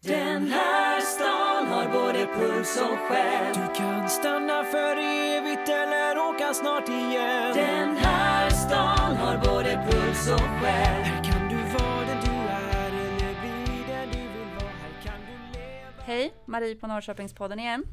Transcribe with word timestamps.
Den 0.00 0.46
här 0.46 1.00
stan 1.00 1.66
har 1.66 1.92
både 1.92 2.26
puls 2.26 2.80
och 2.80 2.98
själ 2.98 3.54
Du 3.54 3.74
kan 3.74 4.08
stanna 4.08 4.64
för 4.64 4.96
evigt 4.96 5.68
eller 5.68 6.18
åka 6.18 6.54
snart 6.54 6.88
igen. 6.88 7.54
Den 7.54 7.96
här 7.96 8.50
stan 8.50 9.16
har 9.16 9.38
både 9.38 9.86
puls 9.90 10.28
och 10.30 10.40
själ 10.40 11.02
Här 11.02 11.24
kan 11.24 11.48
du 11.48 11.56
vara 11.56 12.06
den 12.06 12.20
du 12.24 12.30
är 12.30 12.88
eller 12.88 13.40
bli 13.40 13.84
den 13.88 14.08
du 14.12 14.38
vill 14.38 14.48
vara. 14.54 14.70
Här 14.82 15.02
kan 15.02 15.20
du 15.20 15.58
leva. 15.58 16.02
Hej, 16.04 16.34
Marie 16.44 16.74
på 16.76 16.86
Norrköpingspodden 16.86 17.58
igen. 17.60 17.84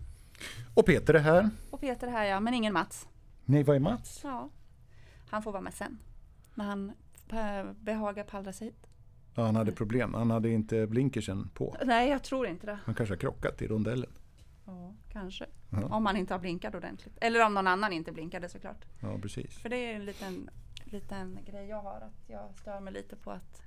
Och 0.74 0.86
Peter 0.86 1.14
är 1.14 1.20
här. 1.20 1.50
Och 1.72 1.82
Peter 1.82 2.08
här 2.08 2.26
ja, 2.26 2.40
men 2.40 2.54
ingen 2.54 2.74
Mats. 2.74 3.08
Nej, 3.46 3.64
vad 3.64 3.76
är 3.76 3.80
Mats? 3.80 4.20
Ja, 4.24 4.50
han 5.30 5.44
får 5.44 5.52
vara 5.52 5.62
med 5.62 5.74
sen. 5.74 6.00
När 6.56 6.66
han 6.66 6.92
eh, 7.30 7.72
behagar 7.80 8.24
pallra 8.24 8.54
sig 8.54 8.68
hit. 8.68 8.88
Ja, 9.36 9.46
han 9.46 9.56
hade 9.56 9.72
problem. 9.72 10.14
Han 10.14 10.32
hade 10.32 10.50
inte 10.50 10.88
blinkersen 10.88 11.50
på. 11.54 11.78
Nej, 11.86 12.10
jag 12.10 12.24
tror 12.24 12.48
inte 12.48 12.66
det. 12.66 12.80
Han 12.86 12.96
kanske 12.96 13.14
har 13.16 13.20
krockat 13.20 13.62
i 13.62 13.68
rondellen. 13.68 14.10
Ja, 14.66 14.94
kanske. 15.12 15.46
Ja. 15.70 15.86
Om 15.96 16.06
han 16.06 16.18
inte 16.18 16.34
har 16.34 16.40
blinkat 16.40 16.76
ordentligt. 16.76 17.18
Eller 17.22 17.46
om 17.46 17.54
någon 17.54 17.68
annan 17.68 17.94
inte 17.94 18.12
blinkade 18.12 18.50
såklart. 18.50 18.86
Ja, 19.02 19.18
precis. 19.22 19.58
För 19.58 19.70
det 19.70 19.78
är 19.92 19.96
en 19.96 20.06
liten, 20.06 20.50
liten 20.86 21.40
grej 21.46 21.68
jag 21.68 21.82
har. 21.82 22.02
Att 22.02 22.30
jag 22.30 22.56
stör 22.56 22.80
mig 22.80 22.94
lite 22.94 23.16
på 23.16 23.32
att 23.32 23.62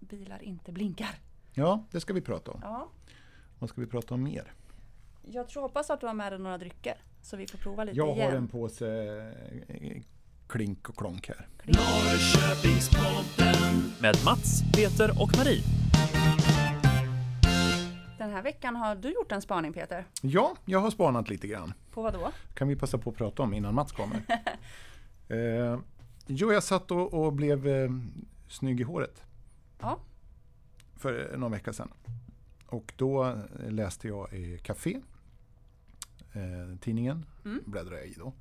bilar 0.00 0.42
inte 0.42 0.72
blinkar. 0.72 1.18
Ja, 1.54 1.84
det 1.90 2.00
ska 2.00 2.12
vi 2.12 2.20
prata 2.20 2.50
om. 2.50 2.60
Ja. 2.62 2.88
Vad 3.58 3.70
ska 3.70 3.80
vi 3.80 3.86
prata 3.86 4.14
om 4.14 4.22
mer? 4.22 4.52
Jag 5.22 5.48
tror, 5.48 5.62
hoppas 5.62 5.90
att 5.90 6.00
du 6.00 6.06
har 6.06 6.14
med 6.14 6.32
dig 6.32 6.38
några 6.38 6.58
drycker. 6.58 6.94
Så 7.22 7.36
vi 7.36 7.46
får 7.46 7.58
prova 7.58 7.84
lite 7.84 7.96
Jag 7.98 8.16
igen. 8.16 8.30
har 8.30 8.38
en 8.38 8.48
påse 8.48 8.88
eh, 9.68 10.02
klink 10.48 10.88
och 10.88 10.96
klonk 10.96 11.28
här. 11.28 11.46
med 14.00 14.16
Mats, 14.24 14.62
Peter 14.74 15.22
och 15.22 15.36
Marie. 15.36 15.62
Den 18.18 18.30
här 18.30 18.42
veckan 18.42 18.76
har 18.76 18.94
du 18.96 19.08
gjort 19.12 19.32
en 19.32 19.42
spaning 19.42 19.72
Peter. 19.72 20.04
Ja, 20.20 20.56
jag 20.64 20.80
har 20.80 20.90
spanat 20.90 21.28
lite 21.28 21.46
grann. 21.46 21.72
På 21.92 22.02
vad 22.02 22.12
då? 22.12 22.32
kan 22.54 22.68
vi 22.68 22.76
passa 22.76 22.98
på 22.98 23.10
att 23.10 23.16
prata 23.16 23.42
om 23.42 23.54
innan 23.54 23.74
Mats 23.74 23.92
kommer. 23.92 24.22
eh, 25.28 25.78
jo, 26.26 26.52
jag 26.52 26.62
satt 26.62 26.90
och, 26.90 27.14
och 27.14 27.32
blev 27.32 27.66
eh, 27.68 27.90
snygg 28.48 28.80
i 28.80 28.82
håret 28.82 29.22
Ja. 29.80 29.98
för 30.96 31.36
någon 31.36 31.52
vecka 31.52 31.72
sedan. 31.72 31.88
Och 32.66 32.92
då 32.96 33.24
eh, 33.26 33.70
läste 33.70 34.08
jag 34.08 34.32
i 34.32 34.58
Café, 34.58 35.00
eh, 36.32 36.78
tidningen, 36.80 37.26
Mm. 37.44 37.60
bläddrade 37.66 37.96
jag 37.98 38.06
i 38.06 38.14
då. 38.14 38.32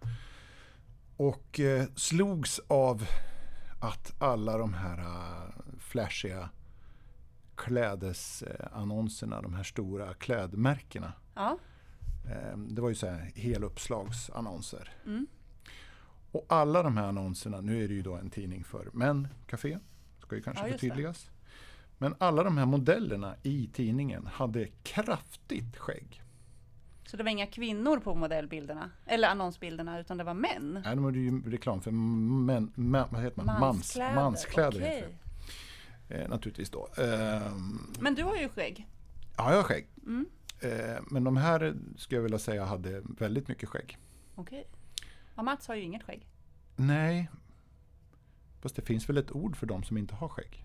Och 1.18 1.60
eh, 1.60 1.86
slogs 1.96 2.60
av 2.68 3.08
att 3.80 4.14
alla 4.22 4.58
de 4.58 4.74
här 4.74 4.98
eh, 5.00 5.50
flashiga 5.80 6.50
klädesannonserna, 7.56 9.42
de 9.42 9.54
här 9.54 9.64
stora 9.64 10.14
klädmärkena. 10.14 11.14
Ja. 11.36 11.58
Eh, 12.26 12.58
Det 12.58 12.82
var 12.82 12.90
ju 12.90 12.96
så 12.96 13.08
här 13.08 13.32
heluppslagsannonser. 13.36 14.94
Mm. 15.06 15.28
Och 16.32 16.46
alla 16.50 16.84
de 16.84 16.98
här 16.98 17.08
annonserna, 17.08 17.62
nu 17.62 17.84
är 17.84 17.88
det 17.88 17.94
ju 17.94 18.02
då 18.02 18.14
en 18.16 18.30
tidning 18.30 18.64
för 18.64 18.90
män, 18.94 19.28
Café, 19.48 19.80
ska 20.20 20.36
ju 20.36 20.42
kanske 20.42 20.64
Ja, 20.64 20.68
just 20.68 20.82
det. 20.82 20.88
förtydligas. 20.88 21.30
Men 21.98 22.16
alla 22.18 22.44
de 22.44 22.58
här 22.58 22.66
modellerna 22.66 23.36
i 23.44 23.70
tidningen 23.74 24.26
hade 24.28 24.68
kraftigt 24.84 25.78
skägg. 25.78 26.22
Så 27.06 27.18
det 27.18 27.24
var 27.24 27.30
inga 27.32 27.48
kvinnor 27.48 27.98
på 28.00 28.16
modellbilderna? 28.16 28.92
Eller 29.06 29.28
annonsbilderna, 29.28 30.00
utan 30.00 30.18
det 30.18 30.24
var 30.24 30.34
män? 30.34 30.82
Nej, 30.86 30.96
de 30.96 31.04
hade 31.06 31.20
ju 31.20 31.42
reklam 31.52 31.82
för 31.82 31.92
män, 31.92 32.72
män, 32.76 33.08
vad 33.12 33.22
heter 33.24 33.44
man? 33.44 33.60
Mans, 33.60 33.98
manskläder. 34.16 34.78
okej. 34.80 34.96
Heter 34.96 35.08
det. 36.08 36.22
Eh, 36.24 36.30
naturligtvis 36.30 36.70
då. 36.70 36.88
Ehm, 36.98 37.94
Men 38.00 38.16
du 38.16 38.24
har 38.24 38.36
ju 38.36 38.50
skägg. 38.50 38.88
ja, 39.38 39.50
jag 39.50 39.58
har 39.58 39.64
skägg. 39.64 39.88
Mm. 40.06 40.26
Eh, 40.62 41.02
men 41.12 41.24
de 41.24 41.38
här 41.38 41.76
skulle 41.98 42.18
jag 42.18 42.24
vilja 42.24 42.40
säga 42.40 42.66
hade 42.66 43.02
väldigt 43.20 43.48
mycket 43.48 43.70
skägg. 43.70 43.98
Okej. 44.36 44.68
Ja, 45.36 45.44
Mats 45.44 45.68
har 45.68 45.76
ju 45.76 45.82
inget 45.82 46.04
skägg. 46.04 46.28
Nej, 46.76 47.30
fast 48.62 48.76
det 48.76 48.82
finns 48.82 49.10
väl 49.10 49.18
ett 49.18 49.32
ord 49.32 49.56
för 49.56 49.66
de 49.66 49.84
som 49.84 49.98
inte 49.98 50.16
har 50.16 50.30
skägg? 50.30 50.64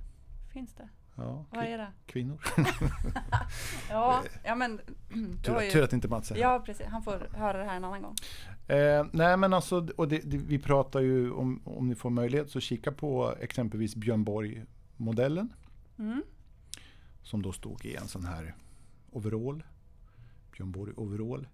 Finns 0.53 0.75
det? 0.75 0.89
Ja, 1.21 1.45
Vad 1.51 1.65
är 1.65 1.79
det? 1.79 1.93
kvinnor. 2.07 2.41
Ja, 3.91 4.23
ja 4.45 4.55
men... 4.55 4.81
Tur, 5.45 5.53
har 5.53 5.61
tur 5.61 5.79
ju... 5.79 5.85
att 5.85 5.93
inte 5.93 6.09
Mats 6.09 6.31
är 6.31 6.35
här. 6.35 6.43
Ja, 6.43 6.63
precis. 6.67 6.87
Han 6.87 7.03
får 7.03 7.29
höra 7.35 7.59
det 7.59 7.65
här 7.65 7.77
en 7.77 7.85
annan 7.85 8.03
gång. 8.03 8.15
Eh, 8.69 9.07
nej 9.13 9.37
men 9.37 9.55
alltså, 9.55 9.89
och 9.97 10.09
det, 10.09 10.19
det, 10.19 10.37
vi 10.37 10.59
pratar 10.59 11.01
ju 11.01 11.31
om, 11.33 11.63
om 11.65 11.89
ni 11.89 11.95
får 11.95 12.11
möjlighet 12.11 12.51
så 12.51 12.61
kika 12.61 12.93
på 12.93 13.35
exempelvis 13.41 13.95
Björn 13.97 14.25
Borg-modellen. 14.25 15.53
Mm. 15.99 16.23
Som 17.23 17.43
då 17.43 17.53
stod 17.53 17.85
i 17.85 17.95
en 17.97 18.09
sån 18.09 18.25
här 18.25 18.55
overall. 19.11 19.63
Björn 20.57 20.73
Borg 20.73 20.93
overall. 20.97 21.49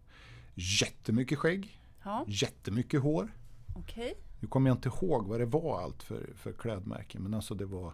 Jättemycket 0.55 1.39
skägg, 1.39 1.81
Ja, 2.05 2.25
jättemycket 2.29 3.03
hår. 3.03 3.29
okej. 3.77 4.15
Nu 4.41 4.49
kommer 4.49 4.71
jag 4.71 4.77
inte 4.77 4.89
ihåg 4.89 5.27
vad 5.27 5.41
det 5.41 5.47
var 5.47 5.83
allt 5.83 6.03
för, 6.03 6.31
för 6.37 6.53
klädmärken 6.53 7.23
men 7.23 7.35
alltså 7.35 7.55
det 7.55 7.67
var 7.67 7.93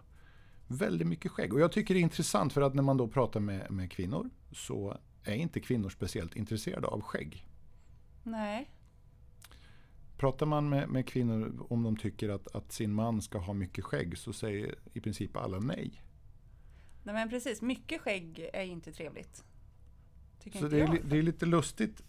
väldigt 0.77 1.07
mycket 1.07 1.31
skägg. 1.31 1.53
Och 1.53 1.59
jag 1.59 1.71
tycker 1.71 1.93
det 1.93 1.99
är 1.99 2.01
intressant 2.01 2.53
för 2.53 2.61
att 2.61 2.73
när 2.73 2.83
man 2.83 2.97
då 2.97 3.07
pratar 3.07 3.39
med, 3.39 3.71
med 3.71 3.91
kvinnor 3.91 4.29
så 4.51 4.97
är 5.23 5.35
inte 5.35 5.59
kvinnor 5.59 5.89
speciellt 5.89 6.35
intresserade 6.35 6.87
av 6.87 7.01
skägg. 7.01 7.47
Nej. 8.23 8.69
Pratar 10.17 10.45
man 10.45 10.69
med, 10.69 10.89
med 10.89 11.07
kvinnor 11.07 11.65
om 11.69 11.83
de 11.83 11.97
tycker 11.97 12.29
att, 12.29 12.55
att 12.55 12.71
sin 12.71 12.93
man 12.93 13.21
ska 13.21 13.37
ha 13.37 13.53
mycket 13.53 13.85
skägg 13.85 14.17
så 14.17 14.33
säger 14.33 14.75
i 14.93 14.99
princip 14.99 15.37
alla 15.37 15.59
nej. 15.59 16.03
Nej, 17.03 17.15
men 17.15 17.29
precis. 17.29 17.61
Mycket 17.61 18.01
skägg 18.01 18.49
är 18.53 18.63
inte 18.63 18.91
trevligt. 18.91 19.43
Tycker 20.39 20.59
Så 20.59 20.65
inte 20.65 20.75
det 20.75 20.83
är, 20.83 20.87
jag. 20.87 21.05
det 21.05 21.17
är 21.17 21.21
lite 21.21 21.45
lustigt 21.45 22.03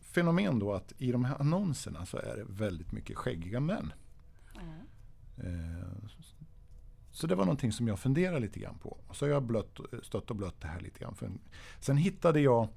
fenomen 0.00 0.58
då 0.58 0.72
att 0.72 0.92
i 0.98 1.12
de 1.12 1.24
här 1.24 1.40
annonserna 1.40 2.06
så 2.06 2.16
är 2.16 2.36
det 2.36 2.44
väldigt 2.48 2.92
mycket 2.92 3.16
skäggiga 3.16 3.60
män. 3.60 3.92
Ja. 4.54 4.60
Eh, 5.44 6.08
Så 7.12 7.26
det 7.26 7.34
var 7.34 7.44
någonting 7.44 7.72
som 7.72 7.88
jag 7.88 7.98
funderade 7.98 8.40
lite 8.40 8.60
grann 8.60 8.78
på. 8.78 8.98
Och 9.08 9.16
så 9.16 9.24
har 9.24 9.30
jag 9.30 9.42
blött, 9.42 9.80
stött 10.02 10.30
och 10.30 10.36
blött 10.36 10.60
det 10.60 10.66
här 10.68 10.80
lite 10.80 11.00
grann. 11.00 11.38
Sen 11.80 11.96
hittade 11.96 12.40
jag 12.40 12.68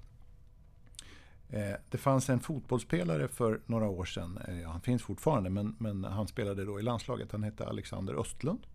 eh, 1.50 1.76
det 1.90 1.98
fanns 1.98 2.30
en 2.30 2.40
fotbollsspelare 2.40 3.28
för 3.28 3.62
några 3.66 3.88
år 3.90 4.06
sedan, 4.06 4.40
eh, 4.48 4.62
ja, 4.62 4.70
han 4.70 4.82
finns 4.82 5.04
fortfarande, 5.04 5.50
men, 5.50 5.76
men 5.80 6.04
han 6.04 6.28
spelade 6.28 6.66
då 6.66 6.80
i 6.80 6.84
landslaget. 6.84 7.32
Han 7.32 7.44
hette 7.44 7.68
Alexander 7.68 8.14
Östlund. 8.22 8.68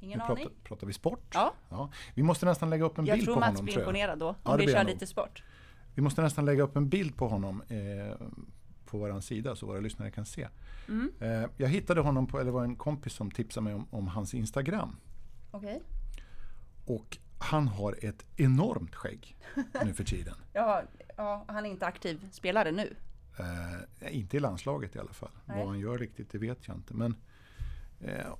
Ingen 0.00 0.18
nu 0.18 0.24
aning. 0.24 0.36
pratar, 0.36 0.52
pratar 0.64 0.86
vi 0.86 0.92
sport. 0.92 1.34
Ja, 1.70 1.90
Vi 2.14 2.22
måste 2.22 2.46
nästan 2.46 2.70
lägga 2.70 2.84
upp 2.84 2.98
en 2.98 3.06
jag 3.06 3.16
bild 3.18 3.28
på 3.28 3.34
Mats 3.40 3.46
honom. 3.48 3.64
blir 3.64 3.74
tror 3.74 3.84
jag. 3.84 3.88
imponerad 3.90 4.18
då. 4.18 4.28
Om 4.28 4.34
Ja, 4.44 4.56
vi 4.56 4.64
blir 4.64 4.74
kör 4.74 4.82
nog. 4.84 4.92
lite 4.92 5.06
sport. 5.06 5.42
Vi 5.94 6.02
måste 6.02 6.22
nästan 6.22 6.44
lägga 6.44 6.62
upp 6.62 6.76
en 6.76 6.88
bild 6.88 7.16
på 7.16 7.28
honom 7.28 7.62
eh, 7.68 8.16
på 8.90 8.98
vår 8.98 9.20
sida 9.20 9.56
så 9.56 9.66
våra 9.66 9.80
lyssnare 9.80 10.10
kan 10.10 10.26
se. 10.26 10.48
Mm. 10.88 11.12
Eh, 11.20 11.50
jag 11.56 11.68
hittade 11.68 12.00
honom 12.00 12.26
på, 12.26 12.40
eller 12.40 12.50
var 12.50 12.64
en 12.64 12.76
kompis 12.76 13.12
som 13.12 13.30
tipsade 13.30 13.64
mig 13.64 13.74
om, 13.74 13.86
om 13.90 14.08
hans 14.08 14.34
Instagram. 14.34 14.96
Okej. 15.50 15.82
Och 16.84 17.18
han 17.38 17.68
har 17.68 17.98
ett 18.02 18.26
enormt 18.36 18.94
skägg 18.94 19.36
nu 19.84 19.94
för 19.94 20.04
tiden. 20.04 20.34
Ja, 20.52 20.82
ja, 21.16 21.44
han 21.48 21.66
är 21.66 21.70
inte 21.70 21.86
aktiv 21.86 22.28
spelare 22.30 22.72
nu. 22.72 22.96
Eh, 23.38 24.16
inte 24.18 24.36
i 24.36 24.40
landslaget 24.40 24.96
i 24.96 24.98
alla 24.98 25.12
fall. 25.12 25.30
Nej. 25.44 25.58
Vad 25.58 25.66
han 25.66 25.78
gör 25.78 25.98
riktigt, 25.98 26.30
det 26.30 26.38
vet 26.38 26.68
jag 26.68 26.76
inte. 26.76 26.94
Men, 26.94 27.16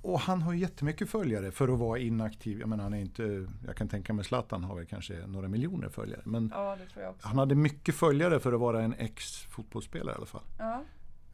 och 0.01 0.19
han 0.19 0.41
har 0.41 0.53
ju 0.53 0.59
jättemycket 0.59 1.09
följare 1.09 1.51
för 1.51 1.67
att 1.67 1.79
vara 1.79 1.99
inaktiv. 1.99 2.59
Jag 2.59 2.69
menar, 2.69 2.83
han 2.83 2.93
är 2.93 2.99
inte, 3.01 3.47
jag 3.65 3.75
kan 3.75 3.87
tänka 3.87 4.13
mig 4.13 4.25
Zlatan 4.25 4.63
har 4.63 4.75
väl 4.75 4.85
kanske 4.85 5.27
några 5.27 5.47
miljoner 5.47 5.89
följare. 5.89 6.21
Men 6.25 6.51
Ja, 6.55 6.77
han 7.21 7.37
hade 7.37 7.55
mycket 7.55 7.95
följare 7.95 8.39
för 8.39 8.53
att 8.53 8.59
vara 8.59 8.81
en 8.81 8.93
ex-fotbollsspelare 8.97 10.13
i 10.13 10.17
alla 10.17 10.25
fall. 10.25 10.43
Ja. 10.57 10.83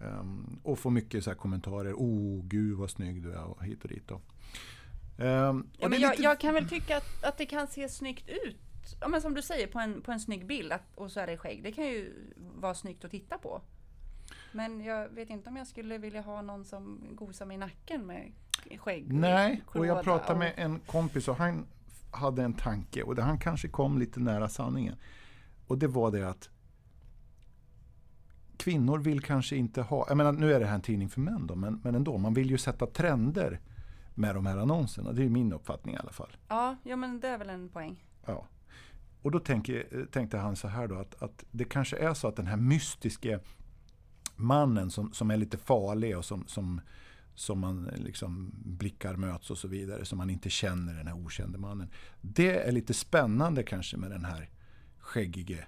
Ehm, 0.02 0.60
och 0.64 0.80
får 0.80 0.92
mycket 0.92 1.24
så 1.24 1.30
här 1.30 1.38
kommentarer. 1.38 1.94
Oh, 1.94 2.44
gud 2.46 2.78
vad 2.78 2.90
snygg 2.90 3.24
du 3.24 3.34
är 3.34 3.44
och 3.44 3.64
hit 3.66 3.84
och 3.84 3.90
dit. 3.90 4.12
Ehm, 4.12 4.18
och 4.18 5.66
Ja, 5.78 5.84
det 5.84 5.90
men 5.90 6.00
jag, 6.02 6.12
lite- 6.12 6.24
jag 6.24 6.40
kan 6.40 6.54
väl 6.54 6.70
tycka 6.70 6.98
att, 6.98 7.24
att 7.24 7.38
det 7.38 7.46
kan 7.46 7.68
se 7.68 7.90
snyggt 7.90 8.30
ut. 8.30 8.58
Ja, 9.02 9.08
men 9.08 9.22
som 9.22 9.34
du 9.34 9.42
säger, 9.42 9.68
på 9.68 9.80
en, 9.80 10.02
på 10.02 10.12
en 10.12 10.20
snygg 10.20 10.46
bild 10.46 10.72
att, 10.72 10.82
och 10.96 11.12
så 11.12 11.20
är 11.20 11.28
det 11.28 11.38
skägg. 11.38 11.64
Det 11.64 11.72
kan 11.72 11.86
ju 11.86 12.14
vara 12.56 12.74
snyggt 12.74 13.06
att 13.06 13.12
titta 13.12 13.38
på. 13.38 13.62
Men 14.56 14.84
jag 14.84 15.10
vet 15.10 15.30
inte 15.30 15.50
om 15.50 15.56
jag 15.56 15.68
skulle 15.68 15.98
vilja 15.98 16.22
ha 16.22 16.42
någon 16.42 16.66
som 16.66 17.02
gosar 17.12 17.46
mig 17.46 17.56
i 17.56 17.58
nacken 17.58 18.06
med 18.06 18.32
skägg. 18.78 19.14
Nej, 19.14 19.62
och 19.66 19.72
klåda 19.72 19.88
jag 19.88 20.04
pratade 20.04 20.34
och- 20.34 20.40
med 20.40 20.54
en 20.56 20.80
kompis 20.80 21.28
och 21.28 21.36
han 21.36 21.66
hade 22.12 22.44
en 22.44 22.54
tanke 22.54 23.04
och 23.04 23.18
han 23.18 23.40
kanske 23.40 23.68
kom 23.68 23.98
lite 23.98 24.20
nära 24.20 24.50
sanningen. 24.50 24.96
Och 25.68 25.78
det 25.78 25.88
var 25.88 26.12
det 26.12 26.30
att 26.30 26.50
kvinnor 28.58 28.98
vill 29.00 29.22
kanske 29.22 29.56
inte 29.56 29.82
ha, 29.82 30.06
jag 30.08 30.18
menar 30.18 30.32
nu 30.32 30.54
är 30.54 30.60
det 30.60 30.66
här 30.66 30.76
en 30.76 30.82
tidning 30.82 31.10
för 31.10 31.22
män 31.22 31.48
då, 31.48 31.56
men, 31.56 31.82
men 31.84 31.96
ändå, 31.96 32.18
man 32.18 32.34
vill 32.34 32.50
ju 32.50 32.58
sätta 32.58 32.88
trender 32.88 33.60
med 34.14 34.36
de 34.36 34.46
här 34.46 34.58
annonserna. 34.58 35.12
Det 35.12 35.24
är 35.24 35.30
min 35.30 35.54
uppfattning 35.54 35.96
i 35.96 35.98
alla 35.98 36.12
fall. 36.12 36.38
Ja, 36.48 36.76
ja, 36.84 36.96
men 36.96 37.20
det 37.20 37.28
är 37.28 37.38
väl 37.38 37.50
en 37.50 37.70
poäng. 37.70 38.04
Ja. 38.26 38.46
Och 39.22 39.32
då 39.32 39.40
tänker, 39.40 40.06
tänkte 40.12 40.38
han 40.38 40.56
så 40.56 40.68
här 40.68 40.88
då 40.88 40.96
att, 40.96 41.22
att 41.24 41.44
det 41.52 41.64
kanske 41.66 41.98
är 41.98 42.14
så 42.14 42.28
att 42.28 42.36
den 42.36 42.48
här 42.48 42.58
mystiske 42.58 43.40
mannen 44.36 44.92
som, 44.92 45.14
som 45.14 45.32
är 45.32 45.38
lite 45.38 45.58
farlig 45.58 46.18
och 46.18 46.26
som, 46.26 46.48
som, 46.48 46.82
som 47.36 47.60
man 47.60 47.84
liksom 47.96 48.52
blickar 48.56 49.16
möts 49.16 49.52
och 49.52 49.58
så 49.58 49.68
vidare. 49.68 50.06
Som 50.06 50.18
man 50.18 50.30
inte 50.30 50.50
känner 50.50 50.94
den 50.94 51.08
här 51.08 51.16
okände 51.26 51.58
mannen. 51.58 51.90
Det 52.22 52.68
är 52.68 52.72
lite 52.72 52.94
spännande 52.94 53.64
kanske 53.64 53.98
med 53.98 54.12
den 54.12 54.26
här 54.26 54.50
skäggige 55.00 55.68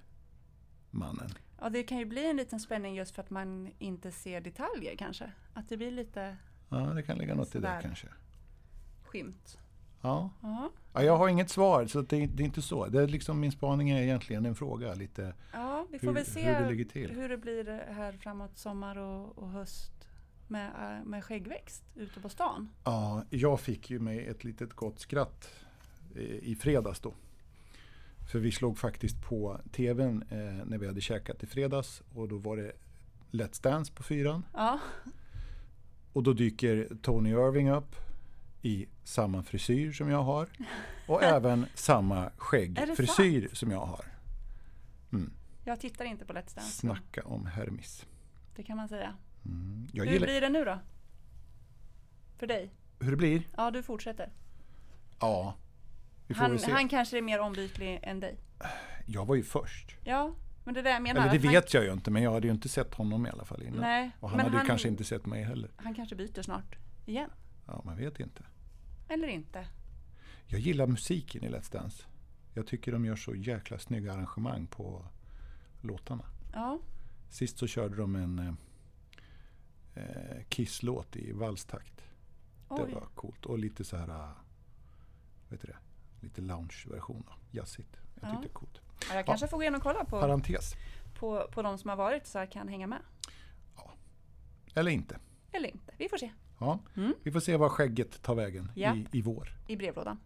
mannen. 0.92 1.30
Ja, 1.62 1.70
det 1.70 1.84
kan 1.84 1.98
ju 1.98 2.06
bli 2.06 2.30
en 2.30 2.38
liten 2.38 2.60
spänning 2.60 2.96
just 2.96 3.16
för 3.16 3.22
att 3.22 3.30
man 3.30 3.72
inte 3.80 4.12
ser 4.12 4.42
detaljer 4.42 4.96
kanske. 4.96 5.32
Att 5.54 5.70
det 5.70 5.78
blir 5.78 5.92
lite 5.92 6.38
Ja, 6.70 6.78
det 6.78 7.04
kan 7.04 7.18
ligga 7.18 7.36
något 7.36 7.56
i 7.56 7.60
det 7.60 7.80
kanske. 7.82 8.08
skymt. 9.04 9.60
Ja. 10.02 10.30
Ja, 10.42 10.72
Ja, 10.94 11.04
jag 11.04 11.18
har 11.18 11.30
inget 11.30 11.50
svar, 11.50 11.86
så 11.88 12.02
det, 12.02 12.24
är- 12.24 12.28
det 12.28 12.44
är 12.44 12.46
inte 12.46 12.62
så. 12.62 12.86
Det 12.86 13.02
är 13.04 13.08
liksom, 13.08 13.40
min 13.40 13.52
spaning 13.52 13.90
är 13.90 14.02
egentligen 14.02 14.46
en 14.46 14.56
fråga. 14.56 14.94
Lite, 14.94 15.34
ja 15.54 15.86
vi 15.92 16.00
får 16.00 16.08
Hur- 16.08 16.14
väl 16.14 16.26
hur 16.26 16.32
se 16.34 16.60
det 16.60 16.70
ligger 16.70 16.86
till. 16.86 17.12
hur 17.12 17.30
det 17.30 17.38
blir 17.38 17.84
här 17.92 18.12
framåt 18.14 18.58
sommar 18.58 18.96
och, 18.98 19.38
och 19.38 19.50
höst 19.50 19.92
med, 20.48 20.68
äh, 21.00 21.06
med 21.06 21.24
skäggväxt 21.24 21.84
ute 21.96 22.20
på 22.20 22.30
stan. 22.30 22.70
ja, 22.84 23.24
jag 23.30 23.60
fick 23.60 23.90
ju 23.90 24.00
mig 24.00 24.28
ett 24.28 24.44
litet 24.44 24.74
gott 24.74 25.00
skratt 25.00 25.50
eh, 26.16 26.22
i 26.22 26.56
fredags 26.62 27.00
då. 27.00 27.14
För 28.32 28.40
vi 28.40 28.52
slog 28.52 28.78
faktiskt 28.78 29.22
på 29.24 29.60
tvn 29.72 30.24
eh, 30.30 30.38
när 30.66 30.78
vi 30.78 30.88
hade 30.88 31.02
käkat 31.02 31.44
i 31.44 31.48
fredags 31.48 32.02
och 32.16 32.28
då 32.28 32.38
var 32.38 32.58
det 32.58 32.72
Let's 33.32 33.64
Dance 33.64 33.94
på 33.94 34.04
fyran. 34.04 34.46
Ja, 34.54 34.80
Och 36.14 36.24
då 36.24 36.34
dyker 36.34 36.88
Tony 37.02 37.30
Irving 37.30 37.70
upp 37.72 37.96
i 38.68 38.90
samma 39.04 39.44
frisyr 39.44 39.92
som 39.92 40.10
jag 40.10 40.24
har. 40.24 40.50
Och 41.08 41.24
även 41.36 41.66
samma 41.74 42.32
skäggfrisyr 42.38 43.50
som 43.54 43.72
jag 43.72 43.86
har. 43.86 44.06
jag 45.64 45.80
tittar 45.80 46.06
inte 46.06 46.26
på 46.26 46.34
Let's 46.34 46.56
Dance. 46.56 46.72
Snacka 46.72 47.22
om 47.26 47.46
Hermes. 47.46 48.06
Det 48.56 48.64
kan 48.64 48.78
man 48.78 48.90
säga. 48.90 49.16
Mm. 49.46 49.88
Hur 49.94 50.06
gillar 50.06 50.28
blir 50.28 50.42
det 50.42 50.50
nu 50.50 50.66
då? 50.66 50.80
För 52.38 52.48
dig? 52.48 52.74
hur 53.00 53.12
det 53.12 53.18
blir. 53.18 53.42
Ja, 53.58 53.72
du 53.72 53.84
fortsätter. 53.84 54.32
Ja, 55.20 55.56
vi 56.28 56.34
får 56.34 56.42
Han, 56.42 56.60
han 56.72 56.90
kanske 56.90 57.18
är 57.18 57.22
mer 57.22 57.40
ombytlig 57.40 58.00
än 58.04 58.20
dig. 58.20 58.38
Jag 59.06 59.26
var 59.26 59.36
ju 59.36 59.44
först. 59.44 59.96
Ja, 60.04 60.36
men 60.64 60.74
det 60.74 60.80
är 60.80 60.84
det 60.84 60.90
jag 60.90 61.02
menar. 61.02 61.22
Eller 61.22 61.32
det 61.32 61.38
att 61.38 61.44
han, 61.44 61.54
vet 61.54 61.74
jag 61.74 61.84
ju 61.84 61.94
inte, 61.94 62.12
men 62.12 62.24
jag 62.24 62.32
hade 62.32 62.48
ju 62.48 62.54
inte 62.54 62.70
sett 62.70 62.94
honom 62.94 63.26
i 63.26 63.30
alla 63.30 63.46
fall 63.46 63.64
innan. 63.64 63.80
Nej, 63.82 64.12
och 64.20 64.30
han 64.30 64.40
hade 64.40 64.52
ju 64.52 64.58
han- 64.58 64.68
kanske 64.68 64.88
inte 64.88 65.04
sett 65.04 65.26
mig 65.26 65.44
heller. 65.44 65.72
Han 65.76 65.96
kanske 65.96 66.16
byter 66.16 66.42
snart. 66.42 66.76
Igen. 67.06 67.30
Ja, 67.68 67.82
man 67.86 67.98
vet 67.98 68.20
inte. 68.20 68.44
Eller 69.10 69.28
inte. 69.28 69.68
Jag 70.48 70.60
gillar 70.60 70.88
musiken 70.88 71.44
i 71.44 71.50
Let's 71.50 71.72
Dance. 71.74 72.04
Jag 72.54 72.68
tycker 72.68 72.92
de 72.92 73.06
gör 73.06 73.16
så 73.16 73.36
jäkla 73.36 73.80
snygga 73.80 74.14
arrangemang 74.14 74.68
på 74.68 75.06
låtarna. 75.82 76.26
Ja, 76.54 76.80
Sist 77.30 77.58
så 77.58 77.68
körde 77.68 77.96
de 77.96 78.16
en 78.16 78.40
eh, 78.40 78.54
eh, 80.04 80.44
Kiss-låt 80.50 81.16
i 81.16 81.32
valstakt. 81.32 82.04
Det 82.70 82.84
oj. 82.84 82.94
var 82.94 83.08
coolt. 83.16 83.46
Och 83.46 83.60
lite 83.60 83.84
så 83.84 83.98
här, 83.98 84.08
eh, 84.10 84.30
vet 85.50 85.62
du 85.62 85.68
det, 85.68 85.78
lite 86.20 86.42
lounge-version. 86.42 87.24
då. 87.28 87.34
Jazzigt. 87.52 87.98
Jag 88.22 88.24
Ja. 88.24 88.30
tyckte 88.32 88.48
det 88.48 88.52
är 88.52 88.54
coolt. 88.54 88.82
Ja, 89.10 89.16
jag 89.16 89.26
kanske 89.26 89.48
får 89.48 89.58
gå 89.58 89.64
in 89.64 89.76
och 89.76 89.82
kolla 89.84 90.06
på, 90.06 90.20
Parentes. 90.22 90.74
på, 91.20 91.48
på 91.52 91.62
de 91.62 91.78
som 91.78 91.90
har 91.90 91.98
varit 91.98 92.28
så 92.28 92.38
jag 92.38 92.52
kan 92.52 92.68
hänga 92.68 92.88
med. 92.88 93.00
Eller 94.74 94.92
inte. 94.92 95.20
Eller 95.52 95.70
inte. 95.70 95.94
Vi 95.98 96.10
får 96.10 96.18
se. 96.18 96.32
Ja. 96.60 96.80
Mm. 96.98 97.14
Vi 97.24 97.32
får 97.32 97.40
se 97.40 97.58
var 97.58 97.70
skägget 97.70 98.22
tar 98.22 98.36
vägen 98.36 98.72
Ja. 98.76 98.96
i, 98.96 99.06
i 99.12 99.22
vår. 99.22 99.50
I 99.68 99.76
brevlådan. 99.78 100.18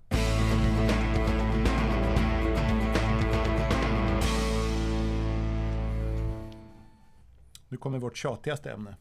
Nu 7.70 7.78
kommer 7.78 8.00
vårt 8.00 8.18
tjatigaste 8.18 8.72
ämne. 8.72 8.96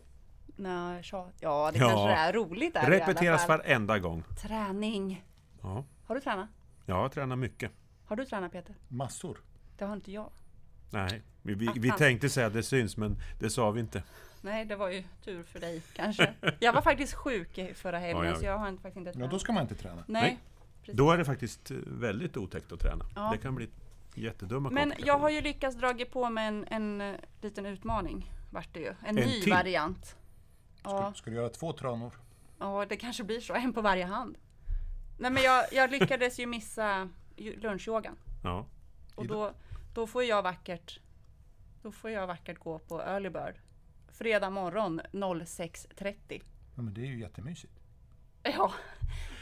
Nej, 0.56 1.02
tjat. 1.02 1.34
Ja, 1.40 1.70
det 1.72 1.78
Ja. 1.78 1.88
kanske 1.88 2.10
är 2.10 2.32
roligt 2.32 2.74
där 2.74 2.92
i 2.92 2.98
Repeteras 2.98 3.48
varenda 3.48 3.98
gång. 3.98 4.24
Träning. 4.42 5.24
Ja, 5.62 5.84
Har 6.04 6.14
du 6.14 6.20
tränat? 6.20 6.48
jag 6.86 7.12
tränar 7.12 7.36
mycket. 7.36 7.70
Har 8.04 8.16
du 8.16 8.24
tränat 8.24 8.52
Peter? 8.52 8.74
Massor. 8.88 9.38
Det 9.78 9.84
har 9.84 9.92
inte 9.94 10.12
jag. 10.12 10.30
Nej, 10.90 11.22
vi, 11.42 11.54
vi, 11.54 11.68
vi 11.76 11.90
tänkte 11.90 12.28
säga 12.28 12.46
att 12.46 12.52
det 12.52 12.62
syns, 12.62 12.96
men 12.96 13.16
det 13.38 13.50
sa 13.50 13.70
vi 13.70 13.80
inte. 13.80 14.02
Nej, 14.40 14.64
det 14.64 14.76
var 14.76 14.88
ju 14.88 15.02
tur 15.24 15.42
för 15.42 15.60
dig 15.60 15.82
kanske. 15.94 16.34
Jag 16.58 16.72
var 16.72 16.82
faktiskt 16.82 17.14
sjuk 17.14 17.58
i 17.58 17.74
förra 17.74 17.98
helgen 17.98 18.24
Ja, 18.24 18.30
jag 18.30 18.38
så 18.38 18.44
jag 18.44 18.58
har 18.58 18.68
inte, 18.68 18.82
faktiskt 18.82 18.96
inte 18.96 19.08
Ja, 19.10 19.12
tränat. 19.14 19.30
då 19.30 19.38
ska 19.38 19.52
man 19.52 19.62
inte 19.62 19.74
träna. 19.74 20.04
Nej. 20.06 20.22
Nej. 20.22 20.38
precis. 20.80 20.96
Då 20.96 21.10
är 21.10 21.18
det 21.18 21.24
faktiskt 21.24 21.70
eh, 21.70 21.76
väldigt 21.86 22.36
otäckt 22.36 22.72
att 22.72 22.80
träna. 22.80 23.04
Ja. 23.14 23.30
Det 23.32 23.38
kan 23.38 23.54
bli 23.54 23.68
jättedumma 24.14 24.70
Men 24.70 24.92
jag 24.98 25.18
har 25.18 25.30
ju 25.30 25.40
lyckats 25.40 25.76
dra 25.76 25.94
på 26.12 26.30
mig 26.30 26.46
en, 26.46 26.64
en 26.70 27.00
eh, 27.00 27.14
liten 27.40 27.66
utmaning. 27.66 28.32
Vart 28.50 28.74
det 28.74 28.80
ju. 28.80 28.88
En, 28.88 28.94
En 29.06 29.14
ny 29.14 29.42
till? 29.42 29.52
variant. 29.52 30.16
Ja, 30.84 31.12
Ska 31.14 31.30
du 31.30 31.36
göra 31.36 31.48
två 31.48 31.72
tranor? 31.72 32.12
ja, 32.58 32.86
det 32.88 32.96
kanske 32.96 33.24
blir 33.24 33.40
så. 33.40 33.54
En 33.54 33.72
på 33.72 33.80
varje 33.80 34.04
hand. 34.04 34.38
Nej 35.18 35.30
men 35.30 35.42
jag, 35.42 35.64
jag 35.72 35.90
lyckades 35.90 36.38
ju 36.40 36.46
missa 36.46 37.08
lunchyogan. 37.36 38.16
Ja. 38.44 38.66
Och 39.14 39.26
då, 39.26 39.52
då 39.94 40.06
får 40.06 40.24
jag 40.24 40.42
vackert 40.42 41.00
Då 41.82 41.92
får 41.92 42.10
jag 42.10 42.26
vackert 42.26 42.58
gå 42.58 42.78
på 42.78 43.02
early 43.02 43.28
bird. 43.30 43.54
Fredag 44.20 44.50
morgon 44.50 45.00
06.30. 45.12 46.14
Ja, 46.74 46.82
men 46.82 46.94
det 46.94 47.00
är 47.00 47.06
ju 47.06 47.20
jättemysigt. 47.20 47.72
Ja. 48.42 48.72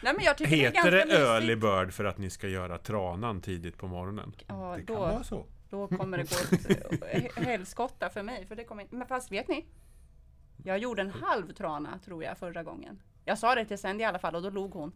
Nej 0.03 0.15
men 0.15 0.25
jag 0.25 0.39
tycker 0.39 0.51
det 0.51 0.57
är 0.57 0.61
Heter 0.61 0.75
ganska 0.75 0.91
det 0.91 1.05
mysigt. 1.05 1.21
early 1.21 1.57
bird 1.57 1.93
för 1.93 2.05
att 2.05 2.19
ni 2.19 2.31
ska 2.31 2.49
göra 2.49 2.79
tranan 2.79 3.41
tidigt 3.41 3.77
på 3.79 3.87
morgonen? 3.89 4.33
Ja, 4.49 4.75
Det 4.77 4.83
kan 4.87 4.97
då, 4.97 5.01
vara 5.01 5.25
så. 5.25 5.47
då 5.71 5.89
kommer 5.89 6.19
det 6.19 6.25
gå 6.31 6.57
åt 6.97 7.03
eh, 7.37 7.45
helskotta 7.45 8.11
för 8.11 8.23
mig. 8.23 8.47
För 8.47 8.57
det 8.57 8.65
kommer 8.65 8.83
inte, 8.83 8.95
men 8.97 9.07
fast 9.07 9.33
vet 9.33 9.49
ni? 9.49 9.67
Jag 10.65 10.79
gjorde 10.79 11.03
en 11.03 11.11
halv 11.11 11.53
trana 11.53 11.99
tror 12.05 12.25
jag 12.25 12.39
förra 12.39 12.63
gången. 12.63 13.03
Jag 13.25 13.39
sa 13.39 13.55
det 13.55 13.65
till 13.65 13.79
Sandy 13.79 14.03
i 14.03 14.07
alla 14.07 14.19
fall 14.19 14.35
och 14.35 14.43
då 14.43 14.51
log 14.51 14.73
hon. 14.75 14.93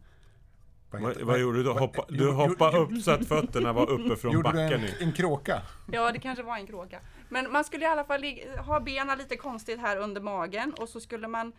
Vad, 1.00 1.17
vad 1.21 1.41
gjorde 1.41 1.59
du 1.59 1.62
då? 1.65 1.73
vad- 1.73 1.81
Hoppa, 1.83 2.05
gjorde- 2.09 2.25
du 2.25 2.31
hoppade 2.33 2.77
gjorde- 2.79 2.94
upp 2.97 3.03
så 3.03 3.11
att 3.11 3.29
fötterna 3.29 3.73
var 3.73 3.91
uppe 3.91 4.17
från 4.17 4.33
Gjorde 4.33 4.49
du 4.49 4.55
backen. 4.55 4.81
en, 4.81 4.85
i. 4.87 4.97
en 5.00 5.12
kråka? 5.12 5.62
Ja, 5.93 6.12
det 6.12 6.19
kanske 6.19 6.43
var 6.44 6.56
en 6.56 6.67
kråka. 6.67 7.00
Men 7.29 7.53
man 7.53 7.65
skulle 7.65 7.85
i 7.85 7.89
alla 7.89 8.05
fall 8.05 8.25
ha 8.67 8.81
benen 8.81 9.19
lite 9.19 9.37
konstigt 9.37 9.81
här 9.81 9.97
under 9.97 10.21
magen 10.21 10.73
och 10.79 10.89
så 10.89 11.00
skulle 11.00 11.29
man 11.29 11.53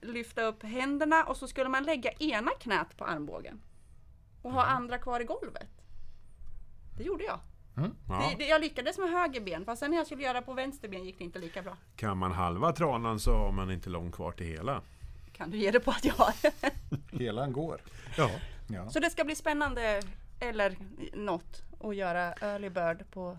lyfta 0.00 0.42
upp 0.42 0.62
händerna 0.62 1.24
och 1.24 1.36
så 1.36 1.48
skulle 1.48 1.68
man 1.68 1.84
lägga 1.84 2.10
ena 2.10 2.50
knät 2.60 2.96
på 2.96 3.04
armbågen. 3.04 3.60
Och 4.42 4.52
ha 4.52 4.62
andra 4.64 4.98
kvar 4.98 5.20
i 5.20 5.24
golvet. 5.24 5.68
Det 6.98 7.04
gjorde 7.04 7.24
jag. 7.24 7.38
Ja. 8.08 8.28
Det, 8.30 8.36
det, 8.44 8.48
jag 8.48 8.60
lyckades 8.60 8.98
med 8.98 9.10
höger 9.10 9.40
ben, 9.40 9.64
fast 9.64 9.80
sen 9.80 9.90
när 9.90 9.96
jag 9.98 10.06
skulle 10.06 10.22
göra 10.22 10.42
på 10.42 10.54
vänster 10.54 10.88
ben 10.88 11.04
gick 11.04 11.18
det 11.18 11.24
inte 11.24 11.38
lika 11.38 11.62
bra. 11.62 11.76
Kan 11.96 12.18
man 12.18 12.32
halva 12.32 12.72
tranan 12.72 13.20
så 13.20 13.32
har 13.36 13.52
man 13.52 13.70
inte 13.70 13.90
långt 13.90 14.14
kvar 14.14 14.32
till 14.32 14.46
hela. 14.46 14.82
Kan 15.32 15.50
du 15.50 15.58
ge 15.58 15.70
det 15.70 15.80
på 15.80 15.90
att 15.90 16.04
jag 16.04 16.14
har? 16.14 16.34
Hela 17.18 17.46
går. 17.46 17.80
Ja. 18.16 18.30
Ja. 18.72 18.90
Så 18.90 19.00
det 19.00 19.10
ska 19.10 19.24
bli 19.24 19.34
spännande, 19.34 20.00
eller 20.40 20.76
något, 21.12 21.62
att 21.80 21.96
göra 21.96 22.32
early 22.32 22.68
bird 22.70 23.04
på 23.10 23.38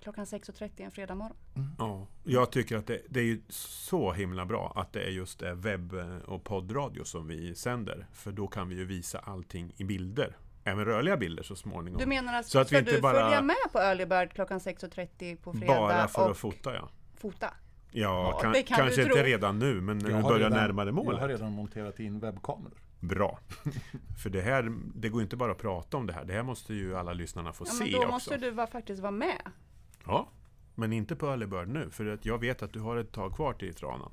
klockan 0.00 0.24
6.30 0.24 0.70
en 0.76 0.90
fredag 0.90 1.14
morgon. 1.14 1.36
ja. 1.78 2.06
Jag 2.24 2.52
tycker 2.52 2.76
att 2.76 2.86
det, 2.86 3.00
det 3.08 3.20
är 3.20 3.24
ju 3.24 3.42
så 3.48 4.12
himla 4.12 4.46
bra 4.46 4.72
att 4.76 4.92
det 4.92 5.00
är 5.04 5.10
just 5.10 5.38
det 5.38 5.54
webb 5.54 5.94
och 6.26 6.44
poddradio 6.44 7.04
som 7.04 7.26
vi 7.26 7.54
sänder. 7.54 8.06
För 8.12 8.32
då 8.32 8.46
kan 8.46 8.68
vi 8.68 8.74
ju 8.74 8.84
visa 8.84 9.18
allting 9.18 9.72
i 9.76 9.84
bilder. 9.84 10.36
Även 10.64 10.84
rörliga 10.84 11.16
bilder 11.16 11.42
så 11.42 11.56
småningom. 11.56 12.00
Du 12.00 12.06
menar 12.06 12.34
att 12.38 12.46
Så 12.46 12.58
att 12.58 12.66
vi 12.66 12.68
ska 12.68 12.78
inte 12.78 12.92
du 12.92 13.00
bara- 13.00 13.12
följa 13.24 13.42
med 13.42 13.56
på 13.72 13.78
early 13.78 14.06
bird 14.06 14.32
klockan 14.32 14.58
6.30 14.60 15.36
på 15.36 15.52
fredag 15.52 15.66
Bara 15.76 16.08
för 16.08 16.24
och 16.24 16.30
att 16.30 16.36
fota 16.36 16.74
ja. 16.74 16.88
fota? 17.16 17.54
Ja, 17.90 18.30
Ja, 18.32 18.38
kan, 18.40 18.52
kan 18.52 18.62
kanske 18.64 19.02
inte 19.02 19.22
redan 19.22 19.58
nu, 19.58 19.80
men 19.80 19.98
när 19.98 20.16
vi 20.16 20.22
börjar 20.22 20.38
redan- 20.38 20.52
närmare 20.52 20.90
Jag 21.12 21.18
har 21.20 21.28
redan 21.28 21.52
monterat 21.52 22.00
in 22.00 22.18
webbkameror. 22.20 22.78
Bra. 23.00 23.38
För 24.22 24.30
det 24.30 24.40
här, 24.40 24.72
det 24.94 25.08
går 25.08 25.22
inte 25.22 25.36
bara 25.36 25.52
att 25.52 25.58
prata 25.58 25.96
om 25.96 26.06
det 26.06 26.12
här. 26.12 26.24
Det 26.24 26.32
här 26.32 26.42
måste 26.42 26.74
ju 26.74 26.96
alla 26.96 27.12
lyssnarna 27.12 27.52
få 27.52 27.64
Ja, 27.66 27.72
men 27.78 27.86
se 27.86 27.92
då 27.92 27.98
också. 27.98 28.10
måste 28.10 28.36
du 28.36 28.50
va, 28.50 28.66
faktiskt 28.66 29.00
vara 29.02 29.10
med. 29.12 29.42
Ja, 30.06 30.28
men 30.74 30.92
inte 30.92 31.16
på 31.16 31.26
early 31.26 31.46
bird 31.46 31.68
nu. 31.68 31.90
För 31.90 32.06
att 32.06 32.24
jag 32.26 32.38
vet 32.38 32.62
att 32.62 32.72
du 32.72 32.80
har 32.80 32.96
ett 32.96 33.12
tag 33.12 33.34
kvar 33.34 33.52
till 33.52 33.74
tranan. 33.74 34.12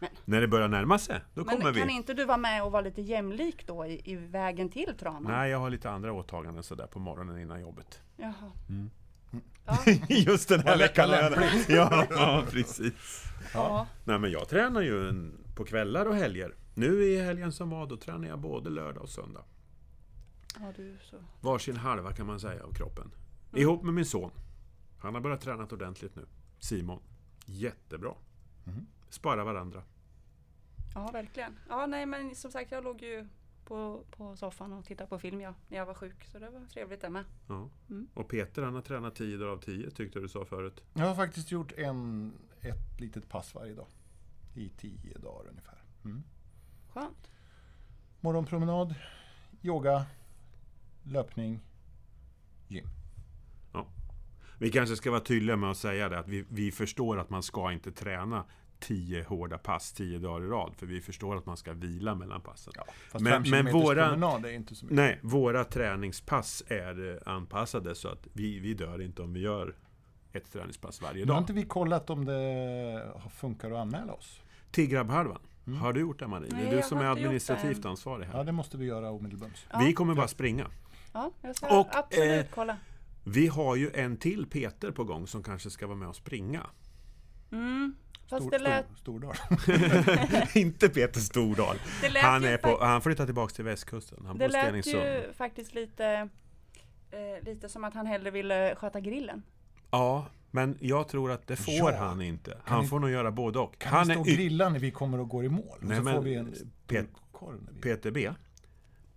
Men- 0.00 0.10
När 0.24 0.40
det 0.40 0.48
börjar 0.48 0.68
närma 0.68 0.98
sig, 0.98 1.20
då 1.34 1.44
Men 1.44 1.56
kommer 1.56 1.72
vi. 1.72 1.80
kan 1.80 1.90
inte 1.90 2.14
du 2.14 2.24
vara 2.24 2.36
med 2.38 2.64
och 2.64 2.72
vara 2.72 2.82
lite 2.82 3.02
jämlik 3.02 3.66
då 3.66 3.86
i, 3.86 4.00
i 4.12 4.16
vägen 4.16 4.68
till 4.68 4.94
tranan? 4.98 5.32
Nej, 5.32 5.50
jag 5.50 5.58
har 5.58 5.70
lite 5.70 5.90
andra 5.90 6.12
åtaganden 6.12 6.62
sådär 6.62 6.86
på 6.86 6.98
morgonen 6.98 7.38
innan 7.38 7.60
jobbet. 7.60 8.00
Jaha. 8.16 8.52
Mm. 8.68 8.90
Ja, 9.66 9.78
Just 10.08 10.48
den 10.48 10.60
här 10.60 10.78
veckan. 10.78 11.10
Ja, 11.68 12.06
ja, 12.10 12.44
precis. 12.50 13.24
ja. 13.54 13.86
Nej, 14.04 14.18
men 14.18 14.30
jag 14.30 14.48
tränar 14.48 14.80
ju 14.80 15.08
en, 15.08 15.44
på 15.54 15.64
kvällar 15.64 16.06
och 16.06 16.14
helger. 16.14 16.54
Nu 16.74 17.04
i 17.04 17.18
helgen 17.20 17.52
som 17.52 17.70
var, 17.70 17.86
då 17.86 17.96
tränar 17.96 18.28
jag 18.28 18.38
både 18.38 18.70
lördag 18.70 19.02
och 19.02 19.08
söndag. 19.08 19.44
ja, 20.60 20.72
du 20.76 20.98
så. 21.02 21.16
Varsin 21.40 21.76
halva 21.76 22.12
kan 22.12 22.26
man 22.26 22.40
säga 22.40 22.64
av 22.64 22.72
kroppen. 22.72 23.10
Mm. 23.50 23.62
Ihop 23.62 23.82
med 23.82 23.94
min 23.94 24.06
son. 24.06 24.30
Han 24.98 25.14
har 25.14 25.20
börjat 25.20 25.40
träna 25.40 25.64
ordentligt 25.64 26.16
nu. 26.16 26.26
Simon. 26.58 27.00
Jättebra. 27.46 28.14
Mhm. 28.64 28.86
Spara 29.08 29.44
varandra. 29.44 29.82
Ja, 30.94 31.10
verkligen. 31.12 31.58
Ja, 31.68 31.86
nej, 31.86 32.06
men 32.06 32.34
som 32.34 32.50
sagt, 32.50 32.72
jag 32.72 32.84
låg 32.84 33.02
ju 33.02 33.28
på, 33.64 34.04
på 34.10 34.36
soffan 34.36 34.72
och 34.72 34.84
tittade 34.84 35.08
på 35.08 35.18
film 35.18 35.40
ja, 35.40 35.54
när 35.68 35.78
jag 35.78 35.86
var 35.86 35.94
sjuk. 35.94 36.24
Så 36.24 36.38
det 36.38 36.50
var 36.50 36.66
trevligt 36.66 37.00
det 37.00 37.10
med. 37.10 37.24
Ja. 37.48 37.68
Mm. 37.90 38.08
Och 38.14 38.28
Peter 38.28 38.62
han 38.62 38.74
har 38.74 38.82
tränat 38.82 39.14
10 39.14 39.36
dagar 39.36 39.52
av 39.52 39.58
10 39.60 39.90
tyckte 39.90 40.20
du 40.20 40.28
sa 40.28 40.44
förut. 40.44 40.82
Jag 40.94 41.06
har 41.06 41.14
faktiskt 41.14 41.50
gjort 41.50 41.72
en, 41.72 42.32
ett 42.60 43.00
litet 43.00 43.28
pass 43.28 43.54
varje 43.54 43.74
dag. 43.74 43.86
I 44.54 44.68
tio 44.68 45.18
dagar 45.18 45.50
ungefär. 45.50 45.82
Mm. 46.04 46.22
Skönt. 46.94 47.30
Morgonpromenad, 48.20 48.94
yoga, 49.62 50.06
löpning, 51.02 51.60
gym. 52.68 52.86
Vi 54.58 54.70
kanske 54.70 54.96
ska 54.96 55.10
vara 55.10 55.20
tydliga 55.20 55.56
med 55.56 55.70
att 55.70 55.76
säga 55.76 56.08
det 56.08 56.18
att 56.18 56.28
vi, 56.28 56.44
vi 56.48 56.72
förstår 56.72 57.18
att 57.18 57.30
man 57.30 57.42
ska 57.42 57.72
inte 57.72 57.92
träna 57.92 58.44
tio 58.80 59.24
hårda 59.24 59.58
pass 59.58 59.92
tio 59.92 60.18
dagar 60.18 60.46
i 60.46 60.48
rad. 60.48 60.74
För 60.76 60.86
vi 60.86 61.00
förstår 61.00 61.36
att 61.36 61.46
man 61.46 61.56
ska 61.56 61.72
vila 61.72 62.14
mellan 62.14 62.40
passen. 62.40 62.72
Ja, 62.76 62.84
fast 63.10 63.24
Men- 63.24 63.50
men 63.50 63.72
våra- 63.72 64.08
promenad 64.08 64.44
är 64.46 64.50
inte 64.52 64.74
så 64.74 64.84
mycket. 64.84 64.96
Nej, 64.96 65.18
våra 65.22 65.64
träningspass 65.64 66.62
är 66.66 67.12
eh, 67.26 67.32
anpassade 67.34 67.94
så 67.94 68.08
att 68.08 68.26
vi, 68.32 68.58
vi 68.58 68.74
dör 68.74 69.02
inte 69.02 69.22
om 69.22 69.32
vi 69.32 69.40
gör 69.40 69.74
ett 70.32 70.52
träningspass 70.52 71.02
varje 71.02 71.14
Nu 71.14 71.20
har 71.20 71.26
dag. 71.26 71.42
inte 71.42 71.52
vi 71.52 71.62
kollat 71.62 72.10
om 72.10 72.24
det 72.24 73.12
funkar 73.30 73.70
att 73.70 73.76
anmäla 73.78 74.12
oss. 74.12 74.40
Till 74.70 74.86
grabbhalvan. 74.86 75.38
Mm. 75.66 75.80
Har 75.80 75.92
du 75.92 76.00
gjort 76.00 76.18
det 76.18 76.26
Marie? 76.26 76.50
Det 76.50 76.56
Nej, 76.56 76.66
är 76.66 76.76
du 76.76 76.82
som 76.82 76.98
är 76.98 77.04
administrativt 77.04 77.82
det 77.82 77.88
ansvarig 77.88 78.28
Ja, 78.32 78.36
här. 78.36 78.44
det 78.44 78.52
måste 78.52 78.76
vi 78.76 78.84
göra 78.86 79.10
omedelbart. 79.10 79.66
Ja. 79.70 79.78
Vi 79.78 79.92
kommer 79.92 80.14
bara 80.14 80.28
springa. 80.28 80.66
Ja, 81.12 81.30
jag 81.42 81.56
ska 81.56 81.80
Och, 81.80 81.96
absolut 81.96 82.44
eh, 82.46 82.50
kolla. 82.54 82.76
Vi 83.24 83.46
har 83.46 83.76
ju 83.76 83.90
en 83.94 84.16
till 84.16 84.46
Peter 84.46 84.90
på 84.90 85.04
gång 85.04 85.26
som 85.26 85.42
kanske 85.42 85.70
ska 85.70 85.86
vara 85.86 85.96
med 85.96 86.08
och 86.08 86.16
springa. 86.16 86.66
Mm. 87.52 87.94
Fast 88.30 88.42
Stor, 88.42 88.50
det 88.50 88.58
lät, 88.58 88.86
stor, 88.86 88.96
Stordal. 88.96 89.36
inte 90.54 90.88
Peter 90.88 91.20
Stordal. 91.20 91.76
det 92.00 92.18
Han, 92.18 92.44
är 92.44 92.56
på, 92.56 92.68
fakt- 92.68 92.82
han 92.82 93.02
flyttar 93.02 93.24
tillbaka 93.26 93.54
till 93.54 93.64
västkusten. 93.64 94.26
Han 94.26 94.38
Det 94.38 94.48
bor 94.48 94.58
i 94.58 94.72
lät 94.72 94.86
ju 94.86 95.32
faktiskt 95.32 95.74
lite, 95.74 96.28
eh, 97.10 97.44
lite 97.44 97.68
som 97.68 97.84
att 97.84 97.94
han 97.94 98.06
hellre 98.06 98.30
ville 98.30 98.74
sköta 98.78 99.00
grillen. 99.00 99.42
Ja, 99.90 100.26
men 100.54 100.76
jag 100.80 101.08
tror 101.08 101.30
att 101.32 101.46
det 101.46 101.56
får 101.56 101.74
Ja. 101.92 101.96
han 101.98 102.22
inte. 102.22 102.50
Kan 102.50 102.60
Han 102.64 102.80
ni- 102.82 102.88
får 102.88 103.00
nog 103.00 103.10
göra 103.10 103.30
både 103.30 103.58
och. 103.58 103.78
Kan 103.78 103.92
Han 103.92 104.06
vi 104.06 104.12
stå 104.14 104.20
och 104.20 104.26
grilla 104.26 104.68
när 104.68 104.78
vi 104.78 104.90
kommer 104.90 105.20
och 105.20 105.28
går 105.28 105.44
i 105.44 105.48
mål? 105.48 105.78
Nej, 105.80 105.96
så 105.96 106.02
men, 106.02 106.14
får 106.14 106.22
vi 106.22 106.34
en 106.34 106.54
Pet- 106.88 107.06
vi- 107.70 107.80
PTB, 107.80 108.30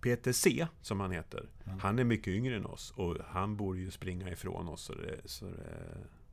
PTC 0.00 0.66
som 0.82 1.00
han 1.00 1.10
heter, 1.10 1.48
Mm. 1.66 1.78
han 1.80 1.98
är 1.98 2.04
mycket 2.04 2.28
yngre 2.28 2.56
än 2.56 2.66
oss 2.66 2.92
och 2.96 3.16
han 3.28 3.56
borde 3.56 3.78
ju 3.78 3.90
springa 3.90 4.30
ifrån 4.30 4.68
oss 4.68 4.80
så 4.82 4.94
det, 4.94 5.20
så 5.24 5.44
det, 5.44 5.52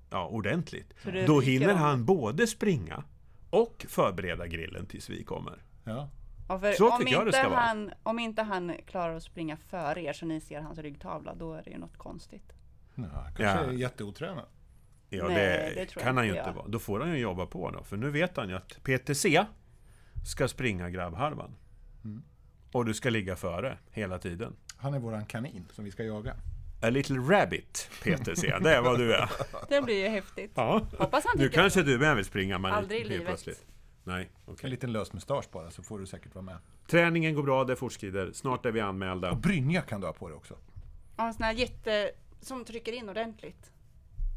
ja, 0.09 0.27
ordentligt. 0.27 0.93
Så 1.03 1.11
det 1.11 1.25
Då 1.25 1.39
hinner 1.39 1.73
han 1.73 2.05
både 2.05 2.47
springa 2.47 3.03
och 3.49 3.85
förbereda 3.89 4.47
grillen 4.47 4.85
tills 4.85 5.09
vi 5.09 5.23
kommer. 5.23 5.63
Ja. 5.83 6.09
Ja, 6.47 6.61
Så 6.77 6.91
om, 6.91 6.99
tycker 6.99 7.11
jag 7.13 7.21
det 7.25 7.27
inte 7.29 7.39
ska 7.39 7.49
vara. 7.49 7.59
han, 7.59 7.91
om 8.03 8.19
inte 8.19 8.41
han 8.41 8.73
klarar 8.87 9.15
att 9.15 9.23
springa 9.23 9.57
före 9.57 10.01
er 10.03 10.13
så 10.13 10.25
ni 10.25 10.41
ser 10.41 10.61
hans 10.61 10.77
ryggtavla, 10.79 11.35
då 11.35 11.53
är 11.53 11.63
det 11.63 11.69
ju 11.71 11.77
något 11.77 11.97
konstigt. 11.97 12.53
Ja, 12.95 13.03
kanske 13.25 13.43
Ja. 13.43 13.49
är 13.63 13.71
jätteotränad. 13.71 14.45
Ja, 15.17 15.27
Nej, 15.27 15.71
det, 15.75 15.85
det 15.95 16.01
kan 16.01 16.17
han 16.17 16.25
ju 16.25 16.31
inte 16.31 16.43
jag. 16.49 16.53
vara. 16.53 16.67
Då 16.67 16.79
får 16.79 16.99
han 16.99 17.09
ju 17.11 17.17
jobba 17.17 17.45
på 17.45 17.71
då. 17.71 17.83
För 17.83 17.97
nu 17.97 18.09
vet 18.09 18.37
han 18.37 18.49
ju 18.49 18.55
att 18.55 18.79
PTC 18.83 19.45
ska 20.25 20.47
springa 20.47 20.89
grabbhalvan. 20.89 21.55
Mm. 22.03 22.23
Och 22.71 22.85
du 22.85 22.93
ska 22.93 23.09
ligga 23.09 23.35
före 23.35 23.77
hela 23.91 24.19
tiden. 24.19 24.55
Han 24.77 24.93
är 24.93 24.99
våran 24.99 25.25
kanin 25.25 25.65
som 25.71 25.85
vi 25.85 25.91
ska 25.91 26.03
jaga. 26.03 26.35
A 26.81 26.89
little 26.89 27.17
rabbit, 27.17 27.89
PTC. 28.03 28.41
Det 28.61 28.75
är 28.75 28.81
vad 28.81 28.99
du 28.99 29.13
är. 29.15 29.29
Det 29.69 29.81
blir 29.81 30.03
ju 30.03 30.07
häftigt. 30.09 30.51
Ja. 30.55 30.81
Hoppas 30.97 31.25
han 31.25 31.33
Nu 31.37 31.49
kanske 31.49 31.83
det. 31.83 31.91
du 31.91 31.99
med 31.99 32.15
vill 32.15 32.25
springa, 32.25 32.57
men 32.59 32.71
Aldrig 32.71 33.01
i 33.01 33.03
livet. 33.03 33.25
plötsligt. 33.27 33.65
Nej, 34.03 34.29
okej. 34.45 34.59
En 34.63 34.69
liten 34.69 34.91
lös 34.91 35.13
mustasch 35.13 35.45
bara 35.51 35.71
så 35.71 35.83
får 35.83 35.99
du 35.99 36.05
säkert 36.05 36.35
vara 36.35 36.45
med. 36.45 36.57
Träningen 36.87 37.35
går 37.35 37.43
bra, 37.43 37.63
det 37.63 37.75
fortskrider. 37.75 38.31
Snart 38.33 38.65
är 38.65 38.71
vi 38.71 38.81
Och 38.81 38.85
anmälda. 38.85 39.35
brynja 39.35 39.81
kan 39.81 40.01
du 40.01 40.07
ha 40.07 40.13
på 40.13 40.27
dig 40.27 40.37
också. 40.37 40.57
Ja, 41.17 41.27
en 41.27 41.33
sån 41.33 41.43
här 41.43 41.53
jätte... 41.53 42.11
Som 42.41 42.65
trycker 42.65 42.91
in 42.91 43.09
ordentligt. 43.09 43.71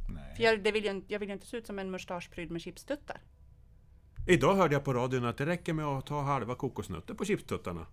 För 0.08 0.14
Nej. 0.14 0.34
jag, 0.38 0.62
det 0.64 0.72
vill 0.72 0.84
ju, 0.84 0.90
inte- 0.90 1.12
jag 1.12 1.18
vill 1.20 1.28
ju 1.28 1.32
inte 1.34 1.46
se 1.46 1.56
ut 1.56 1.66
som 1.66 1.78
en 1.78 1.90
mustaschprydd 1.90 2.50
med 2.50 2.60
chipstuttar. 2.62 3.20
Idag 4.26 4.54
hörde 4.54 4.74
jag 4.74 4.84
på 4.84 4.94
radion 4.94 5.24
att 5.24 5.36
det 5.38 5.46
räcker 5.46 5.72
med 5.72 5.84
att 5.84 6.06
ta 6.06 6.22
halva 6.22 6.54
kokosnötter 6.54 7.14
på 7.14 7.24
chipstuttarna. 7.24 7.86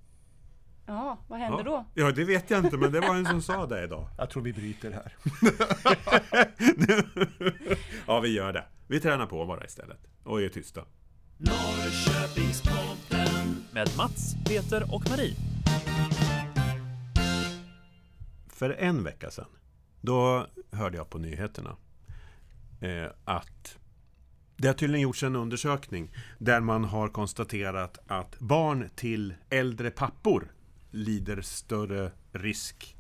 Ja, 0.86 1.17
vad 1.27 1.39
händer 1.39 1.63
Ja. 1.65 1.72
då? 1.72 1.86
ja, 2.01 2.12
det 2.12 2.24
vet 2.24 2.50
jag 2.50 2.65
inte, 2.65 2.77
men 2.77 2.91
det 2.91 3.00
var 3.00 3.15
en 3.15 3.25
som 3.25 3.41
sa 3.41 3.65
det 3.65 3.84
idag. 3.84 4.07
Jag 4.17 4.29
tror 4.29 4.43
vi 4.43 4.53
bryter 4.53 4.91
här. 4.91 5.13
Ja, 8.07 8.19
vi 8.19 8.34
gör 8.34 8.53
det. 8.53 8.65
Vi 8.88 9.00
tränar 9.00 9.25
på 9.25 9.45
bara 9.45 9.65
istället. 9.65 10.00
Och 10.24 10.41
är 10.41 10.50
tysta. 10.50 10.86
Med 13.72 13.89
Mats, 13.98 14.36
Peter 14.48 14.93
och 14.95 15.10
Marie. 15.10 15.36
För 18.48 18.69
en 18.69 19.03
vecka 19.03 19.31
sedan, 19.31 19.45
då 20.01 20.48
hörde 20.72 20.98
jag 20.98 21.10
på 21.10 21.17
nyheterna 21.17 21.75
att 23.23 23.77
det 24.57 24.67
har 24.67 24.73
tydligen 24.73 25.01
gjorts 25.01 25.23
en 25.23 25.35
undersökning 25.35 26.11
där 26.37 26.59
man 26.59 26.83
har 26.83 27.07
konstaterat 27.07 27.97
att 28.07 28.39
barn 28.39 28.89
till 28.95 29.33
äldre 29.49 29.91
pappor 29.91 30.51
lider 30.91 31.41
större 31.41 32.11
risk 32.31 32.95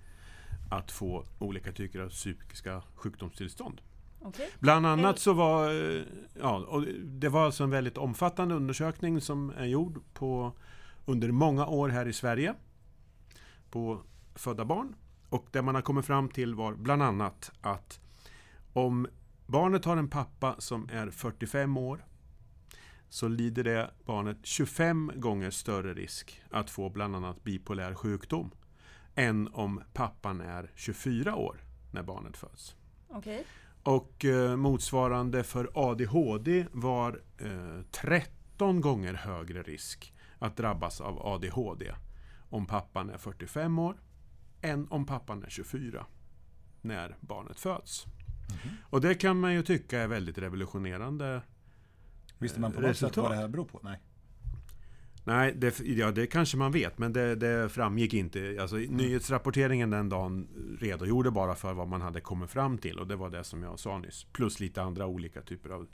att 0.69 0.91
få 0.91 1.25
olika 1.39 1.71
typer 1.71 1.99
av 1.99 2.09
psykiska 2.09 2.81
sjukdomstillstånd. 2.95 3.81
Okej. 4.21 4.49
Bland 4.59 4.85
annat 4.85 5.19
så 5.19 5.33
var 5.33 5.69
eh, 5.69 6.03
ja, 6.39 6.57
och 6.57 6.81
det 7.03 7.29
var 7.29 7.45
alltså 7.45 7.63
en 7.63 7.69
väldigt 7.69 7.97
omfattande 7.97 8.55
undersökning 8.55 9.21
som 9.21 9.49
är 9.57 9.65
gjord 9.65 10.01
på, 10.13 10.53
under 11.05 11.31
många 11.31 11.67
år 11.67 11.89
här 11.89 12.07
i 12.07 12.13
Sverige 12.13 12.53
på 13.69 14.01
födda 14.35 14.65
barn. 14.65 14.95
Och 15.29 15.47
det 15.51 15.61
man 15.61 15.75
har 15.75 15.81
kommit 15.81 16.05
fram 16.05 16.29
till 16.29 16.55
var 16.55 16.73
bland 16.73 17.03
annat 17.03 17.51
att 17.61 17.99
om 18.73 19.07
barnet 19.45 19.85
har 19.85 19.97
en 19.97 20.09
pappa 20.09 20.55
som 20.59 20.89
är 20.91 21.09
45 21.09 21.77
år 21.77 22.05
så 23.09 23.27
lider 23.27 23.63
det 23.63 23.91
barnet 24.05 24.37
25 24.43 25.11
gånger 25.15 25.49
större 25.49 25.93
risk 25.93 26.41
att 26.49 26.69
få 26.69 26.89
bland 26.89 27.15
annat 27.15 27.43
bipolär 27.43 27.93
sjukdom 27.93 28.51
än 29.15 29.47
om 29.47 29.81
pappan 29.93 30.41
är 30.41 30.71
24 30.75 31.35
år 31.35 31.63
när 31.91 32.03
barnet 32.03 32.37
föds. 32.37 32.75
Okej. 33.07 33.45
Och 33.83 34.25
eh, 34.25 34.55
motsvarande 34.55 35.43
för 35.43 35.69
ADHD 35.73 36.65
var 36.71 37.21
eh, 37.37 37.81
13 37.91 38.81
gånger 38.81 39.13
högre 39.13 39.63
risk 39.63 40.13
att 40.39 40.57
drabbas 40.57 41.01
av 41.01 41.27
ADHD 41.27 41.95
om 42.49 42.65
pappan 42.65 43.09
är 43.09 43.17
45 43.17 43.79
år 43.79 44.01
än 44.61 44.87
om 44.89 45.05
pappan 45.05 45.43
är 45.43 45.49
24 45.49 46.05
när 46.81 47.17
barnet 47.19 47.59
föds. 47.59 48.05
Och 48.81 49.01
det 49.01 49.15
kan 49.15 49.39
man 49.39 49.53
ju 49.53 49.63
tycka 49.63 49.99
är 49.99 50.07
väldigt 50.07 50.37
revolutionerande. 50.37 51.41
Visste 52.37 52.59
man 52.59 52.71
på 52.71 52.81
något 52.81 52.87
sätt 52.87 53.03
Resultat. 53.03 53.23
vad 53.23 53.31
det 53.31 53.35
här 53.35 53.47
beror 53.47 53.65
på? 53.65 53.79
Nej. 53.83 53.99
Nej, 55.27 55.53
det, 55.57 55.79
ja, 55.79 56.11
det 56.11 56.27
kanske 56.27 56.57
man 56.57 56.71
vet, 56.71 56.97
men 56.97 57.13
det, 57.13 57.35
det 57.35 57.69
framgick 57.69 58.13
inte. 58.13 58.57
Alltså, 58.61 58.75
Nyhetsrapporteringen 58.75 59.89
den 59.89 60.09
dagen 60.09 60.47
redogjorde 60.79 61.31
bara 61.31 61.55
för 61.55 61.73
vad 61.73 61.87
man 61.87 62.01
hade 62.01 62.21
kommit 62.21 62.49
fram 62.49 62.77
till 62.77 62.99
och 62.99 63.07
det 63.07 63.15
var 63.15 63.29
det 63.29 63.43
som 63.43 63.63
jag 63.63 63.79
sa 63.79 63.97
nyss. 63.97 64.23
Plus 64.23 64.59
lite 64.59 64.81
andra 64.81 65.05
olika 65.05 65.41
typer 65.41 65.69
av, 65.69 65.87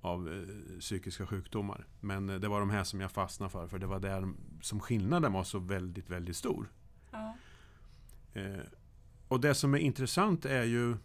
av 0.00 0.32
eh, 0.32 0.78
psykiska 0.80 1.26
sjukdomar. 1.26 1.86
Men 2.00 2.30
eh, 2.30 2.36
det 2.36 2.48
var 2.48 2.60
de 2.60 2.70
här 2.70 2.84
som 2.84 3.00
jag 3.00 3.10
fastnade 3.10 3.50
för, 3.50 3.66
för 3.66 3.78
det 3.78 3.86
var 3.86 4.00
där 4.00 4.32
som 4.60 4.80
skillnaden 4.80 5.32
var 5.32 5.44
så 5.44 5.58
väldigt, 5.58 6.10
väldigt 6.10 6.36
stor. 6.36 6.68
Ja. 7.10 7.36
Eh, 8.32 8.60
och 9.28 9.40
det 9.40 9.54
som 9.54 9.74
är 9.74 9.78
intressant 9.78 10.44
är 10.44 10.64
ju 10.64 10.96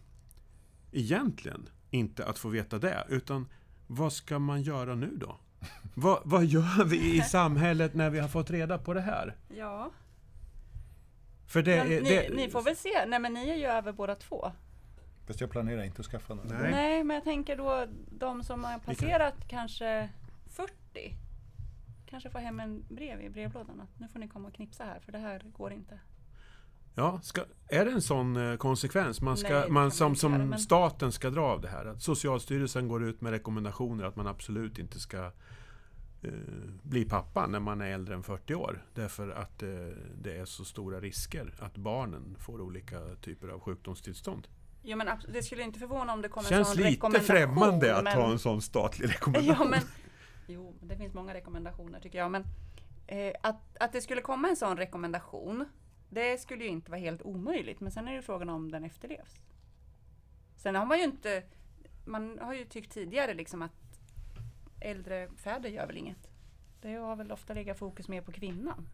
egentligen 0.91 1.70
inte 1.91 2.25
att 2.25 2.39
få 2.39 2.50
veta 2.50 2.79
det, 2.79 3.06
utan 3.10 3.48
vad 3.88 4.13
ska 4.13 4.39
man 4.39 4.62
göra 4.62 4.96
nu 4.96 5.17
då? 5.17 5.38
vad, 5.96 6.22
vad 6.25 6.46
gör 6.46 6.86
vi 6.86 7.15
i 7.17 7.22
samhället 7.29 7.94
när 7.94 8.10
vi 8.10 8.20
har 8.20 8.27
fått 8.27 8.50
reda 8.51 8.77
på 8.77 8.94
det 8.94 9.01
här? 9.01 9.36
ja. 9.56 9.91
För 11.48 11.62
det, 11.62 11.84
Men 11.84 11.91
är- 11.94 12.01
ni, 12.01 12.10
det, 12.10 12.36
ni 12.36 12.50
får 12.50 12.62
väl 12.62 12.75
se. 12.75 13.06
Nej 13.08 13.20
men 13.20 13.34
ni 13.34 13.50
är 13.50 13.56
ju 13.56 13.65
över 13.65 13.91
båda 13.91 14.15
två. 14.15 14.51
Fast 15.27 15.41
jag 15.41 15.50
planerar 15.51 15.84
inte 15.84 16.00
att 16.00 16.06
skaffa 16.06 16.34
någon. 16.36 16.48
Nej. 16.48 16.72
Nej, 16.72 17.03
men 17.03 17.15
jag 17.15 17.24
tänker 17.24 17.58
då 17.58 17.88
de 18.20 18.44
som 18.44 18.63
har 18.63 18.79
passerat 18.79 19.48
kanske 19.48 20.10
40. 20.50 20.72
Kanske 22.10 22.29
får 22.29 22.39
hem 22.39 22.60
en 22.60 22.86
brev 22.89 23.22
i 23.22 23.29
brevlådan 23.29 23.82
att 23.82 24.00
nu 24.00 24.08
får 24.08 24.20
ni 24.20 24.27
komma 24.27 24.48
och 24.48 24.53
knipsa 24.53 24.84
här 24.84 25.00
för 25.00 25.12
det 25.12 25.17
här 25.17 25.39
går 25.58 25.74
inte. 25.74 26.00
Ja, 27.00 27.20
ska, 27.24 27.42
är 27.68 27.86
det 27.86 27.92
en 27.92 28.01
sån 28.01 28.38
eh, 28.51 28.58
konsekvens 28.58 29.22
man 29.22 29.38
ska, 29.38 29.54
Nej, 29.54 29.63
det 29.66 29.70
man, 29.72 29.92
som, 29.92 30.12
inte 30.12 30.25
göra, 30.25 30.38
som 30.39 30.50
men- 30.50 30.60
staten 30.60 31.12
ska 31.12 31.30
dra 31.30 31.42
av 31.42 31.62
det 31.62 31.68
här? 31.68 31.86
Att 31.86 32.01
Socialstyrelsen 32.01 32.88
går 32.88 33.04
ut 33.04 33.22
med 33.22 33.32
rekommendationer 33.32 34.04
att 34.04 34.16
man 34.16 34.27
absolut 34.27 34.80
inte 34.80 35.00
ska 35.00 35.25
eh, 36.22 36.32
bli 36.84 37.06
pappa 37.06 37.48
när 37.48 37.60
man 37.60 37.82
är 37.82 37.86
äldre 37.92 38.16
än 38.16 38.24
40 38.24 38.56
år. 38.56 38.86
Därför 38.94 39.30
att 39.30 39.63
eh, 39.63 39.70
det 40.16 40.38
är 40.38 40.46
så 40.46 40.66
stora 40.66 41.00
risker 41.00 41.54
att 41.60 41.77
barnen 41.77 42.36
får 42.39 42.62
olika 42.62 43.00
typer 43.22 43.48
av 43.48 43.60
sjukdomstillstånd. 43.60 44.48
Jo 44.84 44.98
men 44.98 45.08
det 45.34 45.44
skulle 45.44 45.63
inte 45.63 45.80
förvåna 45.80 46.13
om 46.13 46.22
det 46.22 46.30
kommer 46.30 46.48
en 46.48 46.50
Känns 46.58 46.68
sån 46.68 46.77
lite 46.77 46.89
rekommendation. 46.89 47.36
främmande 47.38 47.96
att 47.96 48.04
men... 48.04 48.18
ha 48.18 48.32
en 48.32 48.39
sån 48.39 48.62
statlig 48.62 49.10
rekommendation. 49.13 49.56
Ja 49.60 49.70
men, 49.70 49.82
jo, 50.48 50.75
det 50.82 50.98
finns 50.98 51.13
många 51.13 51.34
rekommendationer 51.34 52.00
tycker 52.00 52.18
jag. 52.18 52.32
Men 52.32 52.44
eh, 53.08 53.34
att, 53.44 53.77
att 53.80 53.94
det 53.94 54.01
skulle 54.01 54.22
komma 54.22 54.50
en 54.50 54.56
sån 54.56 54.77
rekommendation, 54.77 55.66
det 56.10 56.38
skulle 56.42 56.64
ju 56.64 56.70
inte 56.70 56.92
vara 56.92 57.02
helt 57.02 57.22
omöjligt. 57.22 57.80
Men 57.80 57.92
sen 57.92 58.08
är 58.08 58.16
det 58.16 58.22
frågan 58.22 58.50
om 58.50 58.72
den 58.72 58.84
efterlevs. 58.84 59.44
Sen 60.56 60.76
har 60.76 60.86
man 60.86 60.98
ju 60.98 61.04
inte, 61.04 61.44
man 62.06 62.40
har 62.42 62.54
ju 62.54 62.66
tyckt 62.66 62.92
tidigare 62.92 63.34
liksom 63.34 63.62
att 63.62 63.72
äldre 64.82 65.30
fäder 65.38 65.70
gör 65.70 65.88
väl 65.88 65.98
inget. 65.98 66.30
Det 66.82 66.94
har 66.94 67.16
väl 67.16 67.32
ofta 67.32 67.54
legat 67.54 67.78
fokus 67.78 68.08
mer 68.08 68.22
på 68.22 68.32
kvinnan. 68.32 68.90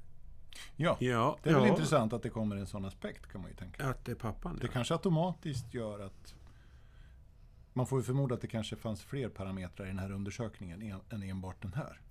Ja, 0.75 0.97
Ja, 0.99 1.37
det 1.43 1.49
är 1.49 1.53
väl 1.53 1.63
ja, 1.63 1.69
intressant 1.69 2.13
att 2.13 2.23
det 2.23 2.29
kommer 2.29 2.55
en 2.55 2.67
sån 2.67 2.85
aspekt 2.85 3.27
kan 3.31 3.41
man 3.41 3.49
ju 3.49 3.55
tänka. 3.55 3.85
Att 3.89 4.05
det 4.05 4.11
är 4.11 4.15
pappan, 4.15 4.57
Det 4.61 4.65
ja. 4.67 4.71
kanske 4.73 4.93
automatiskt 4.93 5.73
gör 5.73 5.99
att 5.99 6.35
man 7.73 7.87
får 7.87 7.99
ju 7.99 8.03
förmoda 8.03 8.35
att 8.35 8.41
det 8.41 8.47
kanske 8.47 8.75
fanns 8.75 9.03
fler 9.03 9.29
parametrar 9.29 9.85
i 9.85 9.89
den 9.89 9.99
här 9.99 10.11
undersökningen 10.11 10.81
en- 10.81 11.01
än 11.09 11.23
enbart 11.23 11.61
den 11.61 11.73
här. 11.73 12.01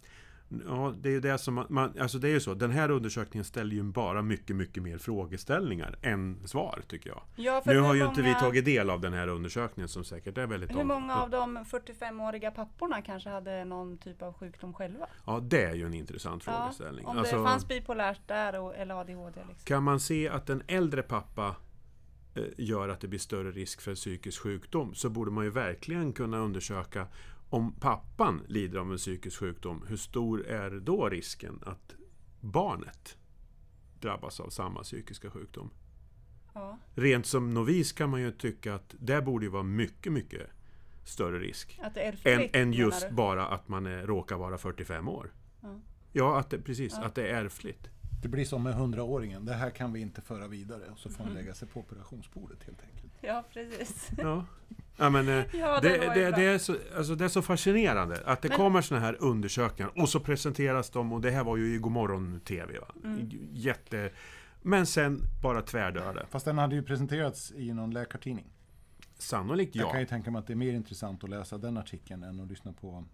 Ja, 0.67 0.95
det 1.01 1.09
är 1.09 1.13
ju 1.13 1.21
det 1.21 1.39
som 1.39 1.55
man, 1.55 1.67
man, 1.71 1.99
alltså 2.01 2.19
det 2.19 2.29
är 2.29 2.33
ju 2.33 2.41
så. 2.41 2.55
Den 2.55 2.71
här 2.71 2.91
undersökningen 2.91 3.45
ställer 3.45 3.75
ju 3.77 3.83
bara 3.83 4.23
mycket, 4.23 4.57
mycket 4.57 4.83
mer 4.83 4.99
frågeställningar 4.99 5.99
än 6.03 6.49
svar, 6.49 6.83
tycker 6.89 7.11
jag. 7.11 7.23
Ja, 7.37 7.63
Nu 7.67 7.79
har 7.81 7.95
ju 7.95 8.05
inte 8.07 8.23
vi 8.23 8.29
många- 8.29 8.41
tagit 8.41 8.65
del 8.65 8.91
av 8.91 9.01
den 9.01 9.13
här 9.13 9.29
undersökningen 9.29 9.89
som 9.89 10.05
säkert 10.05 10.39
är 10.39 10.47
väldigt 10.47 10.71
Hur 10.71 10.85
många 10.85 11.17
av 11.17 11.31
de 11.31 11.59
45-åriga 11.65 12.51
papporna 12.51 13.03
kanske 13.03 13.29
hade 13.31 13.65
någon 13.65 13.99
typ 13.99 14.23
av 14.23 14.33
sjukdom 14.35 14.75
själva? 14.75 15.07
Ja, 15.27 15.41
det 15.41 15.65
är 15.65 15.75
ju 15.75 15.87
en 15.87 15.95
intressant 15.95 16.43
Ja, 16.47 16.53
frågeställning. 16.59 17.07
om 17.07 17.19
Alltså, 17.19 17.37
det 17.37 17.45
fanns 17.45 17.69
bipolärt 17.69 18.21
där 18.29 18.61
och, 18.61 18.77
eller 18.77 18.95
ADHD. 19.01 19.41
Liksom. 19.49 19.65
Kan 19.65 19.83
man 19.83 20.01
se 20.01 20.29
att 20.29 20.51
en 20.51 20.63
äldre 20.67 21.03
pappa 21.03 21.57
eh, 22.35 22.43
gör 22.59 22.89
att 22.89 23.01
det 23.01 23.09
blir 23.09 23.19
större 23.19 23.51
risk 23.51 23.81
för 23.81 23.95
psykisk 23.95 24.43
sjukdom 24.43 24.95
så 24.95 25.11
borde 25.11 25.31
man 25.31 25.45
ju 25.45 25.51
verkligen 25.51 26.13
kunna 26.13 26.39
undersöka 26.39 27.07
om 27.53 27.73
pappan 27.73 28.43
lider 28.49 28.79
av 28.79 28.91
en 28.93 28.97
psykisk 28.99 29.39
sjukdom, 29.39 29.85
hur 29.89 29.97
stor 29.97 30.47
är 30.47 30.71
då 30.71 31.09
risken 31.09 31.63
att 31.67 31.95
barnet 32.41 33.17
drabbas 34.01 34.41
av 34.41 34.49
samma 34.51 34.83
psykiska 34.83 35.31
sjukdom? 35.31 35.71
Ja. 36.55 36.79
Rent 36.95 37.27
som 37.27 37.55
novis 37.55 37.93
kan 37.93 38.11
man 38.11 38.21
ju 38.21 38.31
tycka 38.31 38.75
att 38.75 38.95
det 38.99 39.23
borde 39.23 39.45
ju 39.45 39.51
vara 39.51 39.63
mycket, 39.63 40.13
mycket 40.13 40.51
större 41.05 41.39
risk. 41.39 41.81
Att 41.83 41.95
det 41.95 42.03
är 42.03 42.29
Än, 42.29 42.49
än 42.53 42.73
just 42.73 43.11
bara 43.11 43.47
att 43.47 43.69
man 43.69 43.87
är, 43.87 44.07
råkar 44.07 44.37
vara 44.37 44.59
45 44.59 45.09
år. 45.09 45.33
Ja. 45.61 45.81
Ja, 46.13 46.39
att 46.39 46.51
det, 46.51 46.59
precis. 46.59 46.93
Ja. 46.97 47.05
Att 47.05 47.15
det 47.15 47.29
är 47.29 47.45
ärftligt. 47.45 47.91
Det 48.23 48.29
blir 48.29 48.45
som 48.45 48.63
med 48.63 48.75
hundraåringen, 48.75 49.45
det 49.45 49.55
här 49.55 49.71
kan 49.71 49.93
vi 49.93 50.01
inte 50.01 50.21
föra 50.23 50.47
vidare 50.49 50.83
och 50.93 50.99
så 50.99 51.09
får 51.11 51.21
Mm. 51.21 51.27
han 51.27 51.43
lägga 51.43 51.55
sig 51.55 51.69
på 51.69 51.81
operationsbordet 51.81 52.65
helt 52.65 52.83
enkelt. 52.83 53.13
Ja, 53.21 53.45
precis. 53.53 54.09
Ja. 54.19 54.45
Ja, 54.97 55.11
men, 55.11 55.29
eh, 55.29 55.45
Ja, 55.53 55.81
det, 55.83 55.99
det, 55.99 56.31
det, 56.31 56.45
är 56.45 56.59
så, 56.59 56.77
alltså 56.97 57.15
det 57.15 57.25
är 57.25 57.29
så 57.29 57.43
fascinerande 57.43 58.23
att 58.25 58.43
det 58.43 58.49
Men- 58.49 58.59
kommer 58.59 58.81
såna 58.81 59.01
här 59.01 59.17
undersökningar 59.21 59.93
och 60.01 60.09
så 60.09 60.21
presenteras 60.21 60.91
de 60.91 61.13
och 61.13 61.21
det 61.21 61.31
här 61.31 61.45
var 61.45 61.57
ju 61.57 61.75
i 61.75 61.79
Godmorgon 61.79 62.41
TV. 62.41 62.79
Va? 62.79 62.87
Mm. 63.05 63.31
Jätte... 63.53 64.11
Men 64.63 64.87
sen 64.87 65.21
bara 65.43 65.63
tvärdöde. 65.63 66.27
Fast 66.31 66.45
den 66.45 66.59
hade 66.59 66.75
ju 66.75 66.83
presenterats 66.83 67.53
i 67.57 67.73
någon 67.73 67.91
läkartidning. 67.91 68.47
Sannolikt 69.19 69.75
Jag 69.75 69.85
kan 69.87 69.95
ja. 69.95 70.01
ju 70.01 70.07
tänka 70.07 70.31
mig 70.31 70.39
att 70.39 70.47
det 70.47 70.53
är 70.53 70.57
mer 70.57 70.73
intressant 70.73 71.25
att 71.25 71.31
läsa 71.31 71.59
den 71.59 71.77
artikeln 71.77 72.23
än 72.23 72.41
att 72.41 72.49
lyssna 72.49 72.73
på 72.73 73.05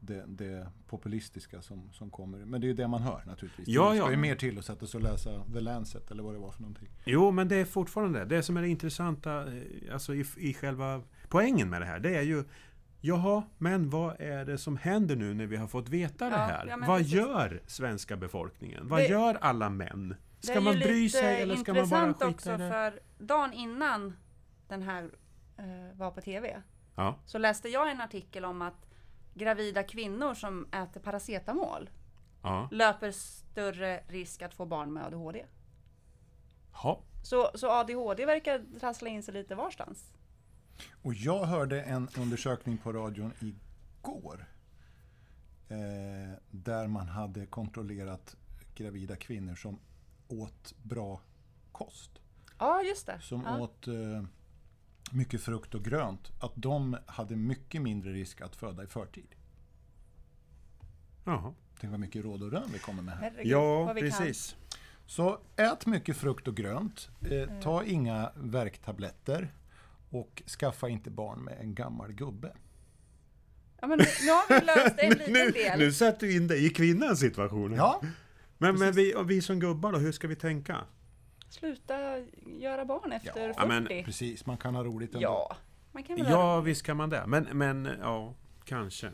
det, 0.00 0.24
det 0.26 0.66
populistiska 0.86 1.62
som, 1.62 1.92
som 1.92 2.10
kommer. 2.10 2.38
Men 2.38 2.60
det 2.60 2.64
är 2.66 2.68
ju 2.68 2.74
det 2.74 2.88
man 2.88 3.02
hör 3.02 3.22
naturligtvis. 3.26 3.68
Ja, 3.68 3.90
det 3.90 3.96
ska 3.96 4.06
ja. 4.06 4.10
ju 4.10 4.16
mer 4.16 4.34
till 4.36 4.58
att 4.58 4.64
sätta 4.64 4.86
sig 4.86 4.98
och 4.98 5.02
läsa 5.04 5.44
The 5.52 5.60
Lancet 5.60 6.10
eller 6.10 6.22
vad 6.22 6.34
det 6.34 6.38
var 6.38 6.50
för 6.52 6.60
någonting. 6.62 6.88
Jo, 7.04 7.30
men 7.30 7.48
det 7.48 7.56
är 7.56 7.64
fortfarande 7.64 8.24
det 8.24 8.42
som 8.42 8.56
är 8.56 8.62
det 8.62 8.68
intressanta 8.68 9.46
eh, 9.56 9.62
alltså 9.92 10.14
i, 10.14 10.24
i 10.36 10.54
själva 10.54 11.02
poängen 11.28 11.70
med 11.70 11.80
det 11.82 11.86
här. 11.86 11.98
Det 12.00 12.16
är 12.16 12.22
ju 12.22 12.44
Jaha, 13.02 13.42
men 13.58 13.90
vad 13.90 14.20
är 14.20 14.44
det 14.44 14.58
som 14.58 14.76
händer 14.76 15.16
nu 15.16 15.34
när 15.34 15.46
vi 15.46 15.56
har 15.56 15.66
fått 15.66 15.88
veta 15.88 16.24
det 16.24 16.30
Ja, 16.36 16.42
här? 16.42 16.66
ja, 16.66 16.76
vad 16.86 16.98
precis. 16.98 17.12
gör 17.14 17.62
svenska 17.66 18.16
befolkningen? 18.16 18.88
Vad 18.88 19.00
Det- 19.00 19.06
gör 19.08 19.34
alla 19.34 19.70
män? 19.70 20.08
Det 20.40 20.46
Ska 20.46 20.56
är 20.56 20.60
man 20.60 20.74
bry 20.74 21.08
sig 21.08 21.42
eller 21.42 21.56
ska 21.56 21.74
man 21.74 21.88
bara 21.88 22.06
intressant 22.06 22.16
skita 22.16 22.28
också 22.28 22.48
i 22.50 22.56
det? 22.56 22.68
för 22.70 23.00
dagen 23.24 23.52
innan 23.52 24.16
den 24.68 24.82
här 24.82 25.10
eh, 25.56 25.64
var 25.98 26.10
på 26.10 26.20
TV 26.20 26.62
Ja, 26.94 27.16
så 27.24 27.38
läste 27.38 27.68
jag 27.68 27.90
en 27.90 28.00
artikel 28.00 28.44
om 28.44 28.62
att 28.62 28.86
gravida 29.34 29.82
kvinnor 29.82 30.34
som 30.34 30.68
äter 30.72 31.00
paracetamol 31.00 31.90
ja. 32.42 32.68
löper 32.70 33.10
större 33.10 34.00
risk 34.08 34.42
att 34.42 34.54
få 34.54 34.66
barn 34.66 34.92
med 34.92 35.04
ADHD. 35.04 35.44
Ha. 36.72 37.02
Så, 37.22 37.50
så 37.54 37.70
ADHD 37.70 38.26
verkar 38.26 38.62
trassla 38.80 39.08
in 39.08 39.22
sig 39.22 39.34
lite 39.34 39.54
varstans. 39.54 40.12
Och 41.02 41.14
jag 41.14 41.44
hörde 41.44 41.82
en 41.82 42.08
undersökning 42.18 42.78
på 42.78 42.92
radion 42.92 43.32
igår. 43.40 44.46
Eh, 45.68 46.36
där 46.50 46.86
man 46.86 47.08
hade 47.08 47.46
kontrollerat 47.46 48.36
gravida 48.74 49.16
kvinnor 49.16 49.54
som 49.54 49.78
åt 50.28 50.74
bra 50.82 51.20
kost. 51.72 52.10
Ja, 52.58 52.82
just 52.82 53.06
det. 53.06 53.20
Som 53.20 53.42
ja. 53.46 53.60
åt 53.60 53.88
eh, 53.88 54.22
mycket 55.12 55.40
frukt 55.42 55.74
och 55.74 55.84
grönt. 55.84 56.32
Att 56.40 56.52
de 56.54 56.96
hade 57.06 57.36
mycket 57.36 57.82
mindre 57.82 58.12
risk 58.12 58.40
att 58.40 58.56
föda 58.56 58.82
i 58.84 58.86
förtid. 58.86 59.34
Jaha. 61.24 61.54
Tänk 61.80 61.90
vad 61.90 62.00
mycket 62.00 62.24
råd 62.24 62.42
och 62.42 62.50
rön 62.50 62.68
vi 62.72 62.78
kommer 62.78 63.02
med 63.02 63.14
här. 63.14 63.20
Herregud, 63.30 63.52
Ja, 63.52 63.94
precis. 63.98 64.56
Så 65.06 65.38
ät 65.56 65.86
mycket 65.86 66.16
frukt 66.16 66.48
och 66.48 66.56
grönt. 66.56 67.08
Eh, 67.30 67.60
ta 67.62 67.84
inga 67.84 68.32
värktabletter. 68.36 69.52
Och 70.10 70.42
skaffa 70.60 70.88
inte 70.88 71.10
barn 71.10 71.44
med 71.44 71.56
en 71.60 71.74
gammal 71.74 72.12
gubbe. 72.12 72.48
Kan. 72.48 72.58
Ja, 73.80 73.86
men 73.86 73.98
nu, 73.98 74.04
nu 74.24 74.30
har 74.30 74.60
vi 74.60 74.66
löst 74.66 74.98
en 74.98 75.10
liten 75.18 75.32
Nu, 75.32 75.50
del. 75.50 75.78
nu 75.78 75.92
sätter 75.92 76.26
du 76.26 76.36
in 76.36 76.46
dig 76.46 76.66
i 76.66 76.70
kvinnans 76.70 77.20
situation. 77.20 77.72
Ja, 77.72 78.00
men 78.58 78.78
men 78.78 78.92
vi, 78.92 79.14
och 79.14 79.30
vi 79.30 79.42
som 79.42 79.60
gubbar 79.60 79.92
då, 79.92 79.98
hur 79.98 80.12
ska 80.12 80.28
vi 80.28 80.36
tänka? 80.36 80.76
Sluta 81.50 82.18
göra 82.46 82.84
barn 82.84 83.12
efter 83.12 83.48
Ja, 83.48 83.54
40. 83.54 83.68
men 83.68 84.04
precis. 84.04 84.46
Man 84.46 84.56
kan 84.56 84.74
ha 84.74 84.84
roligt 84.84 85.14
ändå. 85.14 85.22
Ja, 85.22 85.56
man 85.92 86.02
kan 86.02 86.16
väl 86.16 86.26
ha 86.26 86.32
Ja, 86.32 86.60
visst 86.60 86.82
kan 86.82 86.96
man 86.96 87.10
det. 87.10 87.24
Men, 87.26 87.44
men 87.52 87.88
ja, 88.00 88.34
kanske. 88.64 89.10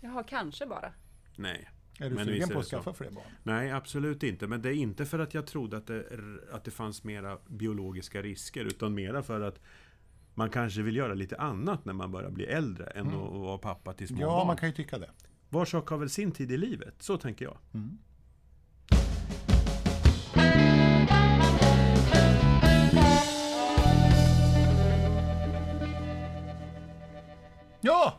Jaha, 0.00 0.22
kanske 0.22 0.66
bara. 0.66 0.92
Nej. 1.36 1.70
Är 2.00 2.10
du 2.10 2.16
Men 2.16 2.24
sugen 2.24 2.48
på 2.48 2.58
att 2.58 2.64
skaffa 2.66 2.92
fler 2.94 3.10
barn? 3.10 3.24
Nej, 3.42 3.70
absolut 3.70 4.22
inte. 4.22 4.46
Men 4.46 4.62
det 4.62 4.68
är 4.68 4.72
inte 4.74 5.06
för 5.06 5.18
att 5.18 5.34
jag 5.34 5.46
trodde 5.46 5.76
att 5.76 5.86
det, 5.86 6.04
att 6.52 6.64
det 6.64 6.70
fanns 6.70 7.04
mera 7.04 7.38
biologiska 7.46 8.22
risker, 8.22 8.64
utan 8.64 8.94
mera 8.94 9.22
för 9.22 9.40
att 9.40 9.60
man 10.34 10.50
kanske 10.50 10.82
vill 10.82 10.96
göra 10.96 11.14
lite 11.14 11.36
annat 11.36 11.84
när 11.84 11.92
man 11.92 12.12
börjar 12.12 12.30
bli 12.30 12.44
äldre 12.44 12.86
än 12.86 13.06
att 13.06 13.12
vara 13.32 13.58
pappa 13.58 13.92
till 13.92 14.08
små 14.08 14.16
Mm. 14.16 14.28
Ja, 14.28 14.36
barn. 14.36 14.46
man 14.46 14.56
kan 14.56 14.68
ju 14.68 14.74
tycka 14.74 14.98
det. 14.98 15.10
Var 15.48 15.64
sak 15.64 15.88
har 15.88 15.96
väl 15.98 16.10
sin 16.10 16.32
tid 16.32 16.52
i 16.52 16.56
livet, 16.56 16.94
så 17.02 17.18
tänker 17.18 17.44
jag. 17.44 17.58
Mm. 17.74 17.98
Ja! 27.86 28.14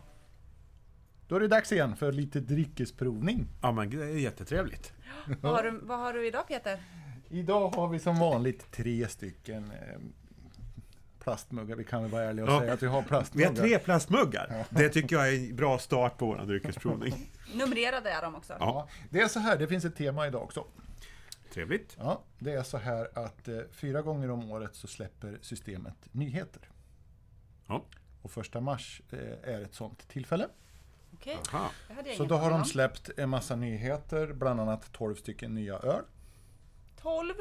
Då 1.28 1.36
är 1.36 1.40
det 1.40 1.48
dags 1.48 1.72
igen 1.72 1.96
för 1.96 2.12
lite 2.12 2.40
dryckesprovning. 2.40 3.48
Ja, 3.62 3.72
men 3.72 3.90
det 3.90 4.04
är 4.04 4.08
jättetrevligt. 4.08 4.94
Vad 5.42 5.52
har, 5.56 5.64
du, 5.64 5.80
vad 5.84 6.00
har 6.00 6.14
du 6.14 6.28
idag 6.28 6.48
Peter? 6.48 6.84
Idag 7.30 7.70
har 7.70 7.88
vi 7.88 8.00
som 8.00 8.20
vanligt 8.20 8.72
tre 8.72 9.08
stycken 9.08 9.72
eh, 9.72 9.98
plastmuggar. 11.20 11.76
Vi 11.76 11.84
kan 11.84 12.02
väl 12.02 12.12
vara 12.12 12.24
ärliga 12.24 12.46
och 12.46 12.52
Ja. 12.52 12.60
säga 12.60 12.74
att 12.74 12.84
vi 12.84 12.88
har 12.88 13.02
Vi 13.02 13.08
plastmuggar. 13.08 13.50
har 13.50 13.56
tre 13.56 13.80
plastmuggar. 13.80 14.66
Det 14.70 14.90
tycker 14.90 15.16
jag 15.16 15.34
är 15.34 15.50
en 15.50 15.56
bra 15.56 15.80
start 15.80 16.18
på 16.18 16.26
vår 16.26 16.38
dryckesprovning. 16.46 17.32
Numrerade 17.54 18.10
är 18.10 18.22
de 18.22 18.36
också. 18.36 18.54
Ja. 18.60 18.60
Ja, 18.60 18.88
det 19.10 19.20
är 19.22 19.28
så 19.28 19.40
här, 19.40 19.58
det 19.58 19.68
finns 19.68 19.86
ett 19.86 19.96
tema 19.96 20.28
idag 20.28 20.44
också. 20.44 20.66
Trevligt. 21.54 21.96
Ja, 22.00 22.22
det 22.40 22.52
är 22.54 22.64
så 22.64 22.78
här 22.78 23.08
att 23.26 23.48
eh, 23.48 23.58
fyra 23.72 24.02
gånger 24.02 24.32
om 24.32 24.52
året 24.52 24.76
så 24.76 24.88
släpper 24.88 25.38
systemet 25.42 25.96
nyheter. 26.12 26.62
Ja. 27.68 27.86
Och 28.28 28.32
första 28.32 28.62
mars 28.62 29.02
eh, 29.12 29.54
är 29.54 29.62
ett 29.62 29.74
sånt 29.74 30.08
tillfälle. 30.08 30.48
Jag 31.90 32.16
Så 32.18 32.26
då 32.26 32.36
har 32.36 32.52
de 32.52 32.66
släppt 32.66 33.10
en 33.18 33.30
massa 33.30 33.56
nyheter, 33.56 34.34
bland 34.34 34.60
annat 34.60 34.92
12 34.92 35.16
stycken 35.16 35.54
nya 35.54 35.78
öl. 35.78 36.04
12. 37.02 37.34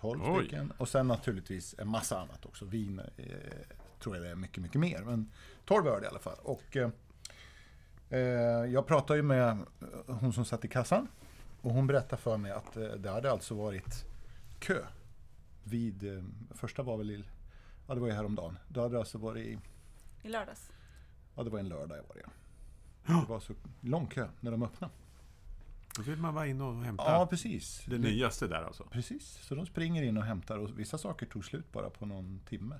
12 0.00 0.20
Oj. 0.24 0.40
stycken. 0.40 0.72
Och 0.78 0.88
sen 0.88 1.08
naturligtvis 1.08 1.74
en 1.78 1.88
massa 1.88 2.20
annat 2.20 2.46
också. 2.46 2.64
Vin 2.64 2.98
eh, 3.16 3.26
tror 4.00 4.16
jag 4.16 4.24
det 4.24 4.30
är 4.30 4.34
mycket, 4.34 4.62
mycket 4.62 4.80
mer. 4.80 5.02
Men 5.04 5.32
12 5.64 5.86
öl 5.86 6.04
i 6.04 6.06
alla 6.06 6.18
fall. 6.18 6.36
Och 6.42 6.76
eh, 6.76 6.90
eh, 8.10 8.20
jag 8.72 8.86
pratade 8.86 9.18
ju 9.18 9.22
med 9.22 9.48
eh, 9.48 10.14
hon 10.20 10.32
som 10.32 10.44
satt 10.44 10.64
i 10.64 10.68
kassan. 10.68 11.08
Och 11.62 11.70
hon 11.70 11.86
berättade 11.86 12.22
för 12.22 12.36
mig 12.36 12.52
att 12.52 12.76
eh, 12.76 12.82
det 12.88 13.10
hade 13.10 13.30
alltså 13.30 13.54
varit 13.54 14.04
kö. 14.58 14.78
Vid, 15.64 16.16
eh, 16.16 16.24
första 16.54 16.82
var 16.82 16.96
väl 16.96 17.10
i, 17.10 17.24
ja 17.88 17.94
det 17.94 18.00
var 18.00 18.08
ju 18.08 18.14
häromdagen. 18.14 18.58
Då 18.68 18.80
hade 18.80 18.94
det 18.94 18.98
alltså 18.98 19.18
varit, 19.18 19.58
i- 20.26 20.28
I 20.28 20.32
lördags. 20.32 20.70
ja 21.36 21.42
det 21.42 21.50
var 21.50 21.58
en 21.58 21.68
lördag 21.68 21.96
var 22.08 22.14
det. 22.16 22.26
Det 23.06 23.26
var 23.28 23.40
så 23.40 23.52
lång 23.80 24.06
kö 24.06 24.28
när 24.40 24.50
de 24.50 24.62
öppnade. 24.62 24.92
Då 25.96 26.02
vill 26.02 26.18
man 26.18 26.34
vara 26.34 26.46
inne 26.46 26.64
och 26.64 26.84
hämta 26.84 27.04
Ja, 27.04 27.26
precis. 27.26 27.82
det 27.86 27.98
nyaste 27.98 28.46
där 28.46 28.62
alltså. 28.62 28.84
Precis, 28.90 29.38
så 29.42 29.54
de 29.54 29.66
springer 29.66 30.02
in 30.02 30.16
och 30.16 30.24
hämtar 30.24 30.58
och 30.58 30.78
vissa 30.78 30.98
saker 30.98 31.26
tog 31.26 31.44
slut 31.44 31.72
bara 31.72 31.90
på 31.90 32.06
någon 32.06 32.40
timme. 32.48 32.74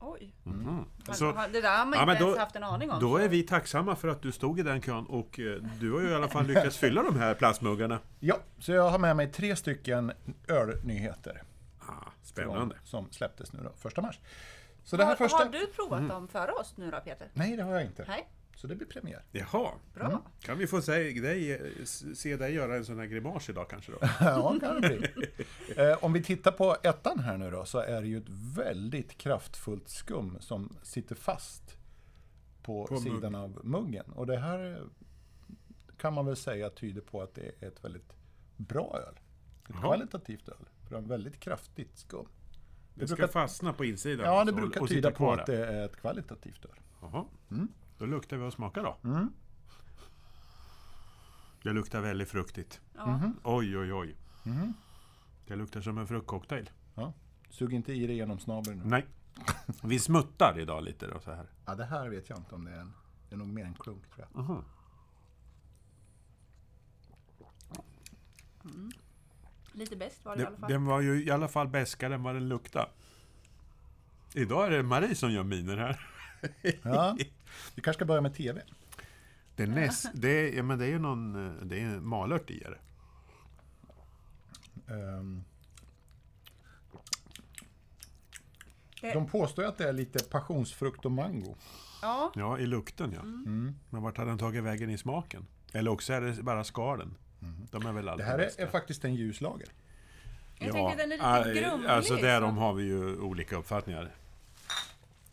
Oj. 0.00 0.32
Mhm. 0.44 0.84
Har- 1.06 1.14
Så, 1.14 1.32
det 1.52 1.60
där 1.60 1.78
har 1.78 1.84
man 1.86 1.94
Ja, 1.94 2.02
inte 2.02 2.06
men 2.12 2.20
då- 2.22 2.26
ens 2.26 2.38
haft 2.38 2.56
en 2.56 2.62
aning 2.64 2.90
om. 2.90 3.00
då 3.00 3.16
är 3.16 3.28
vi 3.28 3.42
tacksamma 3.42 3.96
för 3.96 4.08
att 4.08 4.22
du 4.22 4.32
stod 4.32 4.60
i 4.60 4.62
den 4.62 4.80
kön 4.80 5.06
och 5.06 5.40
eh, 5.40 5.62
du 5.80 5.92
har 5.92 6.00
ju 6.00 6.08
i 6.10 6.14
alla 6.14 6.28
fall 6.28 6.46
lyckats 6.46 6.76
fylla 6.76 7.02
de 7.02 7.16
här 7.18 7.34
plastmuggarna. 7.34 7.98
Ja, 8.20 8.38
så 8.58 8.72
jag 8.72 8.90
har 8.90 8.98
med 8.98 9.16
mig 9.16 9.32
tre 9.32 9.56
stycken 9.56 10.12
ölnyheter. 10.48 11.42
Ah, 11.80 11.84
från- 11.84 12.10
spännande. 12.22 12.76
Som 12.84 13.10
släpptes 13.12 13.52
nu 13.52 13.60
då, 13.64 13.72
första 13.76 14.02
mars. 14.02 14.20
Så 14.84 14.96
det 14.96 15.04
här 15.04 15.10
har, 15.10 15.16
första... 15.16 15.36
har 15.36 15.50
du 15.50 15.66
provat 15.66 16.08
dem 16.08 16.28
före 16.28 16.52
oss 16.52 16.76
nu 16.76 16.90
då 16.90 17.00
Peter? 17.00 17.30
Nej, 17.34 17.56
det 17.56 17.62
har 17.62 17.72
jag 17.72 17.84
inte. 17.84 18.04
Nej. 18.08 18.28
Så 18.56 18.66
det 18.66 18.74
blir 18.74 18.86
premiär. 18.86 19.24
Jaha. 19.32 19.70
Bra. 19.94 20.22
Kan 20.40 20.58
vi 20.58 20.66
få 20.66 20.82
se 20.82 20.92
dig, 20.92 21.86
se 22.14 22.36
dig 22.36 22.54
göra 22.54 22.76
en 22.76 22.84
sån 22.84 22.98
här 22.98 23.06
grimas 23.06 23.48
idag 23.48 23.70
kanske 23.70 23.92
då? 23.92 23.98
ja, 24.20 24.56
kan 24.60 24.80
det 24.80 24.88
bli. 24.88 25.26
Eh, 25.76 26.04
om 26.04 26.12
vi 26.12 26.22
tittar 26.22 26.52
på 26.52 26.76
ettan 26.82 27.18
här 27.18 27.38
nu 27.38 27.50
då, 27.50 27.64
så 27.64 27.78
är 27.78 28.00
det 28.00 28.08
ju 28.08 28.18
ett 28.18 28.28
väldigt 28.56 29.18
kraftfullt 29.18 29.88
skum 29.88 30.36
som 30.40 30.76
sitter 30.82 31.14
fast 31.14 31.76
på, 32.62 32.86
På 32.86 32.94
mugg. 32.94 33.02
sidan 33.02 33.34
av 33.34 33.60
muggen. 33.64 34.12
Och 34.12 34.26
det 34.26 34.38
här 34.38 34.82
kan 35.96 36.14
man 36.14 36.26
väl 36.26 36.36
säga 36.36 36.70
tyder 36.70 37.00
på 37.00 37.22
att 37.22 37.34
det 37.34 37.52
är 37.60 37.68
ett 37.68 37.84
väldigt 37.84 38.12
bra 38.56 39.00
öl. 39.08 39.14
Ett 39.14 39.68
Jaha. 39.68 39.80
kvalitativt 39.80 40.48
öl. 40.48 40.68
För 40.82 40.90
det 40.90 40.96
har 40.96 41.08
väldigt 41.08 41.40
kraftigt 41.40 41.98
skum. 41.98 42.28
Det 42.94 43.06
ska 43.06 43.16
brukar- 43.16 43.32
fastna 43.32 43.72
på 43.72 43.84
insidan. 43.84 44.26
Ja, 44.26 44.32
det 44.32 44.40
alltså, 44.40 44.54
brukar 44.54 44.80
och 44.80 44.88
tyda 44.88 45.08
sitta 45.08 45.18
på 45.18 45.32
att 45.32 45.46
det 45.46 45.66
är 45.66 45.84
ett 45.84 45.96
kvalitativt 45.96 46.64
öl. 46.64 46.70
Jaha. 47.00 47.24
Mm. 47.50 47.68
Då 47.98 48.06
luktar 48.06 48.36
vi 48.36 48.44
och 48.44 48.52
smakar 48.52 48.82
då. 48.82 48.96
Mm. 49.08 49.32
Det 51.62 51.72
luktar 51.72 52.00
väldigt 52.00 52.28
fruktigt. 52.28 52.80
Ja. 52.96 53.06
Mhm. 53.06 53.36
Oj, 53.44 53.78
oj, 53.78 53.92
oj. 53.92 54.16
Mhm. 54.42 54.74
Det 55.46 55.56
luktar 55.56 55.80
som 55.80 55.98
en 55.98 56.06
fruktcocktail. 56.06 56.70
Sug 57.50 57.72
inte 57.72 57.92
i 57.92 58.06
det 58.06 58.12
genom 58.12 58.38
snabeln 58.38 58.78
nu. 58.78 58.84
Nej. 58.84 59.06
Vi 59.82 59.98
smuttar 59.98 60.58
idag 60.58 60.84
lite 60.84 61.06
då 61.06 61.20
så 61.20 61.32
här. 61.32 61.46
Ja, 61.66 61.74
det 61.74 61.84
här 61.84 62.08
vet 62.08 62.28
jag 62.28 62.38
inte 62.38 62.54
om 62.54 62.64
det 62.64 62.70
är 62.70 62.80
en... 62.80 62.92
Det 63.28 63.34
är 63.34 63.38
nog 63.38 63.48
mer 63.48 63.64
en 63.64 63.74
klunk 63.74 64.10
tror 64.10 64.26
jag. 64.32 64.40
Aha. 64.42 64.64
Lite 69.72 69.96
bäst 69.96 70.24
var 70.24 70.36
det 70.36 70.42
i 70.42 70.46
alla 70.46 70.50
Den, 70.50 70.60
fall. 70.60 70.70
den 70.70 70.84
var 70.84 71.00
ju 71.00 71.24
i 71.24 71.30
alla 71.30 71.48
fall 71.48 71.68
bäskare 71.68 72.14
än 72.14 72.22
vad 72.22 72.34
den 72.34 72.48
luktade. 72.48 72.88
Idag 74.34 74.66
är 74.66 74.70
det 74.70 74.82
Marie 74.82 75.14
som 75.14 75.32
gör 75.32 75.42
miner 75.42 75.76
här. 75.76 76.08
Ja, 76.82 77.16
vi 77.74 77.82
kanske 77.82 77.98
ska 77.98 78.04
börja 78.04 78.20
med 78.20 78.34
TV. 78.34 78.62
Det 79.56 79.62
är, 79.62 79.66
näst, 79.66 80.06
det 80.14 80.28
är, 80.28 80.56
ja, 80.56 80.62
men 80.62 80.78
det 80.78 80.84
är 80.84 80.88
ju 80.88 80.98
någon, 80.98 81.46
eh, 81.46 81.64
det 81.64 81.80
är 81.80 81.84
en 81.84 82.06
malört 82.08 82.50
i 82.50 82.58
det. 82.58 82.78
Det- 89.00 89.12
De 89.14 89.26
påstår 89.26 89.64
att 89.64 89.78
det 89.78 89.88
är 89.88 89.92
lite 89.92 90.24
passionsfrukt 90.24 91.04
och 91.04 91.12
mango. 91.12 91.56
Ja, 92.02 92.32
Ja, 92.34 92.58
i 92.58 92.66
lukten 92.66 93.12
ja. 93.12 93.20
Mm. 93.20 93.74
Men 93.90 94.02
vart 94.02 94.18
har 94.18 94.26
den 94.26 94.38
tagit 94.38 94.62
vägen 94.64 94.90
i 94.90 94.98
smaken? 94.98 95.46
Eller 95.72 95.90
också 95.90 96.12
är 96.12 96.20
det 96.20 96.42
bara 96.42 96.64
skalen. 96.64 97.14
De 97.70 97.86
är 97.86 97.92
väl 97.92 98.04
Det 98.04 98.12
alltid 98.12 98.26
här 98.26 98.34
är, 98.34 98.38
bästa. 98.38 98.62
är 98.62 98.66
faktiskt 98.66 99.04
en 99.04 99.14
ljuslager. 99.14 99.68
jag 100.58 100.72
tänker 100.72 100.96
den 100.96 101.12
är 101.12 101.16
lite 101.16 101.26
ah, 101.28 101.44
grumlig. 101.70 101.88
Alltså 101.88 102.16
därom 102.16 102.54
så- 102.54 102.60
har 102.60 102.72
vi 102.74 102.84
ju 102.84 103.16
olika 103.20 103.56
uppfattningar. 103.56 104.10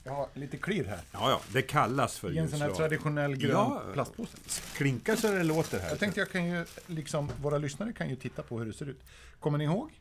Jag 0.03 0.11
har 0.13 0.27
lite 0.33 0.57
klirr 0.57 0.85
här. 0.85 0.99
Ja, 1.11 1.29
ja, 1.29 1.41
det 1.53 1.61
kallas 1.61 2.19
för 2.19 2.31
I 2.31 2.37
en 2.37 2.49
sån 2.49 2.61
här 2.61 2.69
traditionell 2.71 3.35
grön 3.35 3.51
Ja. 3.51 3.81
plastpåse. 3.93 4.37
Klinkar 4.77 5.15
så 5.15 5.27
det 5.31 5.43
låter 5.43 5.79
här. 5.79 5.89
Jag 5.89 5.99
tänkte 5.99 6.19
jag 6.19 6.29
kan 6.31 6.45
ju, 6.45 6.65
liksom, 6.87 7.31
våra 7.41 7.57
lyssnare 7.57 7.93
kan 7.93 8.09
ju 8.09 8.15
titta 8.15 8.43
på 8.43 8.59
hur 8.59 8.65
det 8.65 8.73
ser 8.73 8.85
ut. 8.89 8.99
Kommer 9.39 9.57
ni 9.57 9.63
ihåg 9.63 9.91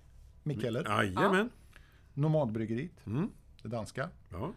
Mikkeller? 0.42 0.85
Jajamän. 0.88 1.51
Nomadbryggeriet, 2.14 3.07
Mm. 3.07 3.31
det 3.62 3.68
danska. 3.68 4.09
Ja. 4.33 4.53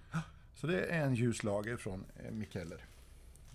Så 0.55 0.67
det 0.67 0.81
är 0.85 1.01
en 1.05 1.15
ljuslager 1.15 1.77
från 1.77 2.05
eh, 2.25 2.31
Mikkeller. 2.31 2.85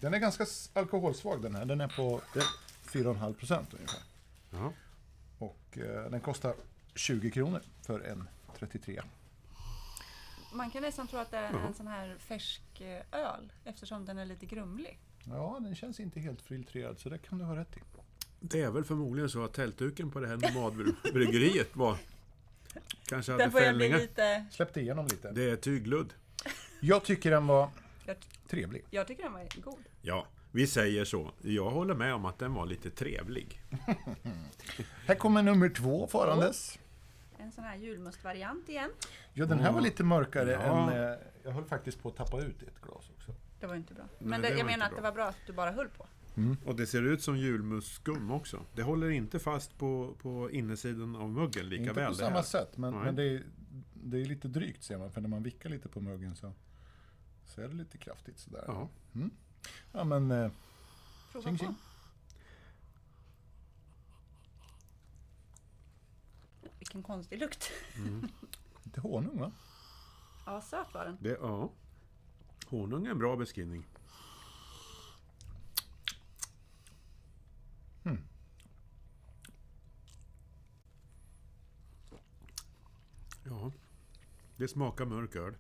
Den 0.01 0.15
är 0.15 0.19
ganska 0.19 0.47
alkoholsvag 0.73 1.43
den 1.43 1.55
här. 1.55 1.65
Den 1.65 1.81
är 1.81 1.89
på 1.89 2.21
4,5 2.91 3.35
procent 3.35 3.75
ungefär. 3.75 4.01
Ja. 4.51 4.73
Och 5.39 5.79
eh, 5.79 6.11
den 6.11 6.21
kostar 6.21 6.55
20 6.95 7.31
kronor 7.31 7.61
för 7.83 8.01
en 8.01 8.29
33. 8.59 9.03
Man 10.53 10.71
kan 10.71 10.83
nästan 10.83 11.07
tro 11.09 11.19
att 11.19 11.31
det 11.31 11.37
är 11.37 11.53
en 11.53 11.75
sån 11.75 11.87
här 11.87 12.17
färsk 12.19 12.81
eh, 12.81 13.03
öl 13.21 13.53
eftersom 13.65 14.05
den 14.05 14.19
är 14.19 14.25
lite 14.27 14.47
grumlig. 14.47 14.99
Ja, 15.25 15.59
den 15.61 15.75
känns 15.75 16.01
inte 16.01 16.21
helt 16.21 16.43
filtrerad 16.43 16.99
så 16.99 17.09
det 17.09 17.19
kan 17.19 17.39
du 17.39 17.45
ha 17.45 17.57
rätt 17.57 17.77
i. 17.77 17.81
Det 18.41 18.63
är 18.63 18.71
väl 18.71 18.85
förmodligen 18.85 19.31
så 19.31 19.45
att 19.45 19.53
tältduken 19.53 20.11
på 20.11 20.21
det 20.21 20.29
här 20.29 20.37
nomadbryggeriet 20.37 21.77
var... 21.77 21.97
Kanske 23.05 23.33
hade 23.33 23.51
fällningar. 23.51 23.99
lite... 23.99 24.47
Släppte 24.51 24.81
igenom 24.81 25.07
lite. 25.07 25.33
Det 25.33 25.51
är 25.51 25.57
tygludd. 25.57 26.13
Jag 26.81 27.05
tycker 27.05 27.31
den 27.31 27.47
var 27.47 27.71
Jag, 28.07 28.17
trevlig. 28.49 28.85
jag 28.91 29.07
tycker 29.07 29.23
den 29.23 29.33
var 29.33 29.49
god. 29.63 29.85
Ja, 30.03 30.27
vi 30.57 30.67
säger 30.67 31.05
så. 31.05 31.31
Jag 31.43 31.71
håller 31.71 31.95
med 31.95 32.15
om 32.15 32.25
att 32.25 32.39
den 32.39 32.55
var 32.55 32.67
lite 32.67 32.91
trevlig. 32.91 33.61
Här 35.07 35.15
kommer 35.15 35.43
nummer 35.43 35.69
två 35.69 36.07
farandes. 36.07 36.79
En 37.39 37.53
sån 37.53 37.65
här 37.65 37.77
julmustvariant 37.77 38.69
igen. 38.69 38.91
Ja, 39.33 39.47
den 39.47 39.61
här 39.61 39.73
var 39.73 39.81
lite 39.81 40.05
mörkare 40.05 40.51
Ja. 40.51 40.91
än... 40.93 41.03
Eh, 41.13 41.19
jag 41.45 41.51
höll 41.53 41.65
faktiskt 41.65 42.03
på 42.03 42.09
att 42.09 42.17
tappa 42.17 42.41
ut 42.41 42.63
ett 42.63 42.81
glas 42.83 43.11
också. 43.17 43.35
Det 43.61 43.67
var 43.67 43.75
inte 43.75 43.95
bra. 43.95 44.05
Nej, 44.19 44.29
Men 44.29 44.41
det 44.41 44.49
det, 44.49 44.55
var 44.55 44.59
jag 44.61 44.71
inte 44.71 44.79
menar 44.79 44.87
att 44.87 44.91
bra. 44.93 44.97
det 45.01 45.03
var 45.03 45.13
bra 45.13 45.25
att 45.29 45.37
du 45.47 45.53
bara 45.53 45.71
höll 45.71 45.89
på. 45.89 46.07
Och 46.65 46.77
det 46.77 46.87
ser 46.87 47.03
ut 47.03 47.23
som 47.23 47.39
julmusskum 47.39 48.31
också. 48.31 48.61
Det 48.75 48.83
håller 48.83 49.11
inte 49.11 49.39
fast 49.39 49.79
på, 49.79 50.15
på 50.23 50.51
insidan 50.51 51.17
av 51.17 51.31
muggen 51.31 51.69
lika 51.69 51.83
Inte 51.83 51.93
väl. 51.93 52.05
på 52.07 52.11
det 52.13 52.19
samma 52.19 52.43
sätt, 52.43 52.77
men, 52.77 52.95
Nej. 52.95 53.05
men 53.05 53.17
det, 53.17 53.23
är, 53.25 53.43
det 53.95 54.21
är 54.21 54.25
lite 54.25 54.49
drygt 54.49 54.83
ser 54.83 54.99
man. 54.99 55.11
För 55.13 55.21
när 55.21 55.29
man 55.29 55.43
vickar 55.43 55.71
lite 55.71 55.89
på 55.89 56.01
muggen 56.01 56.35
så, 56.37 56.53
så 57.45 57.61
är 57.61 57.69
det 57.69 57.75
lite 57.75 57.99
kraftigt 57.99 58.39
sådär. 58.39 58.65
Ja. 58.67 58.89
Mm. 59.15 59.31
Ja, 59.93 60.05
men... 60.05 60.31
Eh, 60.31 60.51
Prova 61.33 61.45
tjing, 61.45 61.59
på. 61.59 61.65
tjing. 61.65 61.75
Vilken 66.79 67.03
konstig 67.03 67.39
lukt. 67.39 67.71
Lite 68.83 69.01
honung 69.01 69.41
va? 69.41 69.53
Ja, 70.47 70.61
söt 70.61 70.95
var 70.95 71.05
den. 71.05 71.17
Det, 71.21 71.39
ja. 71.41 71.71
Honung 72.67 73.07
är 73.07 73.11
en 73.11 73.19
bra 73.19 73.37
beskrivning. 73.37 73.87
Ja, 83.45 83.73
det 84.57 84.69
smakar 84.69 85.05
mörk 85.05 85.37
öl. 85.37 85.55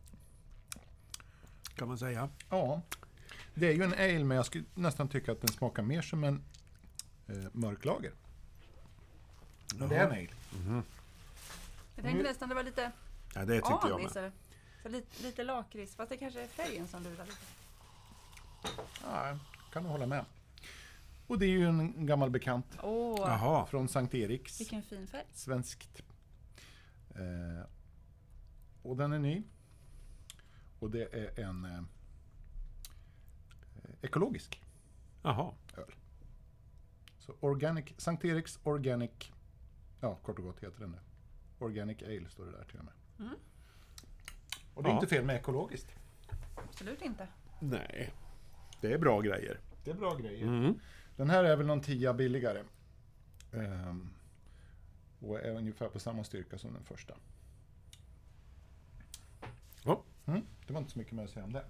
Kan 1.74 1.88
man 1.88 1.98
säga. 1.98 2.28
Ja. 2.50 2.82
Det 3.58 3.66
är 3.68 3.72
ju 3.72 3.82
en 3.82 3.92
ale, 3.92 4.24
men 4.24 4.36
jag 4.36 4.46
skulle 4.46 4.64
nästan 4.74 5.08
tycka 5.08 5.32
att 5.32 5.40
den 5.40 5.48
smakar 5.48 5.82
mer 5.82 6.02
som 6.02 6.24
en 6.24 6.42
eh, 7.28 7.36
mörklager. 7.52 8.12
Men 9.78 9.88
det 9.88 9.96
är 9.96 10.04
en 10.06 10.12
ale. 10.12 10.84
Jag 11.96 12.04
tänkte 12.04 12.22
nästan 12.22 12.48
det 12.48 12.54
var 12.54 12.62
lite 12.62 12.92
Ja, 13.34 13.44
det 13.44 13.54
tyckte 13.54 13.70
jag 13.88 13.92
anis. 14.00 14.14
med. 14.14 14.16
eller? 14.24 14.32
Så 14.82 14.88
lite, 14.88 15.22
lite 15.22 15.44
lakrits. 15.44 15.96
Fast 15.96 16.10
det 16.10 16.16
kanske 16.16 16.42
är 16.42 16.46
färgen 16.46 16.88
som 16.88 17.02
lurar 17.02 17.24
lite. 17.26 17.36
Ja, 19.02 19.38
kan 19.72 19.82
du 19.82 19.88
hålla 19.88 20.06
med. 20.06 20.24
Och 21.26 21.38
det 21.38 21.46
är 21.46 21.50
ju 21.50 21.66
en 21.68 22.06
gammal 22.06 22.30
bekant 22.30 22.66
Åh, 22.82 23.16
Jaha, 23.20 23.66
från 23.66 23.88
Sankt 23.88 24.14
Eriks. 24.14 24.60
vilken 24.60 24.82
fin 24.82 25.06
färg. 25.06 25.24
Svenskt. 25.34 26.02
Eh, 27.10 27.66
och 28.82 28.96
den 28.96 29.12
är 29.12 29.18
ny. 29.18 29.42
Och 30.78 30.90
det 30.90 31.02
är 31.14 31.40
en 31.40 31.64
eh, 31.64 31.82
ekologisk 34.02 34.62
jaha. 35.22 35.52
öl. 35.76 35.94
Så 37.18 37.34
Organic, 37.40 37.84
Sankt 37.96 38.24
Eriks 38.24 38.58
Organic, 38.62 39.32
ja 40.00 40.14
kort 40.14 40.38
och 40.38 40.44
gott 40.44 40.60
heter 40.62 40.80
den 40.80 40.92
det. 40.92 41.00
Organic 41.58 42.02
Ale 42.02 42.28
står 42.28 42.46
det 42.46 42.52
där 42.52 42.64
till 42.64 42.78
och 42.78 42.84
med. 42.84 42.94
Mm. 43.18 43.34
Och 44.74 44.82
det 44.82 44.88
är 44.88 44.92
Ja. 44.92 44.96
inte 45.00 45.06
fel 45.14 45.24
med 45.24 45.36
ekologiskt. 45.36 45.94
Absolut 46.54 47.02
inte. 47.02 47.28
Nej, 47.60 48.12
det 48.80 48.92
är 48.92 48.98
bra 48.98 49.20
grejer. 49.20 49.60
Det 49.84 49.90
är 49.90 49.94
bra 49.94 50.14
grejer. 50.14 50.46
Mm. 50.46 50.78
Den 51.16 51.30
här 51.30 51.44
är 51.44 51.56
väl 51.56 51.66
någon 51.66 51.80
tia 51.80 52.14
billigare. 52.14 52.62
Ehm, 53.52 54.10
och 55.20 55.40
är 55.40 55.54
ungefär 55.54 55.88
på 55.88 55.98
samma 55.98 56.24
styrka 56.24 56.58
som 56.58 56.72
den 56.72 56.84
första. 56.84 57.14
Ja, 59.84 60.02
Mm, 60.26 60.42
det 60.66 60.72
var 60.72 60.80
inte 60.80 60.92
så 60.92 60.98
mycket 60.98 61.12
mer 61.14 61.24
att 61.24 61.30
säga 61.30 61.44
om 61.44 61.52
det. 61.52 61.64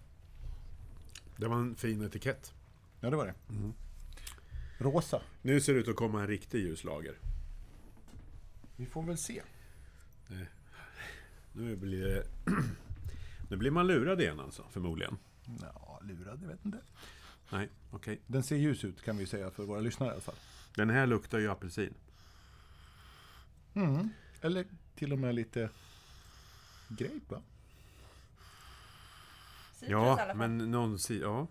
Det 1.36 1.48
var 1.48 1.56
en 1.56 1.76
fin 1.76 2.02
etikett. 2.02 2.54
Ja, 3.00 3.10
det 3.10 3.16
var 3.16 3.26
det. 3.26 3.34
Mm. 3.48 3.72
Rosa. 4.78 5.22
Nu 5.42 5.60
ser 5.60 5.74
det 5.74 5.80
ut 5.80 5.88
att 5.88 5.96
komma 5.96 6.20
en 6.20 6.26
riktig 6.26 6.58
ljuslager. 6.58 7.18
Vi 8.76 8.86
får 8.86 9.02
väl 9.02 9.18
se. 9.18 9.42
Nu 11.52 11.76
blir 11.76 12.04
det... 12.04 12.26
Nu 13.48 13.56
blir 13.56 13.70
man 13.70 13.86
lurad 13.86 14.20
igen 14.20 14.40
alltså, 14.40 14.64
förmodligen. 14.70 15.18
Ja, 15.62 16.00
lurad, 16.02 16.38
jag 16.42 16.48
vet 16.48 16.64
inte. 16.64 16.78
Nej, 17.50 17.68
okej. 17.90 18.20
Den 18.26 18.42
ser 18.42 18.56
ljus 18.56 18.84
ut 18.84 19.02
kan 19.02 19.16
vi 19.16 19.26
säga 19.26 19.50
för 19.50 19.64
våra 19.64 19.80
lyssnare 19.80 20.08
i 20.10 20.12
alla 20.12 20.20
fall. 20.20 20.34
Den 20.74 20.90
här 20.90 21.06
luktar 21.06 21.38
ju 21.38 21.50
apelsin. 21.50 21.94
Mm. 23.74 24.08
Eller 24.40 24.66
till 24.94 25.12
och 25.12 25.18
med 25.18 25.34
lite 25.34 25.70
grape 26.88 27.20
va? 27.28 27.42
Citrus 29.76 29.90
i 29.90 29.94
alla 29.94 30.06
Ja, 30.06 30.16
fall. 30.16 30.36
men 30.36 30.58
någon 30.70 30.98
si... 30.98 31.20
Ja. 31.20 31.46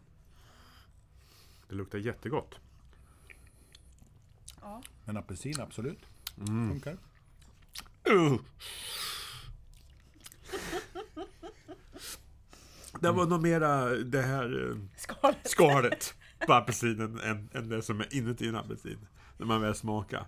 Det 1.70 1.76
luktar 1.76 1.98
jättegott. 1.98 2.60
Ja. 4.62 4.82
Men 5.06 5.18
apelsin, 5.18 5.62
absolut. 5.62 6.00
Mm. 6.38 6.70
Funkar. 6.70 6.98
Uh. 8.10 8.40
Det 13.00 13.12
var 13.12 13.26
nog 13.26 13.42
mera 13.42 13.90
det 13.90 14.22
här 14.22 14.70
eh, 14.72 14.78
Skalet. 14.96 15.48
skalet 15.50 16.14
på 16.48 16.54
apelsinen 16.54 17.20
än, 17.20 17.50
än 17.54 17.70
det 17.70 17.82
som 17.82 18.00
är 18.00 18.16
inuti 18.16 18.48
en 18.48 18.56
apelsin. 18.56 19.08
När 19.38 19.46
man 19.46 19.62
väl 19.62 19.76
smakar. 19.76 20.26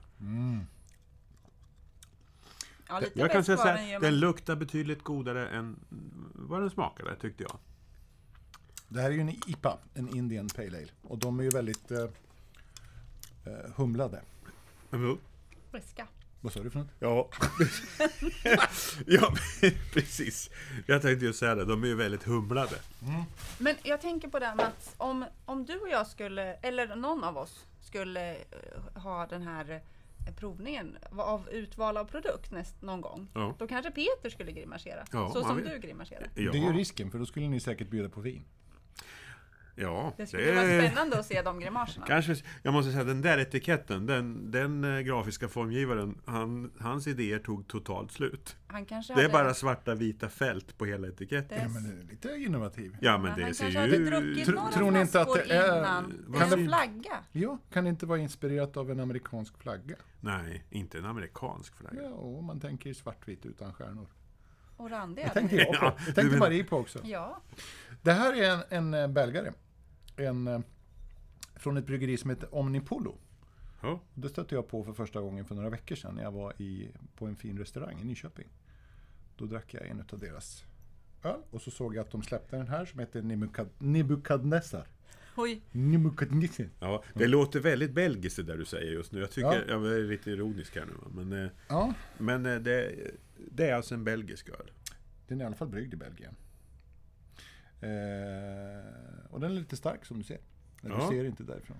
Ja, 2.89 2.99
lite 2.99 3.19
Jag 3.19 3.31
kan 3.31 3.39
bäst 3.39 3.45
säga 3.45 3.57
så 3.57 3.63
var 3.63 3.73
den 3.73 4.03
här, 4.03 4.11
luktar 4.11 4.55
betydligt 4.55 5.03
godare 5.03 5.47
än 5.49 5.79
vad 6.35 6.61
den 6.61 6.69
smakade, 6.69 7.15
tyckte 7.15 7.43
jag. 7.43 7.59
Det 8.89 9.01
här 9.01 9.09
är 9.09 9.13
ju 9.13 9.21
en 9.21 9.29
IPA, 9.29 9.77
en 9.93 10.15
Indian 10.15 10.47
Pale 10.47 10.77
Ale. 10.77 10.87
Och 11.01 11.17
de 11.17 11.39
är 11.39 11.43
ju 11.43 11.49
väldigt 11.49 11.91
eh, 11.91 11.99
eh, 13.45 13.71
humlade. 13.75 14.21
Friska. 15.71 16.07
Vad 16.41 16.53
sa 16.53 16.59
du 16.59 16.69
för 16.69 16.79
något? 16.79 16.87
Ja. 16.99 17.29
ja, 19.05 19.33
precis. 19.93 20.49
Jag 20.85 21.01
tänkte 21.01 21.25
ju 21.25 21.33
säga 21.33 21.55
det, 21.55 21.65
de 21.65 21.83
är 21.83 21.87
ju 21.87 21.95
väldigt 21.95 22.23
humlade. 22.23 22.75
Men 23.57 23.75
jag 23.83 24.01
tänker 24.01 24.27
på 24.27 24.39
det 24.39 24.45
här 24.45 24.55
med 24.55 24.65
att 24.65 24.95
om, 24.97 25.25
om 25.45 25.65
du 25.65 25.79
och 25.79 25.89
jag 25.89 26.07
skulle, 26.07 26.53
eller 26.53 26.95
någon 26.95 27.23
av 27.23 27.37
oss 27.37 27.65
skulle 27.81 28.35
eh, 28.35 29.01
ha 29.01 29.27
den 29.27 29.41
här 29.41 29.81
eh, 30.27 30.33
provningen 30.35 30.97
av 31.11 31.49
utval 31.49 31.97
av 31.97 32.05
produkt 32.05 32.51
näst, 32.51 32.81
någon 32.81 33.01
gång. 33.01 33.27
Ja. 33.33 33.55
Då 33.59 33.67
kanske 33.67 33.91
Peter 33.91 34.29
skulle 34.29 34.51
grimasera. 34.51 35.05
Ja, 35.11 35.29
så 35.33 35.43
som 35.43 35.57
vet. 35.57 35.71
du 35.71 35.79
grimaserar. 35.79 36.29
Ja, 36.35 36.51
Det 36.51 36.57
är 36.57 36.63
ju 36.63 36.73
risken, 36.73 37.11
för 37.11 37.19
då 37.19 37.25
skulle 37.25 37.47
ni 37.47 37.59
säkert 37.59 37.89
bjuda 37.89 38.09
på 38.09 38.21
vin. 38.21 38.43
Ja 39.79 40.13
Det 40.17 40.27
skulle 40.27 40.51
vara 40.55 40.65
spännande 40.87 41.19
att 41.19 41.25
se 41.25 41.41
de 41.41 41.59
grimaserna. 41.59 42.05
Kanske, 42.05 42.35
jag 42.63 42.73
måste 42.73 42.91
säga 42.91 43.03
den 43.03 43.21
där 43.21 43.37
etiketten, 43.37 44.05
den, 44.05 44.51
den 44.51 44.83
eh, 44.83 44.99
grafiska 44.99 45.47
formgivaren, 45.47 46.21
han, 46.25 46.71
hans 46.79 47.07
idéer 47.07 47.39
tog 47.39 47.67
totalt 47.67 48.11
slut. 48.11 48.55
Han 48.67 48.85
kanske 48.85 49.13
Det 49.13 49.19
är 49.19 49.29
hade, 49.29 49.33
bara 49.43 49.53
svarta 49.53 49.95
vita 49.95 50.29
fält 50.29 50.77
på 50.77 50.85
hela 50.85 51.07
etiketten. 51.07 51.57
Det- 51.57 51.63
Ja, 51.63 51.69
men 51.69 51.83
det 51.83 52.03
är 52.03 52.09
lite 52.09 52.29
innovativ. 52.29 52.97
Ja, 53.01 53.17
men 53.17 53.31
han 53.31 53.39
det 53.39 53.53
ser 53.53 53.63
kanske 53.63 53.79
hade 53.79 53.95
ju... 53.95 54.09
några 54.53 54.71
tror 54.71 54.91
ni 54.91 54.99
inte 55.01 55.21
att 55.21 55.33
det 55.33 55.53
är- 55.55 55.77
innan. 55.79 56.25
Det 56.27 56.39
kan 56.39 56.53
en 56.53 56.59
det- 56.59 56.65
flagga. 56.65 57.17
Ja, 57.31 57.57
kan 57.73 57.83
det 57.83 57.89
inte 57.89 58.05
vara 58.05 58.19
inspirerat 58.19 58.77
av 58.77 58.91
en 58.91 58.99
amerikansk 58.99 59.57
flagga? 59.57 59.95
Nej, 60.19 60.63
inte 60.69 60.97
en 60.97 61.05
amerikansk 61.05 61.75
flagga. 61.77 62.01
Ja, 62.03 62.09
och 62.09 62.43
man 62.43 62.59
tänker 62.59 62.93
svartvitt 62.93 63.45
utan 63.45 63.73
stjärnor. 63.73 64.07
Och 64.77 64.89
randiga. 64.89 65.25
Det 65.27 65.33
tänkte 65.33 65.55
jag 65.55 65.67
på. 65.67 65.73
Ja, 65.81 65.95
Det 66.05 66.11
tänkte 66.13 66.37
Marie 66.37 66.63
på 66.63 66.77
också. 66.77 66.99
Ja. 67.03 67.41
Det 68.01 68.11
här 68.11 68.33
är 68.43 68.51
en, 68.51 68.61
en 68.69 68.93
eh, 68.93 69.07
belgare. 69.07 69.53
En, 70.17 70.47
eh, 70.47 70.59
från 71.55 71.77
ett 71.77 71.85
bryggeri 71.85 72.17
som 72.17 72.29
heter 72.29 72.55
Omnipollo. 72.55 73.17
Ja, 73.81 73.99
Det 74.13 74.29
stötte 74.29 74.55
jag 74.55 74.67
på 74.67 74.83
för 74.83 74.93
första 74.93 75.21
gången 75.21 75.45
för 75.45 75.55
några 75.55 75.69
veckor 75.69 75.95
sedan 75.95 76.15
när 76.15 76.23
jag 76.23 76.31
var 76.31 76.61
i, 76.61 76.91
på 77.15 77.25
en 77.25 77.35
fin 77.35 77.57
restaurang 77.59 77.99
i 78.01 78.03
Nyköping. 78.03 78.47
Då 79.37 79.45
drack 79.45 79.73
jag 79.73 79.87
en 79.87 80.03
av 80.11 80.19
deras 80.19 80.65
öl 81.23 81.39
och 81.51 81.61
så 81.61 81.71
såg 81.71 81.95
jag 81.95 82.01
att 82.01 82.11
de 82.11 82.23
släppte 82.23 82.55
den 82.57 82.67
här 82.67 82.85
som 82.85 82.99
heter 82.99 83.21
Nebukad- 83.21 83.69
Nebukadnessar. 83.77 84.87
Oj. 85.35 85.61
Nebukadnessar. 85.71 86.69
ja, 86.79 87.03
det 87.13 87.27
låter 87.27 87.59
väldigt 87.59 87.91
belgiskt 87.91 88.35
det 88.37 88.43
där 88.43 88.57
du 88.57 88.65
säger 88.65 88.91
just 88.91 89.11
nu. 89.11 89.19
Jag 89.19 89.31
tycker, 89.31 89.65
Ja. 89.67 89.73
jag 89.73 89.85
är 89.97 90.03
lite 90.03 90.31
ironisk 90.31 90.75
här 90.75 90.85
nu. 90.85 91.23
Men, 91.23 91.43
eh, 91.45 91.51
Ja, 91.67 91.93
men 92.17 92.45
eh, 92.45 92.55
det, 92.59 92.95
det 93.51 93.69
är 93.69 93.73
alltså 93.75 93.93
en 93.95 94.03
belgisk 94.03 94.49
öl. 94.49 94.71
den 95.27 95.39
är 95.41 95.43
i 95.43 95.47
alla 95.47 95.55
fall 95.55 95.67
bryggd 95.67 95.93
i 95.93 95.97
Belgien. 95.97 96.35
Eh, 97.81 98.46
och 99.37 99.41
den 99.41 99.51
är 99.51 99.55
lite 99.55 99.77
stark 99.77 100.05
som 100.05 100.17
du 100.17 100.23
ser. 100.23 100.37
Men 100.81 100.91
Ja. 100.91 100.97
Du 101.09 101.15
ser 101.17 101.25
inte 101.25 101.43
därifrån. 101.43 101.77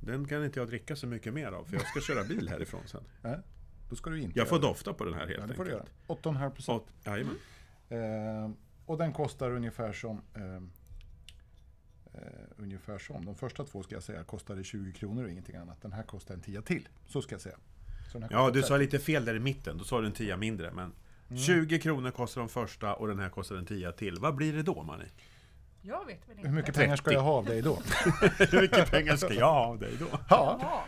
Den 0.00 0.28
kan 0.28 0.44
inte 0.44 0.58
jag 0.60 0.68
dricka 0.68 0.96
så 0.96 1.06
mycket 1.06 1.34
mer 1.34 1.52
av, 1.52 1.64
för 1.64 1.72
jag 1.76 1.86
ska 1.86 2.00
köra 2.00 2.24
bil 2.24 2.48
härifrån 2.48 2.80
sen. 2.86 3.00
Nej, 3.22 3.38
då 3.90 3.96
ska 3.96 4.10
du 4.10 4.20
inte 4.20 4.38
Jag 4.38 4.48
får 4.48 4.58
göra 4.58 4.68
dofta 4.68 4.92
på 4.94 5.04
den 5.04 5.14
här 5.14 5.26
helt 5.26 5.38
Ja, 5.40 5.46
det 5.46 5.54
får 5.54 5.64
du 5.64 5.70
göra. 5.70 5.80
enkelt. 5.80 6.24
8,5 6.24 6.50
procent. 6.50 6.82
Ja, 7.04 7.10
jajamän. 7.18 7.36
Eh, 7.88 8.50
och 8.86 8.98
den 8.98 9.12
kostar 9.12 9.50
ungefär 9.50 9.92
som 9.92 10.20
eh, 10.34 10.56
eh, 12.14 12.20
ungefär 12.56 12.98
som. 12.98 13.24
De 13.24 13.34
första 13.34 13.64
två 13.64 13.82
ska 13.82 13.94
jag 13.94 14.02
säga 14.02 14.24
kostade 14.24 14.64
20 14.64 14.92
kronor 14.92 15.24
och 15.24 15.30
ingenting 15.30 15.56
annat. 15.56 15.82
Den 15.82 15.92
här 15.92 16.02
kostar 16.02 16.34
en 16.34 16.40
10 16.40 16.62
till. 16.62 16.88
Så 17.06 17.22
ska 17.22 17.34
jag 17.34 17.42
säga. 17.42 17.56
Ja, 18.30 18.50
du 18.50 18.62
sa 18.62 18.68
30. 18.68 18.78
lite 18.78 18.98
fel 18.98 19.24
där 19.24 19.34
i 19.34 19.40
mitten. 19.40 19.78
Då 19.78 19.84
sa 19.84 20.00
du 20.00 20.06
en 20.06 20.12
tia 20.12 20.36
mindre. 20.36 20.72
Men 20.72 20.92
Mm. 21.28 21.38
20 21.42 21.78
kronor 21.78 22.10
kostar 22.10 22.40
de 22.40 22.48
första 22.48 22.94
och 22.94 23.08
den 23.08 23.18
här 23.18 23.28
kostar 23.28 23.56
en 23.56 23.66
tia 23.66 23.92
till. 23.92 24.18
Vad 24.20 24.34
blir 24.34 24.52
det 24.52 24.62
då, 24.62 24.82
Mani? 24.82 25.04
Jag 25.86 26.06
vet 26.06 26.28
väl 26.28 26.36
inte. 26.36 26.48
Hur 26.48 26.56
mycket 26.56 26.74
pengar 26.74 26.96
ska 26.96 27.12
jag 27.12 27.20
ha 27.20 27.32
av 27.32 27.44
dig 27.44 27.62
då? 27.62 27.74
Hur 28.38 28.60
mycket 28.60 28.90
pengar 28.90 29.16
ska 29.16 29.32
jag 29.34 29.52
ha 29.52 29.66
av 29.66 29.78
dig 29.78 29.92
då? 30.00 30.06
Ja, 30.30 30.84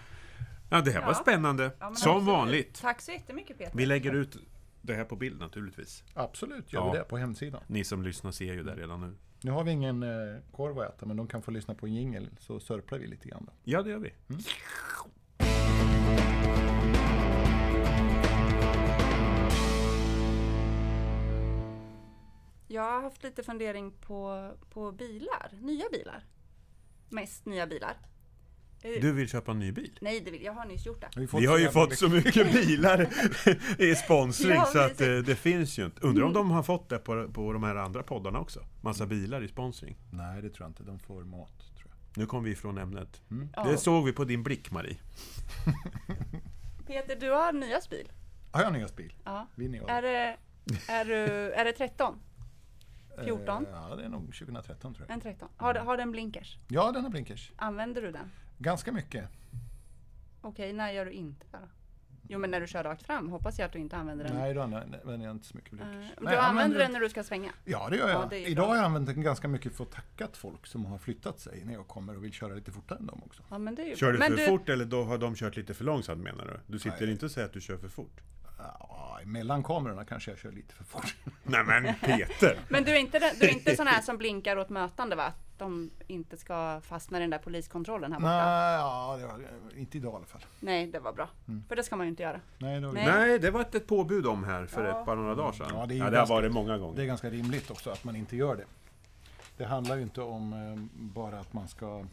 Ja. 0.70 0.80
Det 0.80 0.90
här 0.90 1.06
var 1.06 1.14
spännande. 1.14 1.64
Ja, 1.64 1.70
Som 1.78 1.86
absolut. 1.88 2.22
vanligt. 2.24 2.80
Tack 2.80 3.00
så 3.00 3.12
jättemycket 3.12 3.58
Peter. 3.58 3.72
Vi 3.76 3.86
lägger 3.86 4.12
ut 4.14 4.36
det 4.82 4.94
här 4.94 5.04
på 5.04 5.16
bild 5.16 5.40
naturligtvis. 5.40 6.04
absolut 6.14 6.72
gör 6.72 6.80
Ja. 6.80 6.92
vi 6.92 6.98
det 6.98 7.04
på 7.04 7.16
hemsidan. 7.16 7.60
Ni 7.66 7.84
som 7.84 8.02
lyssnar 8.02 8.30
ser 8.30 8.44
ju 8.54 8.62
det 8.62 8.74
redan 8.74 9.00
nu. 9.00 9.14
Nu 9.42 9.50
har 9.50 9.64
vi 9.64 9.70
ingen 9.70 10.02
eh, 10.02 10.08
korv 10.52 10.78
att 10.78 10.94
äta 10.94 11.06
men 11.06 11.16
de 11.16 11.26
kan 11.26 11.42
få 11.42 11.50
lyssna 11.50 11.74
på 11.74 11.86
en 11.86 11.94
jingel 11.94 12.28
så 12.38 12.60
sörplar 12.60 12.98
vi 12.98 13.06
lite 13.06 13.28
grann. 13.28 13.44
Då. 13.46 13.52
Ja, 13.64 13.82
det 13.82 13.90
gör 13.90 13.98
vi. 13.98 14.12
Jag 22.70 22.82
har 22.82 23.02
haft 23.02 23.22
lite 23.22 23.42
fundering 23.42 23.90
på, 23.92 24.50
på 24.70 24.92
bilar. 24.92 25.50
Nya 25.60 25.84
bilar. 25.92 26.24
Mest 27.08 27.46
nya 27.46 27.66
bilar. 27.66 27.96
Eh, 28.82 28.90
Du 29.00 29.12
vill 29.12 29.28
köpa 29.28 29.50
en 29.50 29.58
ny 29.58 29.72
bil? 29.72 29.98
Nej, 30.00 30.20
det 30.20 30.30
vill, 30.30 30.42
jag 30.42 30.52
har 30.52 30.66
nyss 30.66 30.86
gjort 30.86 31.00
det. 31.00 31.26
fått 31.28 31.42
Vi 31.42 31.46
har 31.46 31.58
ju 31.58 31.70
fått 31.70 31.98
så 31.98 32.08
mycket 32.08 32.52
bilar 32.52 33.08
i 33.78 33.94
sponsring 33.94 34.50
Ja, 34.54 34.64
så 34.64 34.78
att 34.78 35.00
eh, 35.00 35.16
det 35.16 35.36
finns 35.36 35.78
ju 35.78 35.84
inte. 35.84 36.00
Undrar 36.06 36.24
om 36.24 36.32
de 36.32 36.50
har 36.50 36.62
fått 36.62 36.88
det 36.88 36.98
på, 36.98 37.28
på 37.32 37.52
de 37.52 37.62
här 37.62 37.76
andra 37.76 38.02
poddarna 38.02 38.40
också? 38.40 38.64
Massa 38.80 39.06
bilar 39.06 39.42
i 39.44 39.48
sponsring. 39.48 39.96
Nej, 40.10 40.42
det 40.42 40.50
tror 40.50 40.64
jag 40.64 40.70
inte. 40.70 40.82
De 40.82 40.98
får 40.98 41.24
mat. 41.24 41.58
Tror 41.58 41.90
jag. 41.90 42.20
Nu 42.20 42.26
kom 42.26 42.44
vi 42.44 42.50
ifrån 42.50 42.78
ämnet. 42.78 43.22
Ja. 43.56 43.64
Det 43.64 43.78
såg 43.78 44.04
vi 44.04 44.12
på 44.12 44.24
din 44.24 44.42
blick, 44.42 44.70
Marie. 44.70 44.96
Peter, 46.86 47.16
du 47.20 47.30
har 47.30 47.52
nyast 47.52 47.90
bil. 47.90 48.12
Har 48.52 48.62
jag 48.62 48.72
nyast 48.72 48.96
bil? 48.96 49.14
Ja. 49.24 49.46
Är 49.88 50.02
det, 50.02 50.36
är, 50.88 51.04
du, 51.04 51.52
är 51.52 51.64
det 51.64 51.72
13? 51.72 52.18
14? 53.24 53.66
Eh, 53.66 53.70
ja, 53.72 53.96
det 53.96 54.04
är 54.04 54.08
nog 54.08 54.34
2013 54.34 54.94
tror 54.94 55.06
jag. 55.08 55.14
En 55.14 55.20
13. 55.20 55.48
Har, 55.56 55.74
har 55.74 55.96
den 55.96 56.12
blinkers? 56.12 56.58
Ja, 56.68 56.92
den 56.92 57.02
har 57.02 57.10
blinkers. 57.10 57.52
Använder 57.56 58.02
du 58.02 58.12
den? 58.12 58.30
Ganska 58.58 58.92
mycket. 58.92 59.28
Okej, 60.40 60.72
när 60.72 60.90
gör 60.92 61.04
du 61.04 61.12
inte 61.12 61.46
det 61.50 61.58
då? 61.58 61.68
Jo, 62.30 62.38
men 62.38 62.50
när 62.50 62.60
du 62.60 62.66
kör 62.66 62.84
rakt 62.84 63.02
fram 63.02 63.28
hoppas 63.28 63.58
jag 63.58 63.66
att 63.66 63.72
du 63.72 63.78
inte 63.78 63.96
använder 63.96 64.24
den. 64.24 64.36
Nej, 64.36 64.54
då 64.54 64.62
använder 64.62 65.26
jag 65.26 65.30
inte 65.36 65.46
så 65.46 65.56
mycket 65.56 65.70
blinkers. 65.70 65.94
Nej, 65.96 66.12
du 66.20 66.24
jag 66.24 66.44
använder 66.44 66.78
den 66.78 66.92
när 66.92 67.00
du 67.00 67.08
ska 67.08 67.22
svänga? 67.24 67.52
Ja, 67.64 67.88
det 67.90 67.96
gör 67.96 68.08
Ja, 68.08 68.20
jag. 68.20 68.30
det 68.30 68.38
är 68.38 68.48
Idag 68.48 68.66
har 68.66 68.76
jag 68.76 68.84
använt 68.84 69.06
den 69.06 69.22
ganska 69.22 69.48
mycket 69.48 69.76
för 69.76 69.84
att 69.84 69.90
tacka 69.92 70.28
folk 70.32 70.66
som 70.66 70.84
har 70.84 70.98
flyttat 70.98 71.40
sig 71.40 71.62
när 71.64 71.72
jag 71.72 71.86
kommer 71.88 72.16
och 72.16 72.24
vill 72.24 72.32
köra 72.32 72.54
lite 72.54 72.72
fortare 72.72 72.98
än 72.98 73.06
dem 73.06 73.22
också. 73.26 73.42
Ja, 73.50 73.58
men 73.58 73.74
det 73.74 73.82
är 73.82 73.86
ju 73.86 73.96
Kör 73.96 74.12
du 74.12 74.18
men 74.18 74.36
för 74.36 74.46
fort 74.46 74.68
eller 74.68 74.84
då 74.84 75.04
har 75.04 75.18
de 75.18 75.34
kört 75.34 75.56
lite 75.56 75.74
för 75.74 75.84
långsamt 75.84 76.22
menar 76.22 76.44
du? 76.44 76.72
Du 76.72 76.78
sitter 76.78 77.00
Nej. 77.00 77.10
inte 77.10 77.24
och 77.24 77.30
säger 77.30 77.46
att 77.46 77.52
du 77.54 77.60
kör 77.60 77.76
för 77.76 77.88
fort? 77.88 78.20
Ja, 78.58 78.86
mellan 79.24 79.62
kamerorna 79.62 80.04
kanske 80.04 80.30
jag 80.30 80.38
kör 80.38 80.52
lite 80.52 80.74
för 80.74 80.84
fort. 80.84 81.16
Nej 81.42 81.64
men 81.64 81.94
Peter! 81.94 82.58
Men 82.68 82.84
du 82.84 82.90
är 82.92 82.98
inte, 83.00 83.18
du 83.40 83.46
är 83.46 83.52
inte 83.52 83.76
sån 83.76 83.86
här 83.86 84.02
som 84.02 84.18
blinkar 84.18 84.56
åt 84.56 84.68
mötande 84.70 85.16
va? 85.16 85.22
Att 85.24 85.58
de 85.58 85.90
inte 86.06 86.36
ska 86.36 86.80
fastna 86.80 87.18
i 87.18 87.20
den 87.20 87.30
där 87.30 87.38
poliskontrollen 87.38 88.12
här 88.12 88.20
borta? 88.20 88.36
Nej, 88.36 88.74
ja, 88.74 89.16
det 89.20 89.26
var, 89.26 89.40
inte 89.78 89.96
idag 89.98 90.12
i 90.12 90.16
alla 90.16 90.26
fall. 90.26 90.44
Nej, 90.60 90.86
det 90.86 90.98
var 90.98 91.12
bra. 91.12 91.28
Mm. 91.48 91.64
För 91.68 91.76
det 91.76 91.82
ska 91.82 91.96
man 91.96 92.06
ju 92.06 92.10
inte 92.10 92.22
göra. 92.22 92.40
Nej, 92.58 92.80
det, 92.80 92.86
var, 92.86 92.94
Nej. 92.94 93.06
Nej, 93.06 93.38
det 93.38 93.50
var 93.50 93.60
ett 93.60 93.86
påbud 93.86 94.26
om 94.26 94.44
här 94.44 94.66
för 94.66 94.84
Ja. 94.84 95.00
ett 95.00 95.06
par 95.06 95.16
några 95.16 95.34
dagar 95.34 95.52
sedan. 95.52 95.66
Ja, 95.70 95.74
Ja, 95.80 95.80
det 95.80 95.86
det, 95.86 95.94
är 95.94 95.96
ju 95.96 96.02
har 96.02 96.10
ganska- 96.10 96.34
varit 96.34 96.52
många 96.52 96.68
det 96.72 96.74
är 96.74 96.78
gånger. 96.78 97.04
ganska 97.04 97.30
rimligt 97.30 97.70
också 97.70 97.90
att 97.90 98.04
man 98.04 98.16
inte 98.16 98.36
gör 98.36 98.56
det. 98.56 98.64
Det 99.56 99.64
handlar 99.64 99.96
ju 99.96 100.02
inte 100.02 100.20
om 100.20 100.52
eh, 100.52 101.00
bara 101.02 101.40
att 101.40 101.52
man 101.52 101.68
ska... 101.68 102.04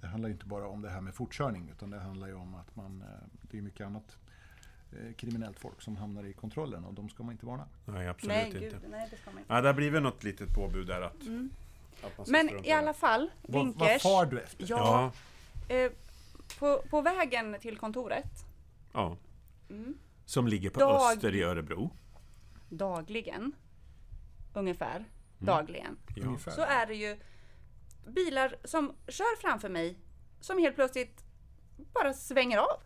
Det 0.00 0.06
handlar 0.06 0.28
ju 0.28 0.32
inte 0.32 0.46
bara 0.46 0.68
om 0.68 0.82
det 0.82 0.90
här 0.90 1.00
med 1.00 1.14
fortkörning 1.14 1.68
utan 1.72 1.90
det 1.90 1.98
handlar 2.00 2.26
ju 2.28 2.34
om 2.34 2.54
att 2.54 2.76
man... 2.76 3.02
eh, 3.02 3.08
Det 3.42 3.58
är 3.58 3.62
mycket 3.62 3.86
annat 3.86 4.16
kriminellt 5.16 5.58
folk 5.58 5.82
som 5.82 5.96
hamnar 5.96 6.24
i 6.24 6.32
kontrollen 6.32 6.84
och 6.84 6.94
de 6.94 7.08
ska 7.08 7.22
man 7.22 7.32
inte 7.32 7.46
varna. 7.46 7.68
Nej, 7.84 8.08
absolut 8.08 8.36
Nej, 8.36 8.46
inte. 8.46 8.58
gud, 8.58 8.76
nej 8.90 9.08
det 9.10 9.16
ska 9.16 9.30
man 9.30 9.38
inte. 9.38 9.54
Ja, 9.54 9.60
det 9.60 9.68
har 9.68 9.74
blivit 9.74 10.02
något 10.02 10.24
litet 10.24 10.54
påbud 10.54 10.86
där 10.86 11.00
att... 11.00 11.22
Mm. 11.22 11.50
att 12.18 12.28
Men 12.28 12.64
i 12.66 12.70
alla 12.72 12.94
fall, 12.94 13.30
Vad, 13.42 13.66
vad 13.66 13.74
blinkers. 13.76 14.02
far 14.02 14.26
du 14.26 14.40
efter? 14.40 14.66
Ja, 14.68 15.12
Ja, 15.68 15.74
eh, 15.74 15.92
på, 16.58 16.82
på 16.90 17.00
vägen 17.00 17.56
till 17.60 17.78
kontoret, 17.78 18.30
ja. 18.92 19.16
mm, 19.70 19.94
Som 20.24 20.48
ligger 20.48 20.70
på 20.70 20.80
Dag- 20.80 21.12
Öster 21.12 21.34
i 21.34 21.42
Örebro. 21.42 21.90
dagligen, 22.68 23.52
ungefär, 24.54 24.96
Mm. 24.96 25.06
dagligen, 25.38 25.96
Ja. 26.16 26.22
Ungefär. 26.26 26.50
så 26.50 26.60
är 26.62 26.86
det 26.86 26.94
ju 26.94 27.16
bilar 28.06 28.56
som 28.64 28.92
kör 29.08 29.40
framför 29.40 29.68
mig 29.68 29.98
som 30.40 30.58
helt 30.58 30.74
plötsligt 30.74 31.24
bara 31.94 32.12
svänger 32.14 32.58
av 32.58 32.80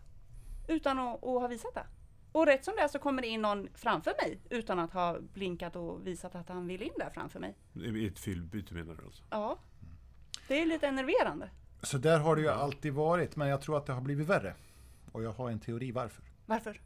utan 0.69 0.99
att, 0.99 1.15
att 1.15 1.41
ha 1.41 1.47
visat 1.47 1.73
det. 1.73 1.85
Och 2.31 2.45
rätt 2.45 2.65
som 2.65 2.73
det 2.77 2.81
är 2.81 2.87
så 2.87 2.99
kommer 2.99 3.21
det 3.21 3.27
in 3.27 3.41
någon 3.41 3.69
framför 3.73 4.13
mig 4.23 4.39
utan 4.49 4.79
att 4.79 4.93
ha 4.93 5.19
blinkat 5.19 5.75
och 5.75 6.07
visat 6.07 6.35
att 6.35 6.49
han 6.49 6.67
vill 6.67 6.81
in 6.81 6.93
där 6.97 7.09
framför 7.09 7.39
mig. 7.39 7.55
I 7.73 8.07
ett 8.07 8.19
fyllbyte 8.19 8.73
menar 8.73 8.95
du 8.95 9.05
alltså? 9.05 9.23
Ja, 9.29 9.59
det 10.47 10.61
är 10.61 10.65
lite 10.65 10.87
enerverande. 10.87 11.49
Så 11.81 11.97
där 11.97 12.19
har 12.19 12.35
det 12.35 12.41
ju 12.41 12.49
alltid 12.49 12.93
varit, 12.93 13.35
men 13.35 13.47
jag 13.47 13.61
tror 13.61 13.77
att 13.77 13.85
det 13.85 13.93
har 13.93 14.01
blivit 14.01 14.27
värre. 14.27 14.55
Och 15.11 15.23
jag 15.23 15.31
har 15.31 15.49
en 15.49 15.59
teori 15.59 15.91
varför. 15.91 16.23
Varför? 16.45 16.81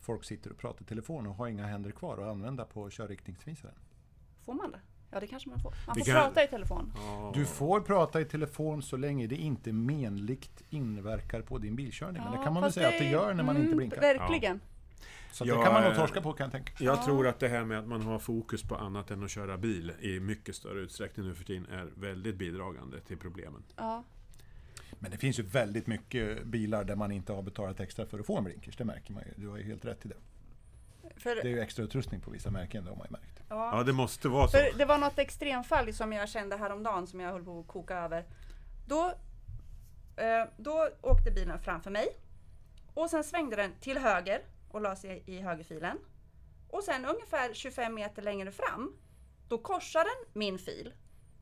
Folk 0.00 0.24
sitter 0.24 0.50
och 0.50 0.58
pratar 0.58 0.82
i 0.82 0.84
telefon 0.84 1.26
och 1.26 1.34
har 1.34 1.48
inga 1.48 1.66
händer 1.66 1.90
kvar 1.90 2.18
att 2.18 2.28
använda 2.28 2.64
på 2.64 2.90
körriktningsvisaren. 2.90 3.74
Får 4.44 4.54
man 4.54 4.70
det? 4.70 4.80
Ja, 5.10 5.20
det 5.20 5.26
kanske 5.26 5.48
man 5.48 5.60
får. 5.60 5.74
Man 5.86 5.96
Vi 5.96 6.00
får 6.04 6.12
kan- 6.12 6.22
prata 6.22 6.44
i 6.44 6.46
telefon. 6.48 6.92
Ja. 6.96 7.32
Du 7.34 7.46
får 7.46 7.80
prata 7.80 8.20
i 8.20 8.24
telefon 8.24 8.82
så 8.82 8.96
länge 8.96 9.26
det 9.26 9.36
inte 9.36 9.72
menligt 9.72 10.62
inverkar 10.70 11.42
på 11.42 11.58
din 11.58 11.76
bilkörning. 11.76 12.22
Men 12.22 12.32
det 12.38 12.44
kan 12.44 12.52
man 12.54 12.62
väl 12.62 12.72
säga 12.72 12.88
att 12.88 12.98
det 12.98 13.10
gör 13.10 13.34
när 13.34 13.44
man 13.44 13.56
inte 13.56 13.66
mm, 13.66 13.76
blinkar. 13.76 14.00
Verkligen. 14.00 14.60
Så 15.32 15.44
att 15.44 15.48
Ja, 15.48 15.56
det 15.56 15.64
kan 15.64 15.72
man 15.72 15.84
nog 15.84 15.94
torska 15.94 16.20
på 16.20 16.32
kan 16.32 16.44
jag 16.44 16.52
tänka. 16.52 16.84
Jag 16.84 17.04
tror 17.04 17.26
att 17.26 17.38
det 17.38 17.48
här 17.48 17.64
med 17.64 17.78
att 17.78 17.88
man 17.88 18.02
har 18.02 18.18
fokus 18.18 18.62
på 18.62 18.76
annat 18.76 19.10
än 19.10 19.24
att 19.24 19.30
köra 19.30 19.58
bil 19.58 19.92
i 20.00 20.20
mycket 20.20 20.54
större 20.56 20.80
utsträckning 20.80 21.26
nu 21.26 21.34
för 21.34 21.44
tiden 21.44 21.66
är 21.66 21.88
väldigt 21.94 22.36
bidragande 22.36 23.00
till 23.00 23.16
problemen. 23.18 23.62
Ja. 23.76 24.04
Men 24.98 25.10
det 25.10 25.16
finns 25.16 25.38
ju 25.38 25.42
väldigt 25.42 25.86
mycket 25.86 26.44
bilar 26.46 26.84
där 26.84 26.96
man 26.96 27.12
inte 27.12 27.32
har 27.32 27.42
betalat 27.42 27.80
extra 27.80 28.06
för 28.06 28.18
att 28.18 28.26
få 28.26 28.38
en 28.38 28.44
blinkers. 28.44 28.76
Det 28.76 28.84
märker 28.84 29.12
man 29.12 29.22
ju. 29.26 29.42
Du 29.42 29.48
har 29.48 29.56
ju 29.56 29.64
helt 29.64 29.84
rätt 29.84 30.06
i 30.06 30.08
det. 30.08 30.14
För, 31.22 31.34
Det 31.34 31.40
är 31.40 31.44
ju 31.48 31.60
extra 31.60 31.84
utrustning 31.84 32.20
på 32.20 32.30
vissa 32.30 32.50
märken, 32.50 32.84
det 32.84 32.90
har 32.90 32.96
man 32.96 33.06
ju 33.06 33.12
märkt. 33.12 33.42
ja. 33.48 33.76
Ja, 33.78 33.82
det 33.82 33.92
måste 33.92 34.28
vara 34.28 34.48
så. 34.48 34.58
För 34.58 34.78
det 34.78 34.84
var 34.84 34.98
något 34.98 35.18
extremfall 35.18 35.92
som 35.94 36.12
jag 36.12 36.28
kände 36.28 36.56
häromdagen 36.56 37.06
som 37.06 37.20
jag 37.20 37.32
höll 37.32 37.44
på 37.44 37.60
att 37.60 37.66
koka 37.66 37.94
över. 37.98 38.24
Då, 38.86 39.06
eh, 40.16 40.44
då 40.56 40.88
åkte 41.02 41.30
bilen 41.30 41.58
framför 41.58 41.90
mig 41.90 42.06
och 42.94 43.10
sen 43.10 43.24
svängde 43.24 43.56
den 43.56 43.72
till 43.80 43.98
höger 43.98 44.42
och 44.70 44.80
la 44.80 44.96
sig 44.96 45.22
i 45.26 45.40
högerfilen. 45.40 45.98
Och 46.68 46.82
sen 46.82 47.04
ungefär 47.04 47.54
25 47.54 47.94
meter 47.94 48.22
längre 48.22 48.52
fram, 48.52 48.96
då 49.48 49.58
korsar 49.58 50.00
den 50.04 50.32
min 50.40 50.58
fil 50.58 50.92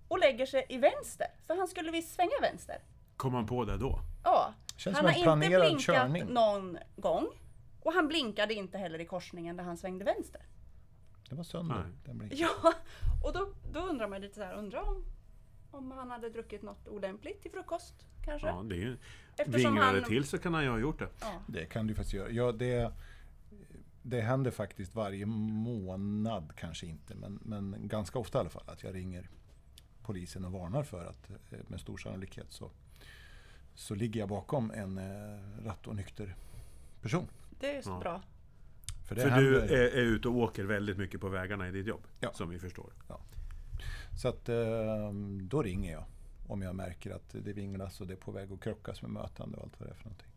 och 0.08 0.18
lägger 0.18 0.46
sig 0.46 0.66
i 0.68 0.78
vänster. 0.78 1.26
För 1.46 1.56
han 1.56 1.68
skulle 1.68 1.90
visst 1.90 2.14
svänga 2.14 2.40
vänster. 2.42 2.76
Kom 3.16 3.32
man 3.32 3.46
på 3.46 3.64
det 3.64 3.76
då? 3.76 4.00
Ja, 4.24 4.54
Känns 4.76 4.96
han 4.96 5.04
som 5.04 5.04
har 5.04 5.10
en 5.12 5.16
inte 5.16 5.24
planerad 5.24 5.60
blinkat 5.66 5.84
körning. 5.96 6.24
någon 6.26 6.78
gång. 6.96 7.26
Och 7.80 7.92
han 7.92 8.08
blinkade 8.08 8.54
inte 8.54 8.78
heller 8.78 8.98
i 8.98 9.04
korsningen 9.06 9.56
där 9.56 9.64
han 9.64 9.76
svängde 9.76 10.04
vänster. 10.04 10.42
Det 11.28 11.34
var 11.34 11.44
sönder. 11.44 11.74
Nej. 11.74 11.92
Den 12.04 12.18
blinkade. 12.18 12.40
Ja, 12.42 12.72
och 13.24 13.32
då, 13.32 13.48
då 13.72 13.80
undrar 13.80 14.08
man 14.08 14.20
lite 14.20 14.34
så 14.34 14.42
här, 14.42 14.54
undrar 14.54 14.88
om, 14.88 15.04
om 15.70 15.90
han 15.90 16.10
hade 16.10 16.30
druckit 16.30 16.62
något 16.62 16.88
olämpligt 16.88 17.42
till 17.42 17.50
frukost 17.50 17.94
kanske? 18.24 18.48
Ja, 18.48 18.62
det 18.62 18.74
är 18.74 18.80
ju... 18.80 18.96
Eftersom 19.36 19.52
Vinglar 19.72 19.92
det 19.92 20.00
han- 20.00 20.08
till 20.08 20.24
så 20.24 20.38
kan 20.38 20.54
han 20.54 20.62
ju 20.62 20.70
ha 20.70 20.78
gjort 20.78 20.98
det. 20.98 21.08
Ja. 21.20 21.42
Det 21.46 21.64
kan 21.66 21.86
du 21.86 21.94
faktiskt 21.94 22.14
göra. 22.14 22.30
Ja, 22.30 22.52
det, 22.52 22.92
det 24.02 24.20
händer 24.20 24.50
faktiskt 24.50 24.94
varje 24.94 25.26
månad, 25.26 26.52
kanske 26.56 26.86
inte, 26.86 27.14
men, 27.14 27.38
men 27.42 27.88
ganska 27.88 28.18
ofta 28.18 28.38
i 28.38 28.40
alla 28.40 28.50
fall, 28.50 28.64
att 28.66 28.82
jag 28.82 28.94
ringer 28.94 29.30
polisen 30.02 30.44
och 30.44 30.52
varnar 30.52 30.82
för 30.82 31.04
att 31.06 31.30
eh, 31.30 31.58
med 31.66 31.80
stor 31.80 31.96
sannolikhet 31.96 32.46
så, 32.52 32.70
så 33.74 33.94
ligger 33.94 34.20
jag 34.20 34.28
bakom 34.28 34.70
en 34.70 34.98
eh, 34.98 35.64
rattonykter 35.64 36.36
person. 37.02 37.28
Det 37.61 37.77
är 37.77 37.83
så 37.83 37.90
Ja. 37.90 37.99
bra. 38.01 38.23
För 39.09 39.14
det 39.14 39.21
För 39.21 39.31
du 39.40 39.61
är, 39.61 39.73
är 39.73 40.03
ute 40.03 40.29
och 40.29 40.37
åker 40.37 40.64
väldigt 40.64 40.99
mycket 40.99 41.21
på 41.21 41.29
vägarna 41.29 41.68
i 41.68 41.71
ditt 41.71 41.87
jobb, 41.87 42.07
Ja. 42.21 42.33
som 42.33 42.49
vi 42.51 42.59
förstår. 42.59 42.92
Så 44.23 44.29
att 44.29 44.49
eh, 44.49 45.12
då 45.42 45.62
ringer 45.62 45.92
jag 45.92 46.05
om 46.49 46.62
jag 46.62 46.75
märker 46.75 47.11
att 47.11 47.31
det 47.44 47.53
vinglas 47.53 48.01
och 48.01 48.07
det 48.07 48.12
är 48.14 48.16
på 48.16 48.33
väg 48.33 48.53
att 48.53 48.61
krockas 48.61 49.03
med 49.03 49.11
mötande 49.11 49.57
och 49.57 49.62
allt 49.64 49.81
vad 49.81 49.88
det 49.88 49.92
är 49.92 49.97
för 49.97 50.05
någonting. 50.05 50.29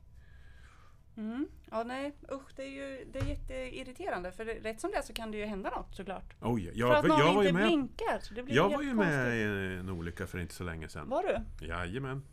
Mm. 1.17 1.47
Ja, 1.71 1.83
nej, 1.83 2.15
usch, 2.31 2.55
det 2.55 2.63
är 2.63 2.67
ju 2.69 3.05
det 3.13 3.19
är 3.19 3.23
jätteirriterande. 3.25 4.31
För 4.31 4.45
det, 4.45 4.53
rätt 4.53 4.81
som 4.81 4.91
det 4.91 4.97
är 4.97 5.01
så 5.01 5.13
kan 5.13 5.31
det 5.31 5.37
ju 5.37 5.45
hända 5.45 5.69
något 5.69 5.95
såklart. 5.95 6.35
Oj, 6.41 6.71
för 6.71 6.79
jag, 6.79 6.95
att 6.95 7.05
någon 7.05 7.19
jag 7.19 7.33
var 7.33 7.41
inte 7.43 7.53
med, 7.53 7.65
blinkar. 7.67 8.19
så 8.21 8.33
Det 8.33 8.43
blir 8.43 8.55
jag 8.55 8.69
var 8.69 8.81
ju 8.81 8.93
med 8.93 9.37
i 9.37 9.41
en 9.77 9.89
olycka 9.89 10.27
för 10.27 10.39
inte 10.39 10.53
så 10.53 10.63
länge 10.63 10.87
sedan. 10.89 11.09
Var 11.09 11.23
du? 11.59 11.65
Jajamän. 11.67 12.23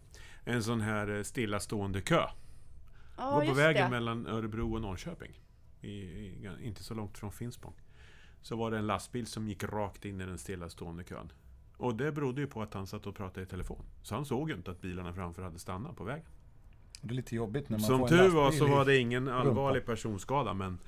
En 0.44 0.62
sån 0.62 0.80
här 0.80 1.16
eh, 1.16 1.22
stillastående 1.22 2.00
kö. 2.00 2.22
Ja, 3.18 3.30
var 3.30 3.46
på 3.46 3.52
vägen 3.52 3.84
det. 3.84 3.90
mellan 3.90 4.26
Örebro 4.26 4.74
och 4.74 4.80
Norrköping. 4.80 5.40
I, 5.80 5.88
i, 5.88 6.48
inte 6.62 6.84
så 6.84 6.94
långt 6.94 7.18
från 7.18 7.32
Finspång. 7.32 7.74
Så 8.42 8.56
var 8.56 8.70
det 8.70 8.78
en 8.78 8.86
lastbil 8.86 9.26
som 9.26 9.48
gick 9.48 9.64
rakt 9.64 10.04
in 10.04 10.20
i 10.20 10.26
den 10.26 10.38
stillastående 10.38 11.04
kön. 11.04 11.32
Och 11.76 11.94
det 11.94 12.12
berodde 12.12 12.40
ju 12.40 12.46
på 12.46 12.62
att 12.62 12.74
han 12.74 12.86
satt 12.86 13.06
och 13.06 13.16
pratade 13.16 13.42
i 13.42 13.46
telefon. 13.46 13.82
Så 14.02 14.14
han 14.14 14.24
såg 14.24 14.50
ju 14.50 14.56
inte 14.56 14.70
att 14.70 14.80
bilarna 14.80 15.12
framför 15.12 15.42
hade 15.42 15.58
stannat 15.58 15.96
på 15.96 16.04
vägen. 16.04 16.26
Det 17.02 17.12
är 17.12 17.14
lite 17.14 17.36
jobbigt 17.36 17.68
när 17.68 17.78
man 17.78 17.86
Som 17.86 17.98
får 17.98 18.08
tur 18.08 18.28
var 18.28 18.50
så 18.50 18.66
var 18.66 18.84
det 18.84 18.98
ingen 18.98 19.28
allvarlig 19.28 19.86
personskada 19.86 20.54
men 20.54 20.78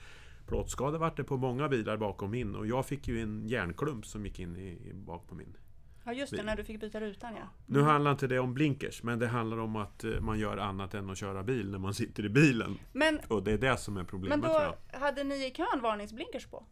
plåtskada 0.47 0.99
vart 0.99 1.17
det 1.17 1.25
på 1.25 1.37
många 1.37 1.69
bilar 1.69 1.97
bakom 1.97 2.31
min 2.31 2.55
och 2.55 2.67
jag 2.67 2.87
fick 2.87 3.09
ju 3.09 3.23
en 3.23 3.49
järnklump 3.49 4.07
som 4.07 4.27
gick 4.27 4.39
in 4.39 4.57
i, 4.57 4.89
i 4.91 4.95
bak 4.95 5.29
på 5.29 5.35
min. 5.35 5.57
Ja, 6.05 6.13
just 6.13 6.37
det, 6.37 6.43
när 6.43 6.57
du 6.57 6.65
fick 6.65 6.81
byta 6.81 7.01
rutan 7.01 7.35
ja. 7.37 7.43
Nu 7.67 7.83
handlar 7.83 8.11
inte 8.11 8.27
det 8.27 8.39
om 8.39 8.55
blinkers 8.55 9.03
men 9.03 9.19
det 9.19 9.27
handlar 9.29 9.59
om 9.59 9.77
att 9.77 10.05
eh, 10.05 10.21
man 10.21 10.39
gör 10.39 10.57
annat 10.57 10.95
än 10.95 11.11
att 11.11 11.19
köra 11.19 11.43
bil 11.43 11.71
när 11.71 11.79
man 11.79 11.95
sitter 11.95 12.25
i 12.25 12.29
bilen. 12.29 12.79
Men, 12.93 13.19
Och 13.29 13.43
det 13.43 13.53
är 13.53 13.59
det 13.59 13.77
som 13.77 13.97
är 13.97 14.05
problemet 14.05 14.41
men 14.41 14.51
då 14.51 14.75
hade 14.99 15.25
ni 15.25 15.47
i 15.47 15.51
kön 15.51 15.81
varningsblinkers 15.83 16.47
på? 16.47 16.65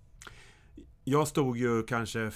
Jag 1.04 1.28
stod 1.28 1.56
ju 1.58 1.82
kanske 1.82 2.30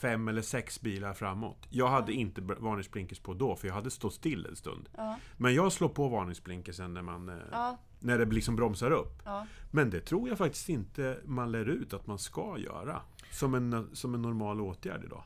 fem 0.00 0.28
eller 0.28 0.42
sex 0.42 0.80
bilar 0.80 1.12
framåt. 1.14 1.66
Jag 1.70 1.88
hade 1.88 2.12
inte 2.12 2.40
b- 2.42 2.54
varningsblinkers 2.58 3.18
på 3.18 3.34
då, 3.34 3.56
för 3.56 3.68
jag 3.68 3.74
hade 3.74 3.90
stått 3.90 4.14
still 4.14 4.46
en 4.46 4.56
stund. 4.56 4.88
Ja, 4.96 5.18
Men 5.36 5.54
jag 5.54 5.72
slår 5.72 5.88
på 5.88 6.08
varningsblinkersen 6.08 6.94
när, 6.94 7.02
man, 7.02 7.40
ja, 7.52 7.78
när 8.00 8.18
det 8.18 8.24
liksom 8.24 8.56
bromsar 8.56 8.90
upp. 8.90 9.22
Men 9.70 9.90
det 9.90 10.00
tror 10.00 10.28
jag 10.28 10.38
faktiskt 10.38 10.68
inte 10.68 11.18
man 11.24 11.52
lär 11.52 11.68
ut 11.68 11.94
att 11.94 12.06
man 12.06 12.18
ska 12.18 12.58
göra. 12.58 13.00
Som 13.30 13.54
en, 13.54 13.88
som 13.92 14.14
en 14.14 14.22
normal 14.22 14.60
åtgärd 14.60 15.04
idag. 15.04 15.22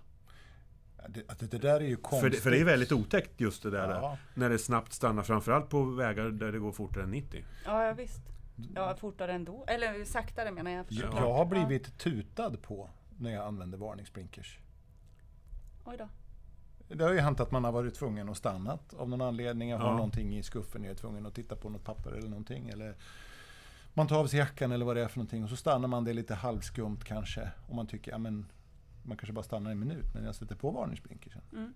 Ja, 1.03 1.09
det, 1.09 1.31
att 1.31 1.39
det, 1.39 1.47
det 1.47 1.59
där 1.59 1.81
är 1.81 1.85
ju 1.85 1.97
För 1.97 2.03
konstigt. 2.03 2.33
det, 2.33 2.39
för 2.41 2.51
det 2.51 2.61
är 2.61 2.65
väldigt 2.65 2.93
otäckt 2.93 3.41
just 3.41 3.63
det 3.63 3.71
där. 3.71 3.89
Ja. 3.91 4.19
När 4.35 4.51
det 4.51 4.59
snabbt 4.59 4.93
stannar, 4.93 5.23
framförallt 5.23 5.69
på 5.69 5.83
vägar 5.85 6.25
där 6.25 6.53
det 6.53 6.59
går 6.59 6.73
fortare 6.73 7.05
än 7.05 7.11
90. 7.11 7.45
ja, 7.65 7.85
ja 7.85 7.93
visst. 7.93 8.23
Ja, 8.75 8.97
fortare 8.97 9.33
ändå. 9.33 9.65
Eller 9.69 10.05
saktare 10.05 10.51
menar 10.51 10.71
jag. 10.71 10.87
Jag, 10.89 10.95
såklart. 11.05 11.21
jag 11.25 11.33
har 11.35 11.45
blivit 11.45 11.99
tutad 11.99 12.51
på 12.63 12.91
när 13.19 13.31
jag 13.33 13.45
använder 13.47 13.79
varningsblinkers. 13.79 14.59
Ja. 15.85 15.91
Oj 15.91 15.97
då. 15.99 16.09
Det 16.95 17.05
har 17.05 17.13
ju 17.13 17.19
hänt 17.21 17.41
att 17.41 17.51
man 17.51 17.65
har 17.65 17.73
varit 17.73 17.95
tvungen 17.95 18.29
att 18.29 18.37
stanna 18.37 18.79
av 18.99 19.09
någon 19.09 19.21
anledning. 19.21 19.69
Jag 19.71 19.79
har 19.79 19.87
Ja. 19.87 19.93
någonting 19.97 20.37
i 20.39 20.43
skuffen, 20.43 20.85
jag 20.85 20.91
är 20.91 20.95
tvungen 20.97 21.27
att 21.27 21.35
titta 21.35 21.57
på 21.57 21.69
något 21.69 21.85
papper 21.85 22.13
eller 22.13 22.29
någonting. 22.29 22.69
Eller 22.69 22.95
man 23.95 24.07
tar 24.07 24.17
av 24.21 24.27
sig 24.27 24.39
jackan 24.39 24.73
eller 24.73 24.85
vad 24.85 24.97
det 24.97 25.03
är 25.03 25.09
för 25.09 25.19
någonting 25.19 25.45
och 25.45 25.51
så 25.51 25.57
stannar 25.57 25.89
man, 25.89 26.05
det 26.05 26.11
är 26.11 26.15
lite 26.15 26.35
halvskumt 26.35 26.99
kanske. 27.05 27.51
Och 27.69 27.75
man 27.75 27.87
tycker, 27.87 28.11
ja 28.11 28.19
men 28.19 28.47
man 29.03 29.17
kanske 29.17 29.33
bara 29.33 29.43
stannar 29.43 29.71
en 29.71 29.79
minut, 29.79 30.07
men 30.15 30.25
jag 30.25 30.35
sätter 30.35 30.55
på 30.57 30.71
varningsblinkersen. 30.71 31.43
Mm. 31.53 31.75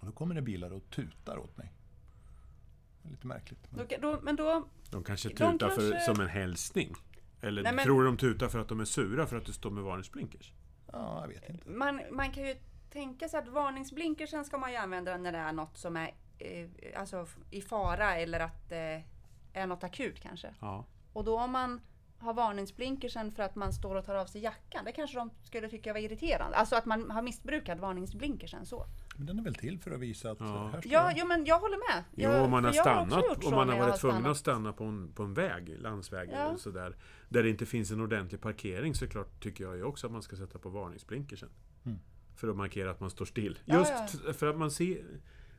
Och 0.00 0.06
då 0.06 0.12
kommer 0.12 0.34
det 0.34 0.42
bilar 0.42 0.72
och 0.72 0.90
tutar 0.90 1.36
åt 1.38 1.56
mig. 1.56 1.72
Lite 3.02 3.26
märkligt. 3.26 3.66
Men 3.70 3.86
Då, 3.88 3.96
då, 4.12 4.20
men 4.22 4.36
då, 4.36 4.68
De 4.90 5.04
kanske 5.04 5.28
De 5.28 5.34
tutar 5.34 5.68
för, 5.68 5.90
kanske- 5.90 6.14
som 6.14 6.20
en 6.20 6.28
hälsning. 6.28 6.94
Eller 7.40 7.62
Nej, 7.62 7.74
men- 7.74 7.84
tror 7.84 8.00
du 8.02 8.06
de 8.06 8.16
tutar 8.16 8.48
för 8.48 8.58
att 8.58 8.68
de 8.68 8.80
är 8.80 8.84
sura 8.84 9.26
för 9.26 9.36
att 9.36 9.46
det 9.46 9.52
står 9.52 9.70
med 9.70 9.82
varningsblinkers? 9.84 10.52
ja, 10.92 11.20
jag 11.20 11.28
vet 11.28 11.48
inte. 11.48 11.68
man, 11.70 12.00
man 12.10 12.30
kan 12.32 12.44
ju 12.48 12.54
tänka 12.90 13.28
sig 13.28 13.40
att 13.40 13.48
varningsblinkersen 13.48 14.44
ska 14.44 14.58
man 14.58 14.70
ju 14.70 14.76
använda 14.76 15.16
när 15.16 15.32
det 15.32 15.38
är 15.38 15.52
något 15.52 15.76
som 15.76 15.96
är 15.96 16.14
eh, 16.38 16.68
alltså, 17.00 17.26
i 17.50 17.60
fara 17.60 18.16
eller 18.16 18.40
att 18.40 18.68
det 18.68 19.04
är 19.52 19.66
något 19.66 19.84
akut 19.84 20.20
kanske. 20.20 20.54
Ja. 20.60 20.86
Och 21.12 21.24
då 21.24 21.38
om 21.40 21.50
man 21.50 21.80
har 22.20 22.34
varningsblinkersen 22.34 23.32
för 23.32 23.42
att 23.42 23.54
man 23.54 23.72
står 23.72 23.94
och 23.94 24.04
tar 24.04 24.14
av 24.14 24.26
sig 24.26 24.42
jackan, 24.42 24.84
det 24.84 24.92
kanske 24.92 25.18
de 25.18 25.30
skulle 25.42 25.68
tycka 25.68 25.92
var 25.92 26.00
irriterande. 26.00 26.56
Alltså 26.56 26.76
att 26.76 26.86
man 26.86 27.10
har 27.10 27.22
missbrukat 27.22 27.78
varningsblinkersen 27.80 28.66
så. 28.66 28.86
Men 29.16 29.26
den 29.26 29.38
är 29.38 29.42
väl 29.42 29.54
till 29.54 29.78
för 29.78 29.90
att 29.90 30.00
visa 30.00 30.30
att 30.30 30.40
Ja. 30.40 30.70
här 30.72 30.80
står 30.80 30.92
Ja, 30.92 31.02
jag. 31.10 31.18
jo 31.18 31.26
men 31.26 31.44
jag 31.44 31.58
håller 31.60 31.76
med. 31.94 32.04
Jo, 32.16 32.30
Jag, 32.30 32.44
om 32.44 32.50
man 32.50 32.64
har 32.64 32.72
stannat 32.72 33.42
så 33.42 33.50
man 33.50 33.68
har 33.68 33.78
varit 33.78 34.00
tvungen 34.00 34.16
stannat. 34.16 34.30
att 34.30 34.36
stanna 34.36 34.72
på 34.72 34.84
en, 34.84 35.12
på 35.12 35.22
en 35.22 35.34
väg, 35.34 35.76
landsväg 35.80 36.28
Ja. 36.32 36.36
eller 36.36 36.56
sådär. 36.56 36.96
Där 37.28 37.42
det 37.42 37.50
inte 37.50 37.66
finns 37.66 37.90
en 37.90 38.00
ordentlig 38.00 38.40
parkering 38.40 38.94
så 38.94 39.08
klart 39.08 39.42
tycker 39.42 39.64
jag 39.64 39.76
ju 39.76 39.82
också 39.84 40.06
att 40.06 40.12
man 40.12 40.22
ska 40.22 40.36
sätta 40.36 40.58
på 40.58 40.68
varningsblinkersen. 40.68 41.48
Mm. 41.84 41.98
För 42.36 42.48
att 42.48 42.56
markera 42.56 42.90
att 42.90 43.00
man 43.00 43.10
står 43.10 43.24
still. 43.24 43.58
Ja, 43.64 43.78
Just 43.78 44.38
för 44.38 44.46
att 44.46 44.56
man 44.58 44.70
ser... 44.70 45.04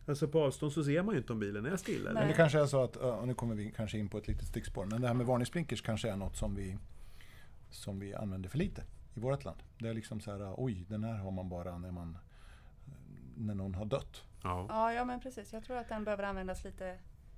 Alltså 0.05 0.27
på 0.27 0.43
avstånd 0.43 0.71
så 0.71 0.83
ser 0.83 1.03
man 1.03 1.15
ju 1.15 1.21
inte 1.21 1.33
om 1.33 1.39
bilen 1.39 1.65
är 1.65 1.77
still 1.77 2.07
eller? 2.07 2.19
Men 2.19 2.27
det 2.27 2.33
kanske 2.33 2.59
är 2.59 2.65
så 2.65 2.83
att, 2.83 2.97
ja, 3.01 3.25
nu 3.25 3.33
kommer 3.33 3.55
vi 3.55 3.71
kanske 3.71 3.97
in 3.97 4.09
på 4.09 4.17
ett 4.17 4.27
litet 4.27 4.47
stickspår, 4.47 4.85
men 4.85 5.01
det 5.01 5.07
här 5.07 5.13
med 5.13 5.25
varningsblinkers 5.25 5.81
kanske 5.81 6.09
är 6.09 6.15
något 6.15 6.35
som 6.35 6.55
vi, 6.55 6.77
som 7.69 7.99
vi 7.99 8.13
använder 8.13 8.49
för 8.49 8.57
lite 8.57 8.83
i 9.13 9.19
vårt 9.19 9.45
land. 9.45 9.63
Det 9.77 9.89
är 9.89 9.93
liksom 9.93 10.21
så 10.21 10.31
här, 10.31 10.53
oj, 10.57 10.85
den 10.89 11.03
här 11.03 11.17
har 11.17 11.31
man 11.31 11.49
bara 11.49 11.77
när 11.77 11.91
man 11.91 12.17
när 13.35 13.55
någon 13.55 13.75
har 13.75 13.85
dött. 13.85 14.23
Ja. 14.43 14.65
Ja, 14.69 14.93
ja 14.93 15.05
men 15.05 15.19
precis. 15.19 15.53
Jag 15.53 15.63
tror 15.63 15.77
att 15.77 15.89
den 15.89 16.03
behöver 16.03 16.23
användas 16.23 16.63
lite. 16.63 16.97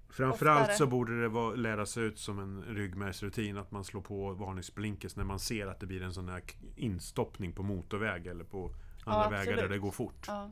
Framförallt 0.10 0.62
Oftare. 0.62 0.78
så 0.78 0.88
borde 0.88 1.22
det 1.22 1.28
vara, 1.28 1.56
läras 1.56 1.98
ut 1.98 2.20
som 2.20 2.40
en 2.40 2.64
ryggmärgsrutin 2.76 3.58
att 3.58 3.72
man 3.72 3.84
slår 3.84 4.02
på 4.02 4.34
varningsblinkers 4.34 5.16
när 5.16 5.24
man 5.24 5.40
ser 5.40 5.68
att 5.68 5.80
det 5.80 5.86
blir 5.86 6.04
en 6.04 6.14
sån 6.14 6.30
här 6.30 6.44
instoppning 6.76 7.54
på 7.54 7.64
motorväg 7.64 8.28
eller 8.28 8.44
på 8.44 8.72
andra 9.06 9.30
vägar 9.30 9.40
absolut. 9.40 9.60
där 9.60 9.70
det 9.70 9.78
går 9.78 9.92
fort. 9.92 10.26
Ja. 10.28 10.50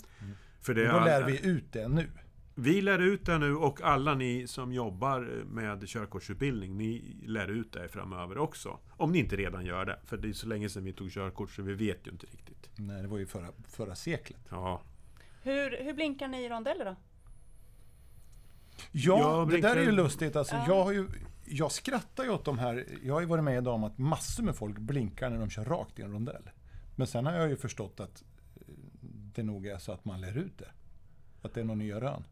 För 0.62 0.74
det 0.74 0.88
Och 0.88 0.94
då 0.94 1.06
är 1.06 1.06
lär 1.06 1.24
vi 1.24 1.46
ut 1.46 1.74
det 1.74 1.88
nu. 1.88 2.10
Vi 2.56 2.82
lär 2.82 3.00
ut 3.00 3.26
det 3.26 3.38
nu 3.38 3.56
och 3.56 3.82
alla 3.82 4.16
ni 4.16 4.48
som 4.48 4.74
jobbar 4.74 5.44
med 5.46 5.88
körkortsutbildning, 5.88 6.78
ni 6.78 7.16
lär 7.26 7.48
ut 7.48 7.74
det 7.74 7.88
framöver 7.90 8.38
också. 8.38 8.80
Om 8.90 9.12
ni 9.12 9.20
inte 9.20 9.36
redan 9.36 9.66
gör 9.66 9.86
det. 9.86 10.00
För 10.06 10.18
det 10.18 10.30
är 10.30 10.34
så 10.34 10.48
länge 10.48 10.70
sedan 10.70 10.84
vi 10.84 10.94
tog 10.94 11.12
körkort 11.12 11.52
så 11.52 11.62
vi 11.62 11.74
vet 11.74 12.08
ju 12.08 12.12
inte 12.12 12.26
riktigt. 12.26 12.70
Nej, 12.76 13.02
det 13.02 13.08
var 13.08 13.18
ju 13.18 13.26
förra, 13.26 13.48
förra 13.68 13.96
seklet. 13.96 14.42
Ja, 14.50 14.82
Hur, 15.44 15.84
hur 15.84 15.94
blinkar 15.94 16.28
ni 16.28 16.44
i 16.46 16.50
rondeller 16.50 16.86
då? 16.86 16.96
Ja, 18.92 19.48
det 19.52 19.62
där 19.62 19.76
är 19.76 19.84
ju 19.84 19.92
lustigt. 19.92 20.36
Alltså, 20.36 20.56
Ja. 20.56 20.66
jag, 20.68 20.84
har 20.84 20.92
ju, 20.92 21.08
jag 21.46 21.72
skrattar 21.72 22.24
ju 22.24 22.30
åt 22.30 22.46
de 22.46 22.60
här. 22.60 22.86
Jag 23.04 23.14
har 23.14 23.22
ju 23.22 23.28
varit 23.28 23.44
med 23.44 23.68
om 23.68 23.84
att 23.84 23.98
massor 23.98 24.44
med 24.44 24.56
folk 24.56 24.78
blinkar 24.78 25.30
när 25.30 25.40
de 25.40 25.50
kör 25.50 25.66
rakt 25.66 26.00
i 26.00 26.02
en 26.02 26.12
rondell. 26.12 26.50
Men 26.96 27.08
sen 27.08 27.26
har 27.26 27.34
jag 27.34 27.50
ju 27.50 27.56
förstått 27.56 28.00
att 28.00 28.24
det 29.36 29.44
nog 29.44 29.68
är 29.68 29.78
så 29.78 29.92
att 29.92 30.06
man 30.06 30.22
lär 30.22 30.38
ut 30.38 30.58
det. 30.58 30.70
Att 31.42 31.54
det 31.54 31.60
är 31.62 31.66
någon 31.66 31.78
nya 31.78 32.02
rön. 32.02 32.24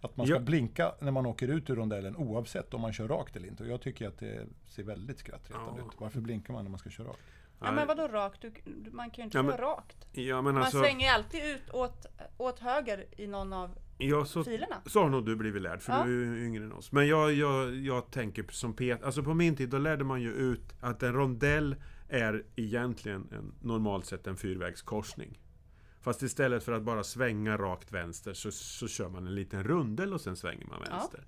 Att 0.00 0.16
man 0.16 0.26
ska 0.26 0.36
Ja. 0.36 0.40
blinka 0.40 0.92
när 1.00 1.10
man 1.10 1.26
åker 1.26 1.48
ut 1.48 1.70
ur 1.70 1.76
rondellen 1.76 2.16
oavsett 2.16 2.74
om 2.74 2.80
man 2.80 2.92
kör 2.92 3.08
rakt 3.08 3.36
eller 3.36 3.48
inte. 3.48 3.62
Och 3.62 3.68
jag 3.68 3.80
tycker 3.80 4.08
att 4.08 4.18
det 4.18 4.46
ser 4.68 4.82
väldigt 4.82 5.18
skrattretande 5.18 5.80
Ja. 5.80 5.86
ut. 5.86 6.00
Varför 6.00 6.20
blinkar 6.20 6.52
man 6.54 6.64
när 6.64 6.70
man 6.70 6.78
ska 6.78 6.90
köra 6.90 7.08
rakt? 7.08 7.20
Ja, 7.60 7.72
men 7.72 7.86
vadå 7.86 8.08
rakt? 8.08 8.40
Du, 8.42 8.52
du- 8.64 8.90
man 8.90 9.10
kan 9.10 9.22
ju 9.22 9.24
inte 9.24 9.38
Ja, 9.38 9.42
köra 9.42 9.50
men- 9.50 9.58
rakt. 9.60 10.06
Ja, 10.12 10.42
men 10.42 10.54
Man 10.54 10.62
alltså, 10.62 10.78
svänger 10.80 11.06
ju 11.06 11.12
alltid 11.14 11.44
ut 11.44 11.70
åt, 11.70 12.06
åt 12.36 12.58
höger 12.58 13.04
i 13.16 13.26
någon 13.26 13.52
av 13.52 13.78
ja, 13.98 14.24
så, 14.24 14.44
filerna. 14.44 14.76
så 14.86 15.02
har 15.02 15.08
nog 15.08 15.26
du 15.26 15.36
blivit 15.36 15.62
lärd, 15.62 15.80
för 15.82 15.92
Ja. 15.92 16.04
du 16.04 16.22
är 16.32 16.36
ju 16.36 16.46
yngre 16.46 16.64
än 16.64 16.72
oss. 16.72 16.92
Men 16.92 17.08
jag, 17.08 17.32
jag, 17.32 17.74
jag 17.76 18.10
tänker 18.10 18.44
som 18.50 18.72
Peter, 18.74 19.04
alltså 19.06 19.22
på 19.22 19.34
min 19.34 19.56
tid 19.56 19.68
då 19.68 19.78
lärde 19.78 20.04
man 20.04 20.20
ju 20.22 20.32
ut 20.32 20.74
att 20.80 21.02
en 21.02 21.12
rondell 21.12 21.76
är 22.08 22.44
egentligen 22.56 23.28
en, 23.32 23.54
normalt 23.60 24.06
sett 24.06 24.26
en 24.26 24.36
fyrvägskorsning. 24.36 25.38
Fast 26.00 26.22
istället 26.22 26.64
för 26.64 26.72
att 26.72 26.82
bara 26.82 27.04
svänga 27.04 27.56
rakt 27.56 27.92
vänster 27.92 28.32
så, 28.34 28.50
så 28.50 28.88
kör 28.88 29.08
man 29.08 29.26
en 29.26 29.34
liten 29.34 29.64
rundel 29.64 30.12
och 30.14 30.20
sen 30.20 30.36
svänger 30.36 30.66
man 30.66 30.78
Ja. 30.90 30.96
vänster. 30.96 31.20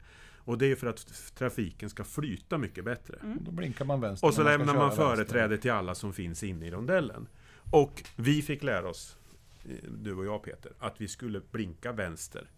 Och 0.44 0.58
det 0.58 0.66
är 0.72 0.76
för 0.76 0.86
att 0.86 1.32
trafiken 1.34 1.90
ska 1.90 2.04
flyta 2.04 2.58
mycket 2.58 2.84
bättre. 2.84 3.16
Mm. 3.22 3.38
Då 3.44 3.50
blinkar 3.50 3.84
man 3.84 4.00
vänster. 4.00 4.26
Och 4.26 4.34
så 4.34 4.40
ska 4.42 4.50
lämnar 4.50 4.66
man 4.66 4.74
köra 4.74 4.84
vänster. 4.86 5.02
företräde 5.04 5.58
till 5.58 5.70
alla 5.72 5.94
som 5.94 6.12
finns 6.12 6.42
inne 6.42 6.66
i 6.66 6.70
rondellen. 6.70 7.28
Och 7.70 8.02
vi 8.16 8.42
fick 8.42 8.62
lära 8.62 8.88
oss, 8.88 9.16
eh, 9.64 9.76
du 9.90 10.14
och 10.14 10.24
jag 10.26 10.42
Peter, 10.42 10.72
att 10.78 11.00
vi 11.00 11.08
skulle 11.08 11.40
blinka 11.50 11.92
vänster. 11.92 12.50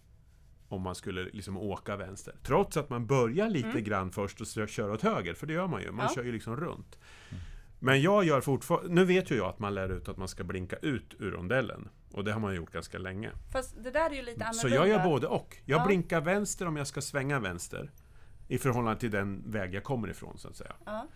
Om 0.68 0.82
man 0.82 0.94
skulle 0.94 1.24
liksom 1.24 1.56
åka 1.56 1.96
vänster. 1.96 2.34
Trots 2.42 2.76
att 2.76 2.90
man 2.90 3.06
börjar 3.06 3.48
lite 3.50 3.80
grann 3.80 4.10
först 4.10 4.40
och 4.40 4.68
kör 4.68 4.90
åt 4.90 5.02
höger, 5.02 5.34
för 5.34 5.46
det 5.46 5.52
gör 5.52 5.66
man 5.66 5.80
ju. 5.82 5.86
Man 5.86 5.94
Mm. 5.94 6.06
Ja. 6.08 6.14
kör 6.14 6.24
ju 6.24 6.32
liksom 6.32 6.56
runt. 6.56 6.98
Men 7.78 8.02
jag 8.02 8.24
gör 8.24 8.40
fortfarande... 8.40 8.94
Nu 8.94 9.04
vet 9.04 9.30
ju 9.30 9.34
jag 9.36 9.46
att 9.46 9.58
man 9.58 9.74
lär 9.74 9.88
ut 9.88 10.08
att 10.08 10.16
man 10.16 10.28
ska 10.28 10.44
blinka 10.44 10.76
ut 10.76 11.14
ur 11.18 11.30
rondellen. 11.30 11.88
Och 12.14 12.24
det 12.24 12.32
har 12.32 12.40
man 12.40 12.54
gjort 12.54 12.70
ganska 12.70 12.98
länge. 12.98 13.30
Fast 13.52 13.74
det 13.84 13.90
där 13.90 14.10
är 14.10 14.14
ju 14.14 14.22
lite 14.22 14.40
Så 14.40 14.44
annorlunda. 14.46 14.76
jag 14.76 14.88
gör 14.88 15.04
både 15.10 15.26
och. 15.26 15.56
Jag 15.64 15.80
Ja. 15.80 15.86
blinkar 15.86 16.20
vänster 16.20 16.66
om 16.66 16.76
jag 16.76 16.86
ska 16.86 17.00
svänga 17.00 17.40
vänster. 17.40 17.90
I 18.48 18.58
förhållande 18.58 19.00
till 19.00 19.10
den 19.10 19.50
väg 19.50 19.74
jag 19.74 19.84
kommer 19.84 20.08
ifrån, 20.10 20.38
så 20.38 20.48
att 20.48 20.56
säga. 20.56 20.76
Ja. 20.84 21.06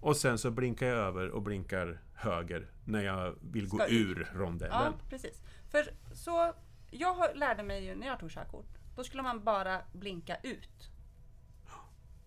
Och 0.00 0.16
sen 0.16 0.38
så 0.38 0.50
blinkar 0.50 0.86
jag 0.86 0.96
över 0.98 1.28
och 1.30 1.42
blinkar 1.42 2.00
höger 2.14 2.70
när 2.84 3.02
jag 3.04 3.34
vill 3.40 3.68
gå 3.68 3.76
Ska 3.76 3.86
ur 3.88 4.20
ut. 4.20 4.28
rondellen. 4.34 4.76
Ja, 4.82 4.92
precis. 5.08 5.42
För 5.70 5.90
så, 6.14 6.52
jag 6.90 7.16
lärde 7.36 7.62
mig 7.62 7.84
ju 7.84 7.94
när 7.94 8.06
jag 8.06 8.18
tog 8.18 8.30
körkort, 8.30 8.68
då 8.96 9.04
skulle 9.04 9.22
man 9.22 9.44
bara 9.44 9.80
blinka 9.92 10.36
ut. 10.42 10.90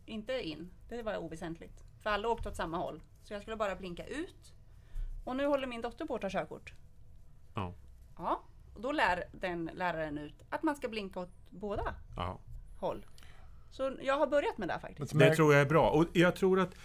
Inte 0.05 0.41
in, 0.47 0.69
det 0.89 1.03
var 1.03 1.17
oväsentligt. 1.17 1.83
För 2.01 2.09
alla 2.09 2.27
åkte 2.27 2.49
åt 2.49 2.55
samma 2.55 2.77
håll. 2.77 3.03
Så 3.23 3.33
jag 3.33 3.41
skulle 3.41 3.57
bara 3.57 3.75
blinka 3.75 4.05
ut. 4.05 4.53
Och 5.25 5.35
nu 5.35 5.45
håller 5.45 5.67
min 5.67 5.81
dotter 5.81 6.05
på 6.05 6.15
att 6.15 6.21
ta 6.21 6.29
körkort. 6.29 6.73
Ja. 7.55 7.73
Ja, 8.17 8.43
och 8.73 8.81
då 8.81 8.91
lär 8.91 9.23
den 9.31 9.69
läraren 9.73 10.17
ut 10.17 10.33
att 10.49 10.63
man 10.63 10.75
ska 10.75 10.87
blinka 10.89 11.19
åt 11.19 11.31
båda 11.49 11.95
Ja. 12.15 12.39
håll. 12.79 13.05
Så 13.71 13.91
jag 14.01 14.17
har 14.17 14.27
börjat 14.27 14.57
med 14.57 14.67
det 14.67 14.79
faktiskt. 14.79 15.19
Det 15.19 15.35
tror 15.35 15.53
jag 15.53 15.61
är 15.61 15.65
bra. 15.65 15.89
Och 15.89 16.05
jag 16.13 16.35
tror 16.35 16.59
att 16.59 16.75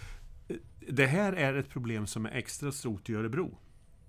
eh, 0.47 0.55
det 0.89 1.05
här 1.05 1.33
är 1.33 1.53
ett 1.53 1.69
problem 1.69 2.07
som 2.07 2.25
är 2.25 2.29
extra 2.31 2.71
stort 2.71 3.09
i 3.09 3.15
Örebro. 3.15 3.57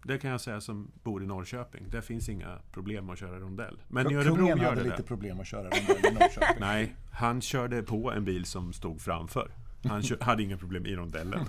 Det 0.04 0.18
kan 0.18 0.30
jag 0.30 0.40
säga 0.40 0.60
som 0.60 0.90
bor 1.02 1.22
i 1.22 1.26
Norrköping. 1.26 1.86
Där 1.90 2.00
finns 2.00 2.28
inga 2.28 2.58
problem 2.72 3.10
att 3.10 3.18
köra 3.18 3.40
rondell. 3.40 3.82
Men 3.88 4.10
i 4.10 4.14
Örebro 4.14 4.36
Kungen 4.36 4.58
gör 4.58 4.64
hade 4.64 4.76
det 4.76 4.84
lite 4.84 4.96
det. 4.96 5.02
problem 5.02 5.40
att 5.40 5.46
köra 5.46 5.62
rondell 5.64 5.96
i 6.10 6.14
Norrköping. 6.14 6.56
Nej, 6.60 6.94
han 7.12 7.40
körde 7.40 7.82
på 7.82 8.12
en 8.12 8.24
bil 8.24 8.44
som 8.44 8.72
stod 8.72 9.00
framför. 9.00 9.50
Han 9.84 10.02
hade 10.20 10.42
inga 10.42 10.56
problem 10.56 10.86
i 10.86 10.96
rondellen. 10.96 11.40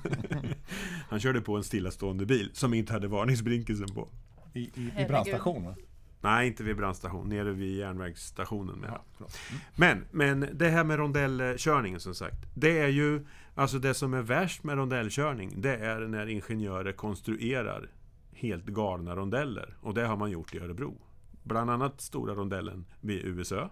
Han 1.09 1.19
körde 1.19 1.41
på 1.41 1.57
en 1.57 1.63
stillastående 1.63 2.26
bil 2.26 2.49
som 2.53 2.74
inte 2.74 2.93
hade 2.93 3.07
varningsblinkersen 3.07 3.88
på. 3.95 4.09
I, 4.54 4.60
i, 4.60 4.91
i 4.97 5.06
brandstationen. 5.08 5.76
Nej, 6.22 6.47
inte 6.47 6.64
vid 6.64 6.78
brandstation. 6.78 7.30
Nere 7.30 7.52
vid 7.52 7.78
järnvägsstationen. 7.78 8.80
Med. 8.80 8.89
Ja, 8.89 9.04
förlåt. 9.14 9.38
Men, 9.76 10.06
men 10.12 10.49
det 10.54 10.70
här 10.70 10.84
med 10.84 10.97
rondellkörningen 10.97 11.99
som 11.99 12.16
sagt. 12.16 12.38
Det 12.54 12.80
är 12.80 12.88
ju, 12.88 13.26
alltså 13.56 13.80
det 13.80 13.93
som 13.93 14.14
är 14.14 14.22
värst 14.22 14.64
med 14.64 14.76
rondellkörning, 14.76 15.62
det 15.62 15.76
är 15.76 15.99
när 15.99 16.28
ingenjörer 16.28 16.91
konstruerar 16.91 17.89
helt 18.32 18.66
galna 18.66 19.16
rondeller. 19.16 19.78
Och 19.82 19.93
det 19.93 20.06
har 20.06 20.18
man 20.18 20.32
gjort 20.32 20.56
i 20.56 20.60
Örebro. 20.60 21.02
Bland 21.43 21.70
annat 21.70 22.02
stora 22.02 22.34
rondellen 22.36 22.86
vid 22.99 23.26
USÖ. 23.26 23.68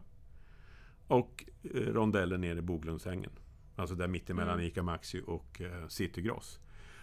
Och 1.07 1.45
eh, 1.63 1.69
rondellen 1.69 2.41
nere 2.41 2.59
i 2.59 2.61
Boglundsängen. 2.61 3.31
Alltså 3.75 3.95
där 3.95 4.07
mittemellan 4.07 4.53
Mm. 4.53 4.65
ICA 4.65 4.83
Maxi 4.83 5.21
och 5.27 5.61
eh, 5.61 5.87
Citygross. 5.87 6.59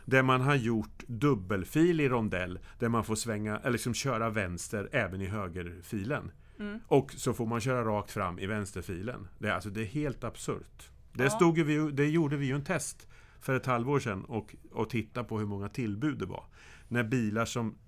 Där 0.08 0.22
man 0.22 0.40
har 0.40 0.54
gjort 0.54 1.02
dubbelfilig 1.06 2.10
rondell 2.10 2.58
där 2.78 2.88
man 2.88 3.04
får 3.04 3.14
svänga, 3.14 3.58
eller 3.58 3.70
liksom 3.70 3.94
köra 3.94 4.30
vänster 4.30 4.88
även 4.92 5.20
i 5.20 5.26
högerfilen. 5.26 6.30
Mm. 6.58 6.80
Och 6.86 7.12
så 7.12 7.32
får 7.34 7.46
man 7.46 7.60
köra 7.60 7.84
rakt 7.84 8.10
fram 8.10 8.38
i 8.38 8.46
vänsterfilen. 8.46 9.28
Det 9.38 9.48
är, 9.48 9.52
alltså, 9.52 9.70
det 9.70 9.80
är 9.80 9.84
helt 9.84 10.24
absurt. 10.24 10.90
Det, 11.12 11.24
Ja. 11.24 11.30
stod 11.30 11.58
vi, 11.58 11.90
det 11.92 12.06
gjorde 12.08 12.36
vi 12.36 12.46
ju 12.46 12.54
en 12.54 12.64
test 12.64 13.08
för 13.40 13.54
ett 13.54 13.66
halvår 13.66 14.00
sedan 14.00 14.24
och, 14.24 14.56
och 14.72 14.90
titta 14.90 15.24
på 15.24 15.38
hur 15.38 15.46
många 15.46 15.68
tillbud 15.68 16.18
det 16.18 16.26
var. 16.26 16.44
När 16.88 17.04
bilar 17.04 17.44
som 17.44 17.78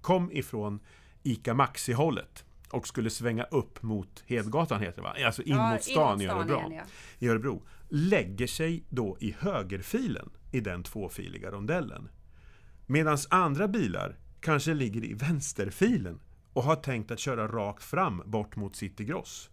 kom 0.00 0.32
ifrån 0.32 0.80
ICA 1.22 1.54
Maxi-hållet 1.54 2.44
och 2.70 2.88
skulle 2.88 3.10
svänga 3.10 3.44
upp 3.44 3.82
mot 3.82 4.24
Hedgatan 4.26 4.80
heter 4.80 4.96
det 4.96 5.02
va? 5.02 5.14
Alltså 5.26 5.42
in 5.42 5.56
Ja, 5.56 5.72
mot 5.72 5.82
stan, 5.82 6.20
in 6.20 6.30
i, 6.30 6.32
mot 6.34 6.36
Örebro, 6.36 6.58
igen, 6.58 6.72
ja. 6.72 6.82
i 7.18 7.28
Örebro. 7.28 7.62
Lägger 7.88 8.46
sig 8.46 8.84
då 8.88 9.16
i 9.20 9.34
högerfilen 9.38 10.30
i 10.50 10.60
den 10.60 10.82
tvåfiliga 10.82 11.50
rondellen. 11.50 12.08
Medan 12.86 13.18
andra 13.30 13.68
bilar 13.68 14.16
kanske 14.40 14.74
ligger 14.74 15.04
i 15.04 15.14
vänsterfilen 15.14 16.20
och 16.52 16.62
har 16.62 16.76
tänkt 16.76 17.10
att 17.10 17.18
köra 17.18 17.48
rakt 17.48 17.82
fram 17.82 18.22
bort 18.26 18.56
mot 18.56 18.76
Citygross. 18.76 19.50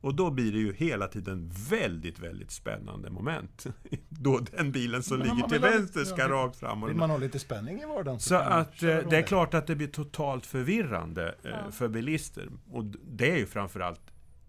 Och 0.00 0.14
då 0.14 0.30
blir 0.30 0.52
det 0.52 0.58
ju 0.58 0.72
hela 0.72 1.06
tiden 1.06 1.52
väldigt, 1.70 2.18
väldigt 2.18 2.50
spännande 2.50 3.10
moment. 3.10 3.66
Då 4.08 4.38
den 4.38 4.72
bilen 4.72 5.02
som 5.02 5.18
man 5.18 5.28
ligger 5.28 5.48
till 5.48 5.60
vänster 5.60 6.04
ska 6.04 6.18
ja, 6.18 6.28
rakt 6.28 6.56
fram. 6.56 6.82
Och 6.82 6.88
Vill 6.88 6.96
man 6.96 7.10
ha 7.10 7.16
lite 7.16 7.38
spänning 7.38 7.80
i 7.80 7.86
vardagen 7.86 8.20
så 8.20 8.34
man 8.34 8.42
att 8.52 8.82
eh, 8.82 8.98
det 9.10 9.16
är 9.16 9.22
klart 9.22 9.54
att 9.54 9.66
det 9.66 9.76
blir 9.76 9.88
totalt 9.88 10.46
förvirrande 10.46 11.34
eh, 11.42 11.50
Ja. 11.50 11.70
för 11.70 11.88
bilister. 11.88 12.48
Och 12.70 12.84
det 12.84 13.30
är 13.30 13.36
ju 13.36 13.46
framförallt 13.46 14.00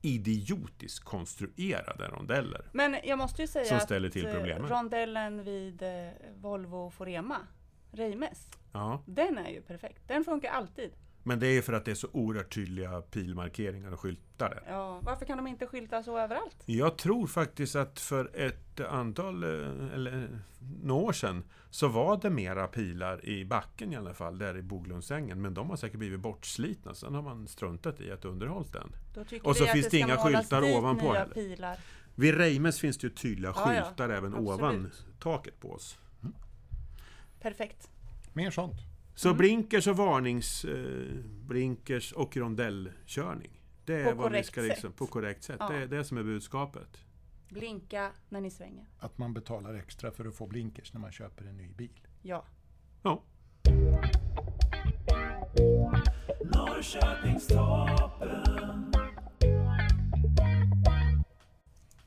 idiotiskt 0.06 1.06
konstruerade 1.06 2.08
rondeller. 2.08 2.70
Men 2.72 2.96
jag 3.04 3.18
måste 3.18 3.42
ju 3.42 3.48
säga 3.48 3.76
att 3.76 3.92
eh, 3.92 4.00
rondellen 4.58 5.44
vid 5.44 5.84
eh, 5.84 6.10
Volvo 6.36 6.92
Forema, 6.92 7.38
Reimes, 7.92 8.50
Ja, 8.76 9.04
den 9.06 9.38
är 9.38 9.50
ju 9.50 9.62
perfekt. 9.62 10.08
Den 10.08 10.24
funkar 10.24 10.52
alltid. 10.52 10.92
Men 11.28 11.40
det 11.40 11.48
är 11.48 11.52
ju 11.52 11.62
för 11.62 11.74
att 11.74 11.86
det 11.86 11.92
är 11.92 11.96
så 11.96 12.08
oerhört 12.12 12.54
tydliga 12.54 13.02
pilmarkeringar 13.02 13.92
och 13.92 14.00
skyltar 14.00 14.50
där. 14.50 14.64
Ja, 14.68 15.00
varför 15.04 15.26
kan 15.26 15.38
de 15.38 15.48
inte 15.48 15.68
skylta 15.68 16.04
så 16.04 16.18
överallt? 16.18 16.56
Jag 16.66 16.98
tror 16.98 17.28
faktiskt 17.28 17.76
att 17.76 18.00
för 18.00 18.32
ett 18.34 18.80
antal, 18.80 19.44
eh, 19.44 19.50
eller 19.94 20.40
några 20.84 21.04
år 21.04 21.14
sedan, 21.14 21.44
så 21.70 21.88
var 21.88 22.18
det 22.22 22.30
mera 22.30 22.68
pilar 22.68 23.26
i 23.26 23.46
backen 23.46 23.94
i 23.94 23.96
alla 23.96 24.14
fall, 24.14 24.38
där 24.38 24.58
i 24.58 24.62
Boglundsängen. 24.62 25.42
Men 25.42 25.54
de 25.54 25.70
har 25.70 25.78
säkert 25.78 26.00
blivit 26.00 26.20
bortslitna, 26.20 26.94
sen 26.94 27.16
har 27.16 27.22
man 27.22 27.48
struntat 27.48 28.02
i 28.02 28.12
att 28.12 28.26
underhålla 28.26 28.68
den. 28.72 28.96
Och 29.44 29.58
så 29.58 29.66
finns 29.66 29.90
det 29.90 29.98
inga 29.98 30.18
skyltar 30.18 30.78
ovanpå 30.78 31.04
nya 31.12 31.20
heller. 31.20 31.34
pilar. 31.34 31.80
Vid 32.16 32.38
Reimes 32.38 32.80
finns 32.80 32.98
det 32.98 33.08
ju 33.08 33.14
tydliga 33.14 33.54
Ja, 33.56 33.74
ja. 33.74 33.84
skyltar 33.84 34.10
även 34.10 34.34
Absolut. 34.34 34.50
ovan 34.50 34.92
taket 35.20 35.60
på 35.60 35.72
oss. 35.72 35.98
Perfekt. 37.42 37.90
Mer 38.34 38.52
sånt. 38.52 38.95
Så 39.16 39.28
Mm. 39.30 39.38
blinkers 39.38 39.88
och 39.88 39.98
varnings... 39.98 40.66
Eh, 40.66 41.16
blinkers 41.48 42.12
och 42.12 42.38
rondellkörning. 42.38 43.62
Det 43.86 43.94
är 44.02 44.12
På 44.12 44.18
vad 44.18 44.18
vi 44.18 44.24
korrekt 44.30 44.48
ska 44.48 44.62
liksom, 44.62 44.90
sätt. 44.90 44.98
På 44.98 45.08
korrekt 45.08 45.44
sätt. 45.44 45.56
Ja. 45.60 45.70
Det 45.70 45.76
är 45.76 45.88
det 45.88 46.04
som 46.04 46.18
är 46.18 46.24
budskapet. 46.24 46.98
Blinka 47.50 48.12
när 48.30 48.42
ni 48.42 48.52
svänger. 48.52 48.86
Att 49.00 49.18
man 49.18 49.34
betalar 49.34 49.74
extra 49.74 50.12
för 50.12 50.26
att 50.26 50.36
få 50.36 50.48
blinkers 50.48 50.94
när 50.94 51.02
man 51.02 51.12
köper 51.12 51.46
en 51.46 51.58
ny 51.58 51.74
bil. 51.74 52.08
Ja. 52.22 52.46
Ja. 53.04 53.24
Norrköpingstoppen. 56.54 58.85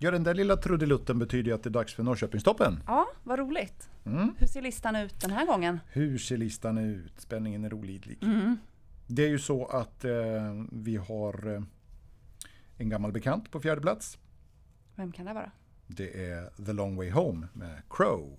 Ja, 0.01 0.11
den 0.11 0.25
där 0.25 0.35
lilla 0.35 0.57
trudelutten 0.57 1.19
betyder 1.19 1.51
ju 1.51 1.55
att 1.55 1.63
det 1.63 1.69
är 1.69 1.73
dags 1.73 1.95
för 1.95 2.03
Norrköpingstoppen. 2.03 2.81
Ja, 2.87 3.07
vad 3.25 3.39
roligt. 3.39 3.91
Mm. 4.07 4.35
Hur 4.39 4.47
ser 4.47 4.63
listan 4.63 4.97
ut 4.97 5.21
den 5.21 5.31
här 5.31 5.47
gången? 5.47 5.81
Hur 5.93 6.19
ser 6.19 6.37
listan 6.37 6.79
ut? 6.79 7.21
Spänningen 7.21 7.65
är 7.65 7.75
olidlig. 7.75 8.19
Mm. 8.23 8.57
Det 9.07 9.25
är 9.25 9.29
ju 9.29 9.39
så 9.39 9.67
att 9.67 10.05
eh, 10.05 10.13
vi 10.73 10.97
har 10.97 11.55
eh, 11.55 11.63
en 12.77 12.89
gammal 12.89 13.13
bekant 13.13 13.51
på 13.51 13.61
fjärde 13.61 13.81
plats. 13.81 14.19
Vem 14.95 15.13
kan 15.13 15.27
det 15.27 15.33
vara? 15.33 15.51
Det 15.87 16.31
är 16.31 16.65
The 16.67 16.73
Long 16.73 16.97
Way 16.97 17.11
Home 17.11 17.49
med 17.53 17.83
Crow. 17.91 18.39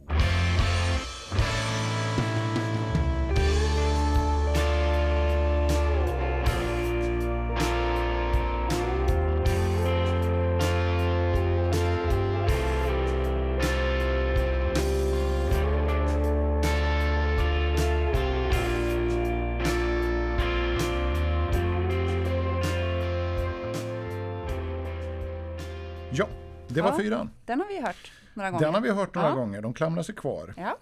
Det 26.80 26.84
var 26.84 26.92
Ja. 26.92 26.98
fyran. 26.98 27.30
Den 27.46 27.60
har 27.60 27.68
vi 27.68 27.80
hört 27.82 28.12
några 28.34 28.52
gånger. 28.52 28.66
Den 28.66 28.74
har 28.74 28.82
vi 28.82 28.90
hört 28.92 29.16
några 29.16 29.30
Ja. 29.30 29.36
gånger. 29.36 29.62
De 29.62 29.74
klamrar 29.74 30.04
sig 30.04 30.16
kvar. 30.16 30.54
Ja, 30.58 30.78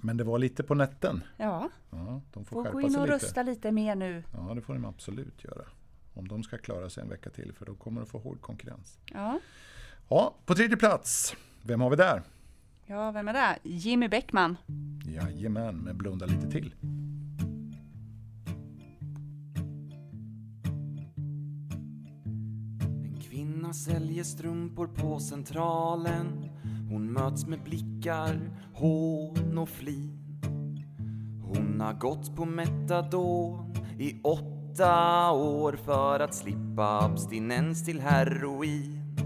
Men 0.00 0.16
det 0.16 0.24
var 0.24 0.38
lite 0.38 0.62
på 0.62 0.74
nätten. 0.74 1.22
ja. 1.36 1.68
Ja, 1.90 2.20
de 2.32 2.44
får, 2.44 2.64
får 2.64 2.72
gå 2.72 2.80
in 2.80 2.96
och 2.96 3.02
lite. 3.02 3.14
rösta 3.14 3.42
lite 3.42 3.72
mer 3.72 3.94
nu. 3.96 4.22
Ja, 4.32 4.54
det 4.54 4.60
får 4.60 4.74
de 4.74 4.84
absolut 4.84 5.44
göra. 5.44 5.64
Om 6.14 6.28
de 6.28 6.42
ska 6.42 6.58
klara 6.58 6.90
sig 6.90 7.02
en 7.02 7.08
vecka 7.08 7.30
till, 7.30 7.52
för 7.52 7.66
då 7.66 7.74
kommer 7.74 8.00
de 8.00 8.06
få 8.06 8.18
hård 8.18 8.40
konkurrens. 8.40 8.98
Ja, 9.14 9.40
Ja, 10.08 10.34
på 10.46 10.54
tredje 10.54 10.76
plats. 10.76 11.36
Vem 11.62 11.80
har 11.80 11.90
vi 11.90 11.96
där? 11.96 12.22
ja 12.86 13.10
vem 13.10 13.28
är 13.28 13.32
det? 13.32 13.58
Jimmy 13.62 14.08
Bäckman. 14.08 14.56
Jajamän, 15.06 15.76
men 15.76 15.98
blunda 15.98 16.26
lite 16.26 16.50
till. 16.50 16.74
En 23.68 23.74
säljer 23.74 24.24
strumpor 24.24 24.86
på 24.86 25.18
centralen. 25.20 26.50
Hon 26.90 27.12
möts 27.12 27.46
med 27.46 27.62
blickar, 27.62 28.50
hån 28.74 29.58
och 29.58 29.68
flin. 29.68 30.40
Hon 31.42 31.80
har 31.80 31.92
gått 31.92 32.36
på 32.36 32.44
metadon 32.44 33.74
i 33.98 34.20
åtta 34.22 35.32
år 35.32 35.78
för 35.84 36.20
att 36.20 36.34
slippa 36.34 37.04
abstinens 37.04 37.84
till 37.84 38.00
heroin. 38.00 39.16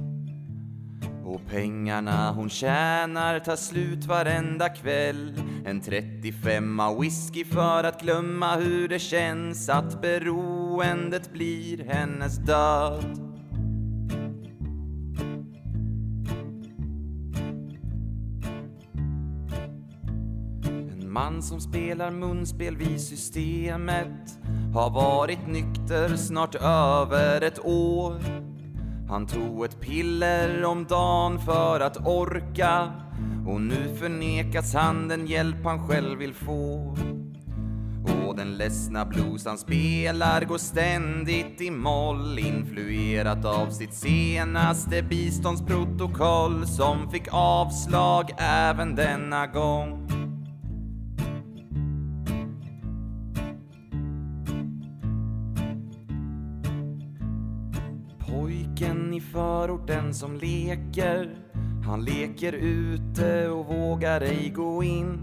Och 1.25 1.41
pengarna 1.47 2.33
hon 2.33 2.51
tjänar 2.51 3.39
tar 3.39 3.57
slut 3.57 4.05
varenda 4.05 4.69
kväll. 4.69 5.35
En 5.65 5.81
35 5.81 6.81
whisky 7.01 7.45
för 7.45 7.85
att 7.85 8.03
glömma 8.03 8.57
hur 8.57 8.89
det 8.89 8.99
känns 8.99 9.69
att 9.69 10.03
beroendet 10.03 11.33
blir 11.33 11.85
hennes 11.85 12.37
död. 12.37 13.22
En 21.13 21.15
man 21.15 21.43
som 21.43 21.61
spelar 21.61 22.11
munspel 22.11 22.77
vid 22.77 23.01
systemet 23.01 24.39
har 24.75 24.91
varit 24.91 25.47
nykter 25.47 26.17
snart 26.17 26.55
över 26.55 27.41
ett 27.41 27.65
år 27.65 28.21
han 29.09 29.27
tog 29.27 29.65
ett 29.65 29.81
piller 29.81 30.65
om 30.65 30.85
dagen 30.85 31.39
för 31.39 31.81
att 31.81 32.07
orka 32.07 32.93
och 33.47 33.61
nu 33.61 33.97
förnekas 33.99 34.75
han 34.75 35.09
den 35.09 35.27
hjälp 35.27 35.65
han 35.65 35.89
själv 35.89 36.19
vill 36.19 36.35
få. 36.35 36.97
Och 38.27 38.37
den 38.37 38.57
ledsna 38.57 39.05
blues 39.05 39.47
han 39.47 39.59
spelar 39.59 40.45
går 40.45 40.59
ständigt 40.59 41.61
i 41.61 41.71
moll 41.71 42.39
influerat 42.39 43.45
av 43.45 43.71
sitt 43.71 43.95
senaste 43.95 45.03
biståndsprotokoll 45.03 46.67
som 46.67 47.11
fick 47.11 47.29
avslag 47.31 48.31
även 48.39 48.95
denna 48.95 49.47
gång. 49.47 50.02
Förorten 59.63 60.15
som 60.15 60.37
leker. 60.37 61.37
Han 61.87 62.05
leker 62.05 62.53
ute 62.53 63.49
och 63.49 63.67
vågar 63.67 64.21
ej 64.21 64.53
gå 64.57 64.85
in. 64.85 65.19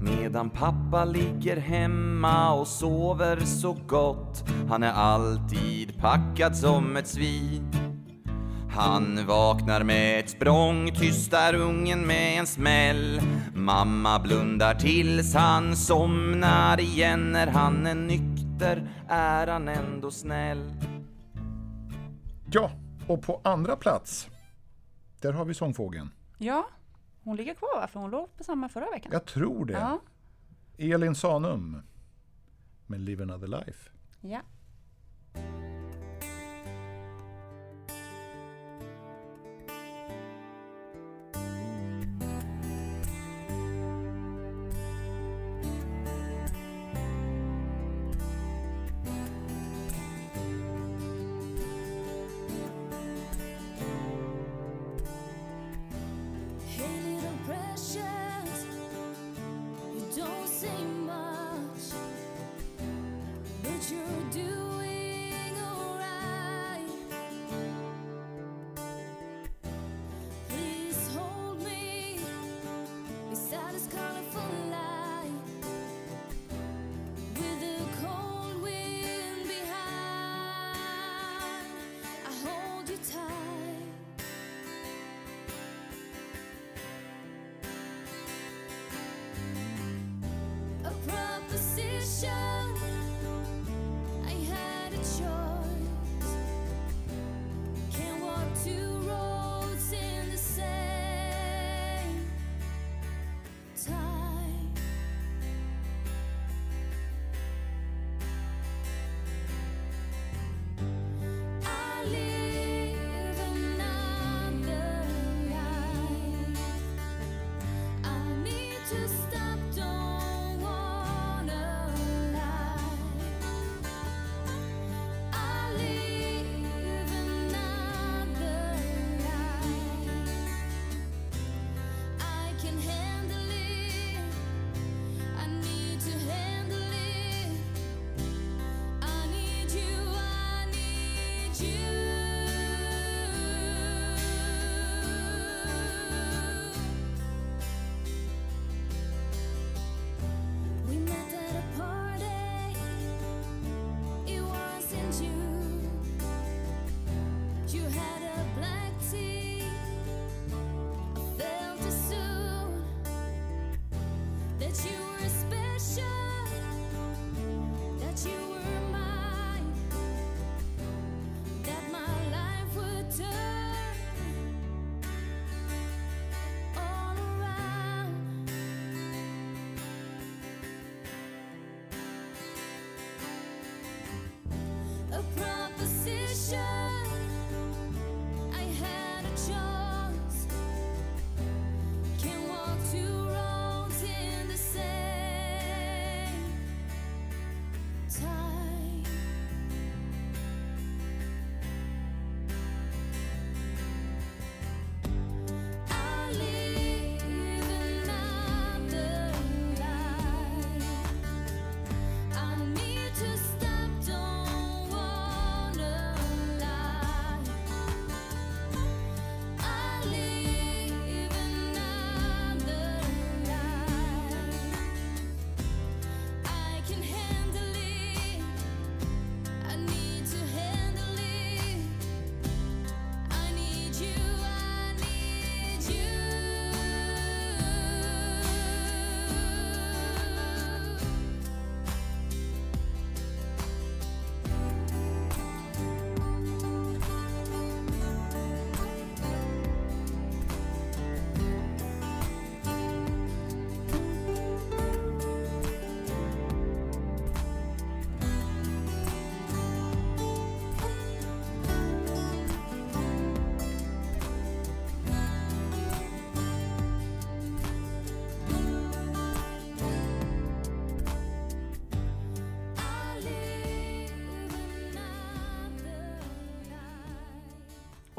Medan 0.00 0.50
pappa 0.50 1.04
ligger 1.04 1.56
hemma 1.56 2.52
och 2.52 2.66
sover 2.66 3.40
så 3.40 3.76
gott 3.86 4.44
Han 4.68 4.82
är 4.82 4.92
alltid 4.92 5.98
packad 5.98 6.56
som 6.56 6.96
ett 6.96 7.06
svin. 7.06 7.72
Han 8.70 9.26
vaknar 9.26 9.82
med 9.82 10.20
ett 10.20 10.30
språng, 10.30 10.90
tystar 10.94 11.54
ungen 11.54 12.06
med 12.06 12.38
en 12.38 12.46
smäll. 12.46 13.20
Mamma 13.54 14.18
blundar 14.18 14.74
tills 14.74 15.34
han 15.34 15.76
somnar 15.76 16.80
igen 16.80 17.32
När 17.32 17.46
han 17.46 17.86
är 17.86 17.94
nykter 17.94 18.88
är 19.08 19.46
han 19.46 19.68
ändå 19.68 20.10
snäll. 20.10 20.72
Ja, 22.50 22.70
och 23.08 23.22
på 23.22 23.40
andra 23.44 23.76
plats, 23.76 24.28
där 25.20 25.32
har 25.32 25.44
vi 25.44 25.54
sångfågeln. 25.54 26.10
Ja, 26.38 26.68
hon 27.24 27.36
ligger 27.36 27.54
kvar 27.54 27.80
va? 27.80 27.86
För 27.88 28.00
hon 28.00 28.10
låg 28.10 28.36
på 28.36 28.44
samma 28.44 28.68
förra 28.68 28.90
veckan. 28.90 29.12
Jag 29.12 29.24
tror 29.24 29.64
det. 29.66 29.72
Ja. 29.72 30.00
Elin 30.78 31.14
Sanum 31.14 31.82
med 32.86 33.00
Live 33.00 33.22
Another 33.22 33.46
Life. 33.48 33.90
ja. 34.20 34.40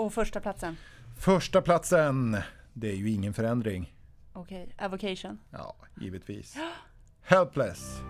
Och 0.08 0.14
första 0.14 0.40
platsen? 0.40 0.78
Första 1.20 1.62
platsen, 1.62 2.38
det 2.74 2.92
är 2.92 2.96
ju 2.96 3.10
ingen 3.10 3.34
förändring. 3.34 3.94
Okej, 4.34 4.76
Avocation. 4.78 5.40
Ja, 5.52 5.76
givetvis. 6.02 6.58
Helpless. 7.22 8.02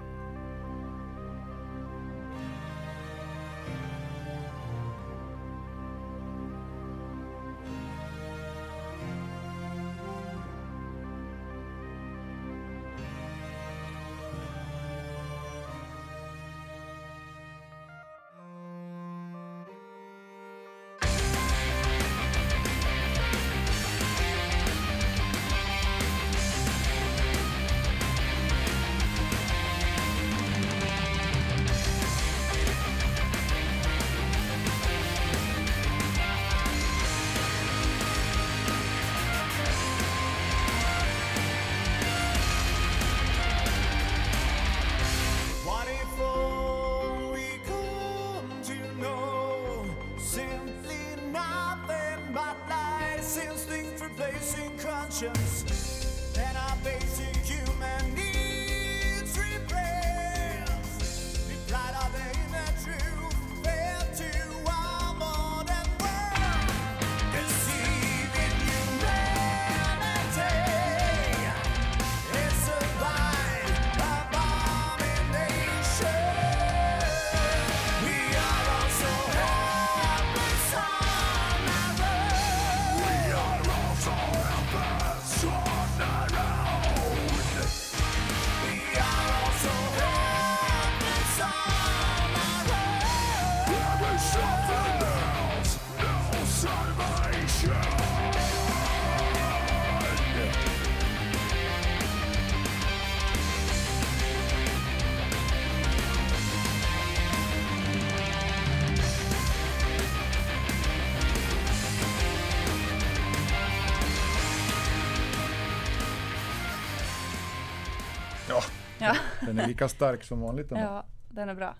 Den 119.47 119.59
är 119.59 119.67
lika 119.67 119.89
stark 119.89 120.23
som 120.23 120.41
vanligt. 120.41 120.71
ändå. 120.71 120.83
ja, 120.83 121.05
den 121.29 121.49
är 121.49 121.55
bra. 121.55 121.75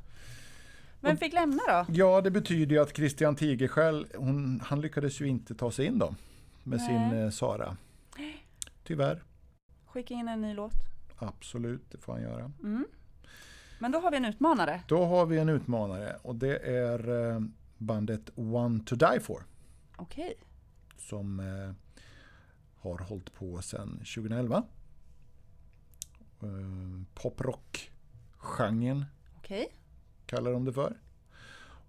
Vem 1.02 1.18
fick 1.18 1.34
lämna 1.34 1.60
då? 1.68 1.86
Ja, 1.94 2.22
det 2.22 2.32
betyder 2.32 2.76
ju 2.76 2.82
att 2.82 2.96
Christian 2.96 3.36
Tigerskiöld, 3.36 4.08
hon, 4.16 4.62
han 4.66 4.82
lyckades 4.82 5.22
ju 5.22 5.28
inte 5.28 5.56
ta 5.56 5.72
sig 5.72 5.86
in 5.86 6.00
då 6.00 6.16
med 6.64 6.80
Nej. 6.80 6.88
sin 6.88 7.20
eh, 7.24 7.30
Sara. 7.30 7.78
Tyvärr, 8.84 9.24
Skicka 9.86 10.14
in 10.14 10.28
en 10.28 10.42
ny 10.42 10.54
låt. 10.54 10.74
absolut, 11.18 11.92
det 11.92 11.98
får 11.98 12.14
han 12.14 12.22
göra. 12.22 12.52
Mm. 12.64 12.86
Men 13.80 13.92
då 13.92 14.00
har 14.00 14.12
vi 14.12 14.18
en 14.18 14.26
utmanare. 14.26 14.82
Då 14.88 15.06
har 15.06 15.26
vi 15.26 15.38
en 15.38 15.50
utmanare 15.50 16.16
och 16.22 16.36
det 16.36 16.58
är 16.58 17.32
eh, 17.34 17.40
bandet 17.78 18.30
One 18.36 18.80
to 18.86 18.96
Die 18.96 19.20
For 19.20 19.44
Okej. 19.96 20.34
som 20.98 21.40
eh, 21.40 21.74
har 22.82 22.98
hållit 22.98 23.34
på 23.34 23.62
sedan 23.62 23.98
2011. 23.98 24.64
Eh, 26.42 27.02
Poprock-genren 27.14 29.06
Okej. 29.38 29.74
kallar 30.26 30.52
de 30.52 30.66
det 30.66 30.74
för. 30.74 30.98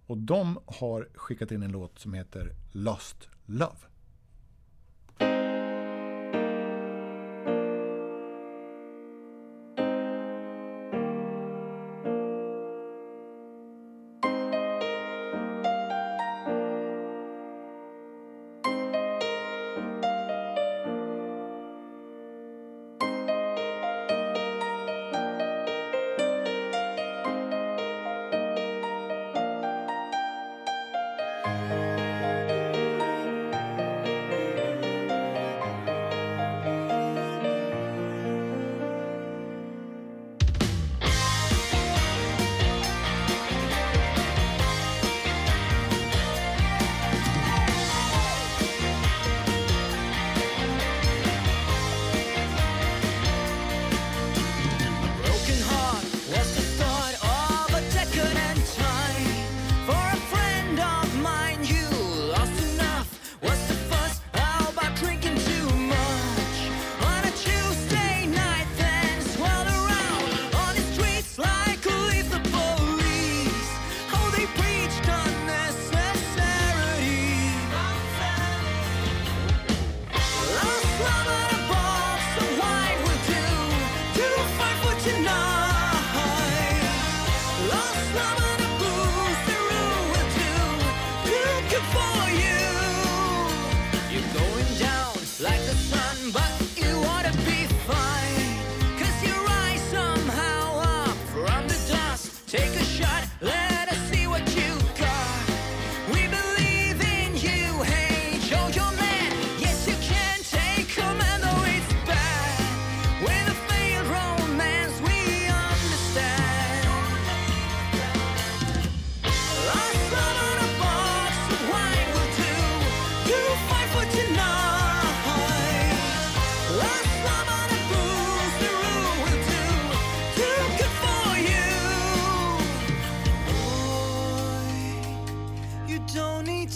Och 0.07 0.18
de 0.18 0.59
har 0.66 1.09
skickat 1.14 1.51
in 1.51 1.62
en 1.62 1.72
låt 1.72 1.99
som 1.99 2.14
heter 2.14 2.55
Lost 2.72 3.28
Love. 3.46 3.76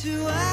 To 0.03 0.27
act 0.29 0.52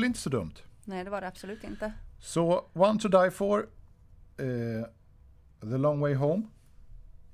väl 0.00 0.06
inte 0.06 0.18
så 0.18 0.30
dumt? 0.30 0.52
Nej, 0.84 1.04
det 1.04 1.10
var 1.10 1.20
det 1.20 1.28
absolut 1.28 1.64
inte. 1.64 1.92
Så 2.18 2.64
One 2.72 2.98
to 3.00 3.08
Die 3.08 3.30
For, 3.30 3.68
eh, 4.36 4.84
The 5.60 5.76
Long 5.78 6.00
Way 6.00 6.14
Home, 6.14 6.42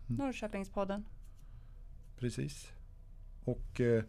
Norrköpingspodden. 0.09 1.05
Precis. 2.17 2.71
Och 3.45 3.81
eh, 3.81 4.03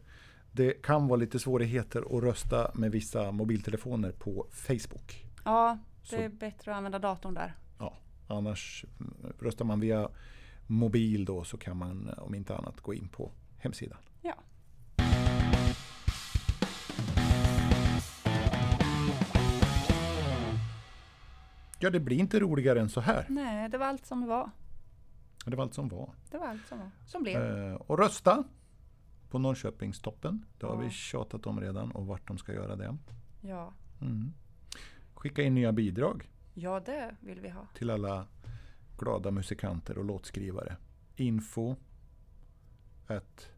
det 0.52 0.82
kan 0.82 1.08
vara 1.08 1.16
lite 1.16 1.38
svårigheter 1.38 2.16
att 2.16 2.22
rösta 2.22 2.70
med 2.74 2.90
vissa 2.92 3.32
mobiltelefoner 3.32 4.12
på 4.12 4.46
Facebook. 4.50 5.24
Ja, 5.44 5.78
det 6.02 6.08
Så- 6.08 6.16
är 6.16 6.28
bättre 6.28 6.70
att 6.70 6.76
använda 6.76 6.98
datorn 6.98 7.34
där. 7.34 7.54
Ja, 7.78 7.96
annars 8.28 8.84
mm, 9.00 9.14
röstar 9.40 9.64
man 9.64 9.80
via 9.80 10.08
mobil 10.66 11.24
då 11.24 11.44
så 11.44 11.56
kan 11.58 11.76
man 11.76 12.08
eh, 12.08 12.18
om 12.18 12.34
inte 12.34 12.56
annat 12.56 12.80
gå 12.80 12.94
in 12.94 13.08
på 13.08 13.30
hemsidan. 13.58 13.98
Ja. 14.22 14.34
Ja, 21.78 21.90
det 21.90 22.00
blir 22.00 22.18
inte 22.18 22.40
roligare 22.40 22.80
än 22.80 22.88
så 22.88 23.00
här. 23.00 23.26
Nej, 23.28 23.68
det 23.68 23.78
var 23.78 23.86
allt 23.86 24.06
som 24.06 24.26
var. 24.26 24.50
Det 25.44 25.56
var 25.56 25.64
allt 25.64 25.74
som 25.74 25.88
var. 25.88 26.10
Det 26.30 26.38
var 26.38 26.46
allt 26.46 26.66
som 26.66 26.78
var. 26.78 26.90
Som 27.06 27.22
blev. 27.22 27.42
Eh, 27.42 27.74
och 27.74 27.98
rösta 27.98 28.44
på 29.30 29.38
Norrköpingstoppen. 29.38 30.44
Det 30.58 30.66
har 30.66 30.74
Ja. 30.74 30.80
vi 30.80 30.90
tjatat 30.90 31.46
om 31.46 31.60
redan 31.60 31.90
och 31.90 32.06
vart 32.06 32.28
de 32.28 32.38
ska 32.38 32.52
göra 32.52 32.76
det. 32.76 32.96
Ja. 33.40 33.72
Mm. 34.00 34.32
Skicka 35.14 35.42
in 35.42 35.54
nya 35.54 35.72
bidrag 35.72 36.30
ja, 36.54 36.80
det 36.80 37.16
vill 37.20 37.40
vi 37.40 37.48
ha. 37.48 37.66
till 37.74 37.90
alla 37.90 38.26
glada 38.98 39.30
musikanter 39.30 39.98
och 39.98 40.04
låtskrivare. 40.04 40.76
Info 41.16 41.76
at, 43.06 43.48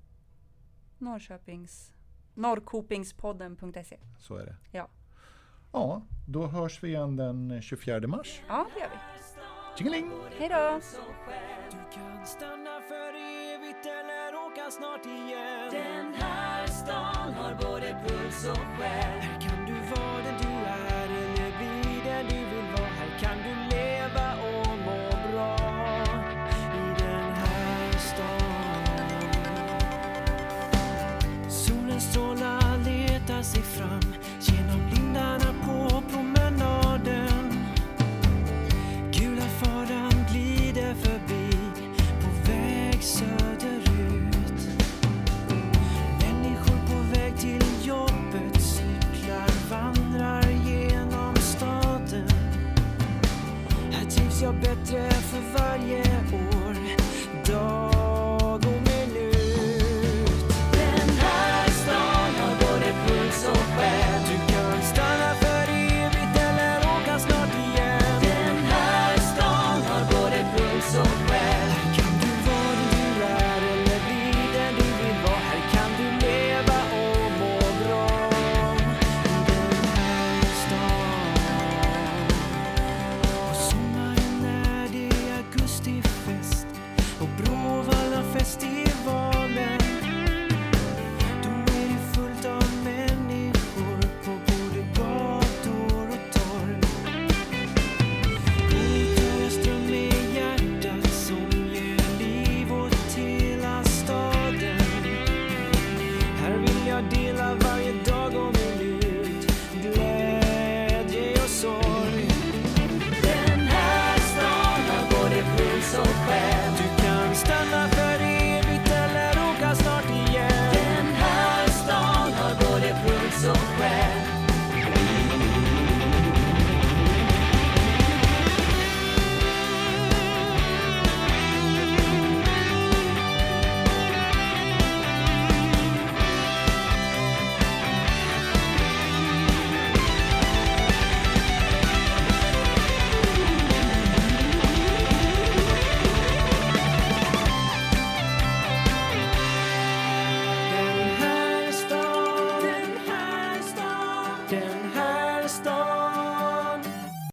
Norrköpings 0.99 1.93
Norrkopingspodden.se. 2.35 3.99
så 4.19 4.37
är 4.37 4.47
det. 4.47 4.57
Ja. 4.71 4.89
Ja, 5.73 6.03
då 6.29 6.47
hörs 6.47 6.83
vi 6.83 6.89
igen 6.89 7.17
den 7.17 7.63
24 7.63 8.07
mars. 8.09 8.43
Ja, 8.49 8.67
det 8.75 8.81
gör 8.81 8.89
vi. 8.91 8.97
Tjingeling! 9.79 10.11
Hej 10.39 10.49
då! 10.49 10.81
Du 11.73 11.79
kan 11.95 12.27
stanna 12.27 12.81
för 12.89 13.15
evigt 13.55 13.87
eller 13.87 14.35
åka 14.47 14.71
snart 14.71 15.07
igen 15.07 15.71
Den 15.71 16.15
här 16.15 16.67
stan 16.67 17.35
har 17.35 17.55
både 17.55 17.97
puls 18.07 18.45
och 18.49 18.79
själ. 18.79 19.52